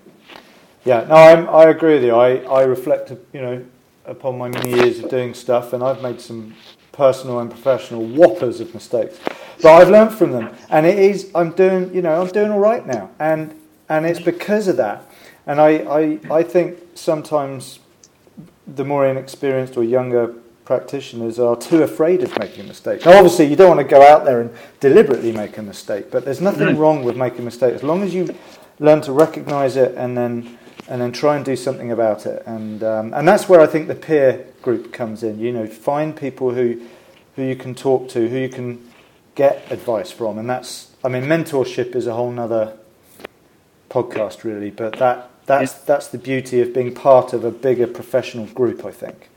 yeah. 0.86 1.06
No, 1.10 1.16
I'm, 1.16 1.50
I 1.50 1.64
agree 1.66 1.96
with 1.96 2.04
you. 2.04 2.16
I, 2.16 2.38
I 2.44 2.64
reflect, 2.64 3.12
you 3.34 3.42
know, 3.42 3.66
upon 4.06 4.38
my 4.38 4.48
many 4.48 4.72
years 4.72 5.00
of 5.00 5.10
doing 5.10 5.34
stuff, 5.34 5.74
and 5.74 5.84
I've 5.84 6.02
made 6.02 6.22
some 6.22 6.56
personal 6.94 7.40
and 7.40 7.50
professional 7.52 8.06
whoppers 8.06 8.62
of 8.62 8.74
mistakes, 8.74 9.20
but 9.62 9.74
I've 9.74 9.90
learned 9.90 10.14
from 10.14 10.32
them, 10.32 10.56
and 10.70 10.86
it 10.86 10.98
is 10.98 11.30
I'm 11.36 11.52
doing, 11.52 11.94
you 11.94 12.02
know, 12.02 12.22
I'm 12.22 12.28
doing 12.30 12.52
all 12.52 12.60
right 12.60 12.86
now, 12.88 13.12
and 13.20 13.54
and 13.90 14.06
it's 14.06 14.22
because 14.22 14.70
of 14.70 14.78
that. 14.78 15.04
And 15.46 15.60
I, 15.60 15.70
I, 15.70 16.20
I 16.32 16.44
think 16.44 16.80
sometimes 16.96 17.80
the 18.66 18.86
more 18.86 19.06
inexperienced 19.06 19.76
or 19.76 19.84
younger 19.84 20.34
practitioners 20.66 21.38
are 21.38 21.58
too 21.58 21.84
afraid 21.84 22.24
of 22.24 22.38
making 22.40 22.64
a 22.64 22.68
mistake. 22.68 23.06
Now, 23.06 23.18
obviously, 23.18 23.46
you 23.46 23.56
don't 23.56 23.76
want 23.76 23.82
to 23.82 23.96
go 23.96 24.02
out 24.02 24.24
there 24.24 24.40
and 24.40 24.50
deliberately 24.80 25.34
make 25.34 25.58
a 25.58 25.62
mistake, 25.62 26.10
but 26.10 26.24
there's 26.24 26.40
nothing 26.40 26.68
mm. 26.68 26.78
wrong 26.78 27.04
with 27.04 27.18
making 27.18 27.40
a 27.40 27.44
mistake. 27.44 27.74
As 27.74 27.84
long 27.84 28.02
as 28.04 28.14
you 28.14 28.34
learn 28.80 29.02
to 29.02 29.12
recognise 29.12 29.76
it 29.76 29.96
and 29.98 30.18
then 30.18 30.58
and 30.88 31.02
then 31.02 31.12
try 31.12 31.36
and 31.36 31.46
do 31.46 31.56
something 31.56 31.92
about 31.92 32.26
it. 32.26 32.44
And 32.46 32.84
um, 32.84 33.14
and 33.14 33.28
that's 33.28 33.48
where 33.48 33.62
I 33.62 33.68
think 33.68 33.88
the 33.88 33.96
peer 33.96 34.46
group 34.62 34.94
comes 34.94 35.24
in. 35.24 35.40
You 35.40 35.52
know, 35.52 35.68
find 35.68 36.16
people 36.16 36.52
who 36.52 36.82
who 37.36 37.44
you 37.44 37.56
can 37.56 37.76
talk 37.76 38.10
to, 38.10 38.28
who 38.28 38.38
you 38.38 38.50
can 38.50 38.90
get 39.36 39.72
advice 39.72 40.12
from, 40.12 40.38
and 40.38 40.50
that's 40.50 40.92
I 41.04 41.10
mean, 41.10 41.24
mentorship 41.24 41.96
is 41.96 42.08
a 42.08 42.14
whole 42.14 42.38
other 42.40 42.78
podcast, 43.90 44.44
really. 44.44 44.72
But 44.72 44.98
that 45.00 45.30
that's 45.46 45.74
yeah. 45.74 45.80
that's 45.86 46.08
the 46.08 46.18
beauty 46.18 46.62
of 46.62 46.74
being 46.74 46.94
part 46.94 47.34
of 47.34 47.44
a 47.44 47.52
bigger 47.52 47.88
professional 47.88 48.46
group. 48.48 48.86
I 48.86 48.92
think. 48.92 49.30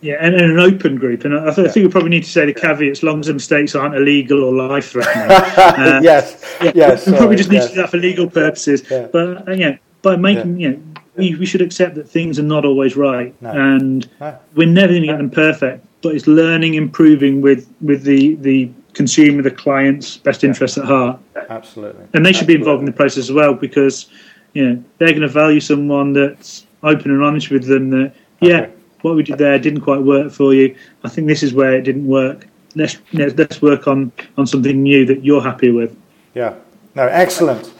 Yeah, 0.00 0.14
and, 0.20 0.32
and, 0.36 0.52
an 0.52 0.58
open 0.60 0.94
group. 0.94 1.24
And 1.24 1.34
I, 1.36 1.52
th- 1.52 1.66
I, 1.66 1.70
think 1.72 1.86
we 1.86 1.90
probably 1.90 2.10
need 2.10 2.22
to 2.22 2.30
say 2.30 2.46
the 2.46 2.54
caveat 2.54 2.92
as 2.92 3.02
long 3.02 3.18
as 3.18 3.26
the 3.26 3.32
mistakes 3.32 3.74
aren't 3.74 3.96
illegal 3.96 4.44
or 4.44 4.52
life 4.52 4.90
threatening. 4.90 5.28
uh, 5.30 6.00
yes, 6.00 6.56
yeah, 6.62 6.70
yes. 6.72 7.04
We 7.04 7.16
probably 7.16 7.34
just 7.34 7.50
need 7.50 7.56
yes. 7.56 7.70
to 7.70 7.74
do 7.74 7.80
that 7.80 7.90
for 7.90 7.96
legal 7.96 8.30
purposes. 8.30 8.84
Yeah. 8.88 9.08
But, 9.12 9.48
uh, 9.48 9.52
yeah, 9.52 9.78
by 10.02 10.16
making, 10.16 10.58
yeah. 10.58 10.68
you 10.68 10.76
know, 10.76 10.82
we, 11.16 11.34
we 11.36 11.46
should 11.46 11.62
accept 11.62 11.94
that 11.96 12.08
things 12.08 12.38
are 12.38 12.44
not 12.44 12.64
always 12.64 12.96
right. 12.96 13.34
No. 13.42 13.50
And 13.50 14.08
no. 14.20 14.38
we're 14.54 14.68
never 14.68 14.92
going 14.92 15.02
to 15.02 15.08
get 15.08 15.18
them 15.18 15.30
perfect. 15.30 15.84
But 16.00 16.14
it's 16.14 16.26
learning, 16.26 16.74
improving 16.74 17.40
with, 17.40 17.68
with 17.80 18.04
the, 18.04 18.36
the 18.36 18.70
consumer, 18.92 19.42
the 19.42 19.50
client's 19.50 20.16
best 20.16 20.44
interest 20.44 20.78
at 20.78 20.84
heart. 20.84 21.18
Absolutely. 21.48 22.06
And 22.14 22.24
they 22.24 22.32
should 22.32 22.42
Absolutely. 22.42 22.54
be 22.54 22.60
involved 22.60 22.80
in 22.80 22.86
the 22.86 22.92
process 22.92 23.24
as 23.24 23.32
well 23.32 23.54
because, 23.54 24.06
you 24.54 24.64
know, 24.64 24.84
they're 24.98 25.08
going 25.08 25.22
to 25.22 25.28
value 25.28 25.60
someone 25.60 26.12
that's 26.12 26.66
open 26.84 27.10
and 27.10 27.24
honest 27.24 27.50
with 27.50 27.66
them 27.66 27.90
that, 27.90 28.14
yeah, 28.40 28.60
okay 28.60 28.72
what 29.02 29.16
we 29.16 29.22
did 29.22 29.38
there 29.38 29.58
didn't 29.58 29.80
quite 29.80 30.02
work 30.02 30.32
for 30.32 30.54
you. 30.54 30.76
I 31.04 31.08
think 31.08 31.26
this 31.26 31.42
is 31.42 31.54
where 31.54 31.74
it 31.74 31.82
didn't 31.82 32.06
work. 32.06 32.46
Let's 32.74 32.98
let's 33.12 33.62
work 33.62 33.88
on 33.88 34.12
on 34.36 34.46
something 34.46 34.82
new 34.82 35.06
that 35.06 35.24
you're 35.24 35.42
happy 35.42 35.70
with. 35.70 35.96
Yeah. 36.34 36.54
No. 36.94 37.04
Excellent. 37.04 37.72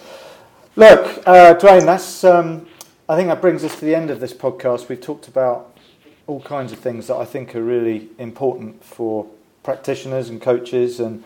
Look, 0.79 1.27
uh, 1.27 1.55
Duane. 1.55 1.87
That's. 1.87 2.23
Um, 2.23 2.69
I 3.09 3.17
think 3.17 3.27
that 3.31 3.41
brings 3.41 3.65
us 3.65 3.75
to 3.81 3.85
the 3.85 3.97
end 3.97 4.11
of 4.11 4.21
this 4.21 4.33
podcast. 4.33 4.89
We've 4.89 5.01
talked 5.01 5.27
about 5.27 5.77
all 6.29 6.41
kinds 6.41 6.71
of 6.71 6.79
things 6.79 7.09
that 7.09 7.17
I 7.17 7.25
think 7.25 7.57
are 7.57 7.65
really 7.65 8.11
important 8.17 8.85
for 8.85 9.27
practitioners 9.65 10.29
and 10.29 10.41
coaches, 10.41 11.01
and 11.01 11.25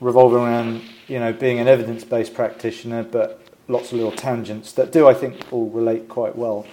revolving 0.00 0.40
around 0.40 0.82
you 1.08 1.18
know 1.18 1.32
being 1.32 1.60
an 1.60 1.66
evidence-based 1.66 2.34
practitioner, 2.34 3.04
but 3.04 3.40
lots 3.68 3.90
of 3.90 3.96
little 3.96 4.12
tangents 4.12 4.72
that 4.72 4.92
do 4.92 5.08
I 5.08 5.14
think 5.14 5.50
all 5.50 5.70
relate 5.70 6.10
quite 6.10 6.36
well. 6.36 6.66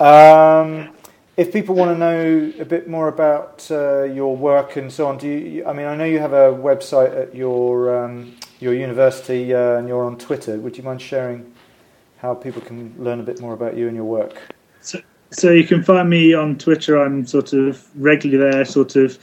Um, 0.00 0.90
if 1.38 1.50
people 1.50 1.74
want 1.74 1.92
to 1.92 1.98
know 1.98 2.52
a 2.60 2.66
bit 2.66 2.88
more 2.88 3.08
about 3.08 3.66
uh, 3.70 4.02
your 4.02 4.36
work 4.36 4.76
and 4.76 4.92
so 4.92 5.06
on, 5.06 5.16
do 5.16 5.28
you? 5.28 5.64
I 5.64 5.72
mean, 5.72 5.86
I 5.86 5.96
know 5.96 6.04
you 6.04 6.18
have 6.18 6.34
a 6.34 6.52
website 6.52 7.18
at 7.18 7.34
your 7.34 8.04
um, 8.04 8.36
your 8.60 8.74
university 8.74 9.54
uh, 9.54 9.78
and 9.78 9.88
you're 9.88 10.04
on 10.04 10.18
Twitter. 10.18 10.58
Would 10.58 10.76
you 10.76 10.82
mind 10.82 11.00
sharing 11.00 11.53
how 12.24 12.34
people 12.34 12.62
can 12.62 12.94
learn 12.98 13.20
a 13.20 13.22
bit 13.22 13.38
more 13.38 13.52
about 13.52 13.76
you 13.76 13.86
and 13.86 13.94
your 13.94 14.06
work? 14.06 14.54
So, 14.80 14.98
so 15.30 15.50
you 15.50 15.64
can 15.64 15.82
find 15.82 16.08
me 16.08 16.32
on 16.32 16.56
Twitter. 16.56 16.96
I'm 16.96 17.26
sort 17.26 17.52
of 17.52 17.86
regularly 17.96 18.50
there, 18.50 18.64
sort 18.64 18.96
of 18.96 19.18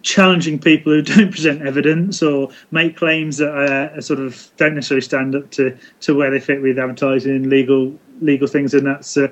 challenging 0.00 0.58
people 0.58 0.92
who 0.92 1.02
don't 1.14 1.30
present 1.30 1.60
evidence 1.60 2.22
or 2.22 2.48
make 2.70 2.96
claims 2.96 3.36
that 3.36 3.52
uh, 3.52 4.00
sort 4.00 4.18
of 4.18 4.50
don't 4.56 4.74
necessarily 4.74 5.02
stand 5.02 5.34
up 5.34 5.50
to, 5.50 5.76
to 6.00 6.14
where 6.14 6.30
they 6.30 6.40
fit 6.40 6.62
with 6.62 6.78
advertising, 6.78 7.50
legal 7.50 7.98
legal 8.22 8.46
things, 8.46 8.74
and 8.74 8.86
that's 8.86 9.16
uh, 9.16 9.28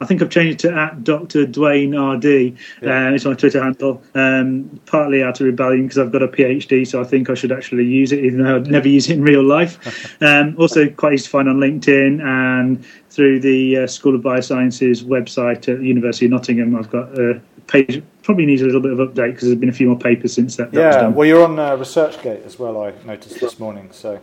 I 0.00 0.06
think 0.06 0.22
I've 0.22 0.30
changed 0.30 0.64
it 0.64 0.68
to 0.68 0.74
at 0.74 1.04
Dr. 1.04 1.46
Duane 1.46 1.98
RD. 1.98 2.24
Yeah. 2.82 3.08
Uh, 3.08 3.12
it's 3.12 3.24
my 3.24 3.34
Twitter 3.34 3.62
handle. 3.62 4.02
Um, 4.14 4.80
partly 4.86 5.22
out 5.22 5.40
of 5.40 5.46
rebellion 5.46 5.86
because 5.86 5.98
I've 5.98 6.12
got 6.12 6.22
a 6.22 6.28
PhD, 6.28 6.86
so 6.86 7.00
I 7.00 7.04
think 7.04 7.30
I 7.30 7.34
should 7.34 7.52
actually 7.52 7.84
use 7.84 8.12
it, 8.12 8.24
even 8.24 8.42
though 8.42 8.56
I'd 8.56 8.66
never 8.66 8.88
use 8.88 9.08
it 9.08 9.14
in 9.14 9.22
real 9.22 9.42
life. 9.42 10.16
um, 10.22 10.54
also, 10.58 10.88
quite 10.88 11.14
easy 11.14 11.24
to 11.24 11.30
find 11.30 11.48
on 11.48 11.56
LinkedIn 11.56 12.22
and 12.22 12.84
through 13.10 13.40
the 13.40 13.78
uh, 13.78 13.86
School 13.86 14.14
of 14.14 14.22
Biosciences 14.22 15.04
website 15.04 15.68
at 15.68 15.78
the 15.78 15.86
University 15.86 16.26
of 16.26 16.32
Nottingham. 16.32 16.76
I've 16.76 16.90
got 16.90 17.18
a 17.18 17.40
page. 17.66 18.02
Probably 18.22 18.46
needs 18.46 18.62
a 18.62 18.66
little 18.66 18.80
bit 18.80 18.92
of 18.92 18.98
update 18.98 19.32
because 19.32 19.48
there's 19.48 19.58
been 19.58 19.68
a 19.68 19.72
few 19.72 19.88
more 19.88 19.98
papers 19.98 20.32
since 20.32 20.56
that. 20.56 20.72
Yeah, 20.72 20.90
that 20.90 21.12
well, 21.12 21.26
you're 21.26 21.44
on 21.44 21.58
uh, 21.58 21.76
ResearchGate 21.76 22.44
as 22.44 22.58
well. 22.58 22.82
I 22.82 22.92
noticed 23.04 23.38
this 23.38 23.58
morning. 23.58 23.90
So 23.92 24.20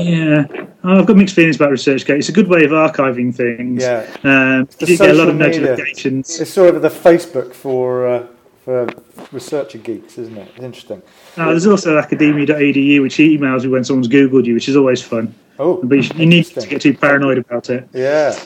yeah, 0.00 0.46
oh, 0.84 0.98
I've 1.00 1.06
got 1.06 1.16
mixed 1.16 1.34
feelings 1.34 1.56
about 1.56 1.70
ResearchGate. 1.70 2.18
It's 2.18 2.28
a 2.28 2.32
good 2.32 2.48
way 2.48 2.64
of 2.64 2.70
archiving 2.70 3.34
things. 3.34 3.82
Yeah, 3.82 4.06
um, 4.24 4.68
you 4.80 4.96
get 4.96 5.10
a 5.10 5.14
lot 5.14 5.28
of 5.28 5.36
notifications. 5.36 6.40
It's 6.40 6.50
sort 6.50 6.74
of 6.74 6.82
the 6.82 6.88
Facebook 6.88 7.54
for 7.54 8.06
uh, 8.06 8.26
for 8.64 8.86
researcher 9.32 9.78
geeks, 9.78 10.18
isn't 10.18 10.36
it? 10.36 10.48
It's 10.54 10.64
interesting. 10.64 11.02
Uh, 11.36 11.46
there's 11.50 11.66
also 11.66 11.98
academia.edu, 11.98 13.02
which 13.02 13.16
emails 13.16 13.64
you 13.64 13.70
when 13.70 13.84
someone's 13.84 14.08
googled 14.08 14.44
you, 14.44 14.54
which 14.54 14.68
is 14.68 14.76
always 14.76 15.02
fun. 15.02 15.34
Oh, 15.58 15.80
but 15.82 15.96
you, 15.96 16.10
you 16.16 16.26
need 16.26 16.44
to 16.44 16.66
get 16.66 16.80
too 16.82 16.96
paranoid 16.96 17.38
about 17.38 17.70
it. 17.70 17.88
Yeah. 17.92 18.38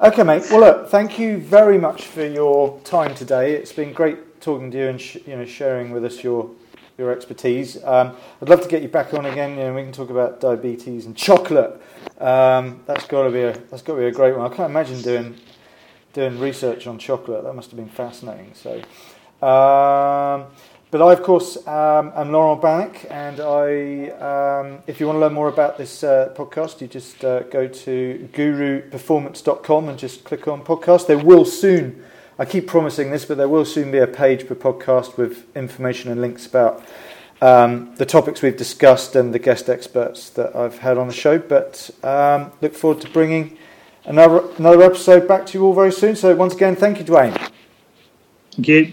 Okay, 0.00 0.24
mate. 0.24 0.44
Well, 0.50 0.60
look, 0.60 0.88
thank 0.88 1.18
you 1.18 1.38
very 1.38 1.78
much 1.78 2.06
for 2.06 2.26
your 2.26 2.80
time 2.80 3.14
today. 3.14 3.54
It's 3.54 3.72
been 3.72 3.92
great 3.92 4.40
talking 4.40 4.70
to 4.72 4.78
you 4.78 4.88
and 4.88 5.00
sh- 5.00 5.18
you 5.26 5.36
know 5.36 5.44
sharing 5.44 5.90
with 5.92 6.04
us 6.04 6.24
your 6.24 6.50
your 6.98 7.10
expertise. 7.10 7.82
Um, 7.84 8.16
I'd 8.40 8.48
love 8.48 8.62
to 8.62 8.68
get 8.68 8.82
you 8.82 8.88
back 8.88 9.14
on 9.14 9.26
again. 9.26 9.50
You 9.56 9.64
know, 9.64 9.74
we 9.74 9.82
can 9.82 9.92
talk 9.92 10.10
about 10.10 10.40
diabetes 10.40 11.06
and 11.06 11.16
chocolate. 11.16 11.80
Um, 12.18 12.80
that's 12.86 13.06
got 13.06 13.24
to 13.24 13.30
be 13.30 13.42
a 13.42 13.52
that's 13.52 13.82
got 13.82 13.94
to 13.94 14.00
be 14.00 14.06
a 14.06 14.12
great 14.12 14.36
one. 14.36 14.50
I 14.50 14.54
can't 14.54 14.70
imagine 14.70 15.00
doing 15.02 15.36
doing 16.12 16.38
research 16.38 16.86
on 16.86 16.98
chocolate. 16.98 17.44
That 17.44 17.54
must 17.54 17.70
have 17.70 17.78
been 17.78 17.88
fascinating. 17.88 18.52
So, 18.54 18.76
um, 19.46 20.46
but 20.90 21.00
I 21.00 21.12
of 21.12 21.22
course 21.22 21.56
um, 21.66 22.12
am 22.14 22.32
Laurent 22.32 22.60
Bannock, 22.60 23.06
and 23.10 23.40
I 23.40 24.10
um, 24.60 24.82
if 24.86 25.00
you 25.00 25.06
want 25.06 25.16
to 25.16 25.20
learn 25.20 25.32
more 25.32 25.48
about 25.48 25.78
this 25.78 26.04
uh, 26.04 26.34
podcast, 26.36 26.80
you 26.80 26.86
just 26.86 27.24
uh, 27.24 27.40
go 27.44 27.66
to 27.66 28.28
guruperformance.com 28.32 29.88
and 29.88 29.98
just 29.98 30.24
click 30.24 30.46
on 30.46 30.62
podcast. 30.62 31.06
There 31.06 31.18
will 31.18 31.46
soon 31.46 32.04
I 32.38 32.44
keep 32.44 32.66
promising 32.66 33.10
this, 33.10 33.24
but 33.24 33.36
there 33.36 33.48
will 33.48 33.64
soon 33.64 33.90
be 33.90 33.98
a 33.98 34.06
page 34.06 34.46
per 34.46 34.54
podcast 34.54 35.16
with 35.16 35.44
information 35.56 36.10
and 36.10 36.20
links 36.20 36.46
about 36.46 36.82
um, 37.40 37.94
the 37.96 38.06
topics 38.06 38.40
we've 38.40 38.56
discussed 38.56 39.16
and 39.16 39.34
the 39.34 39.38
guest 39.38 39.68
experts 39.68 40.30
that 40.30 40.56
I've 40.56 40.78
had 40.78 40.96
on 40.96 41.08
the 41.08 41.12
show. 41.14 41.38
But 41.38 41.90
um, 42.02 42.52
look 42.60 42.74
forward 42.74 43.02
to 43.02 43.10
bringing 43.10 43.58
another 44.04 44.44
another 44.56 44.82
episode 44.82 45.28
back 45.28 45.46
to 45.46 45.58
you 45.58 45.66
all 45.66 45.74
very 45.74 45.92
soon. 45.92 46.16
So 46.16 46.34
once 46.34 46.54
again, 46.54 46.76
thank 46.76 46.98
you, 46.98 47.04
Duane. 47.04 47.36
Thank 48.52 48.68
you. 48.68 48.92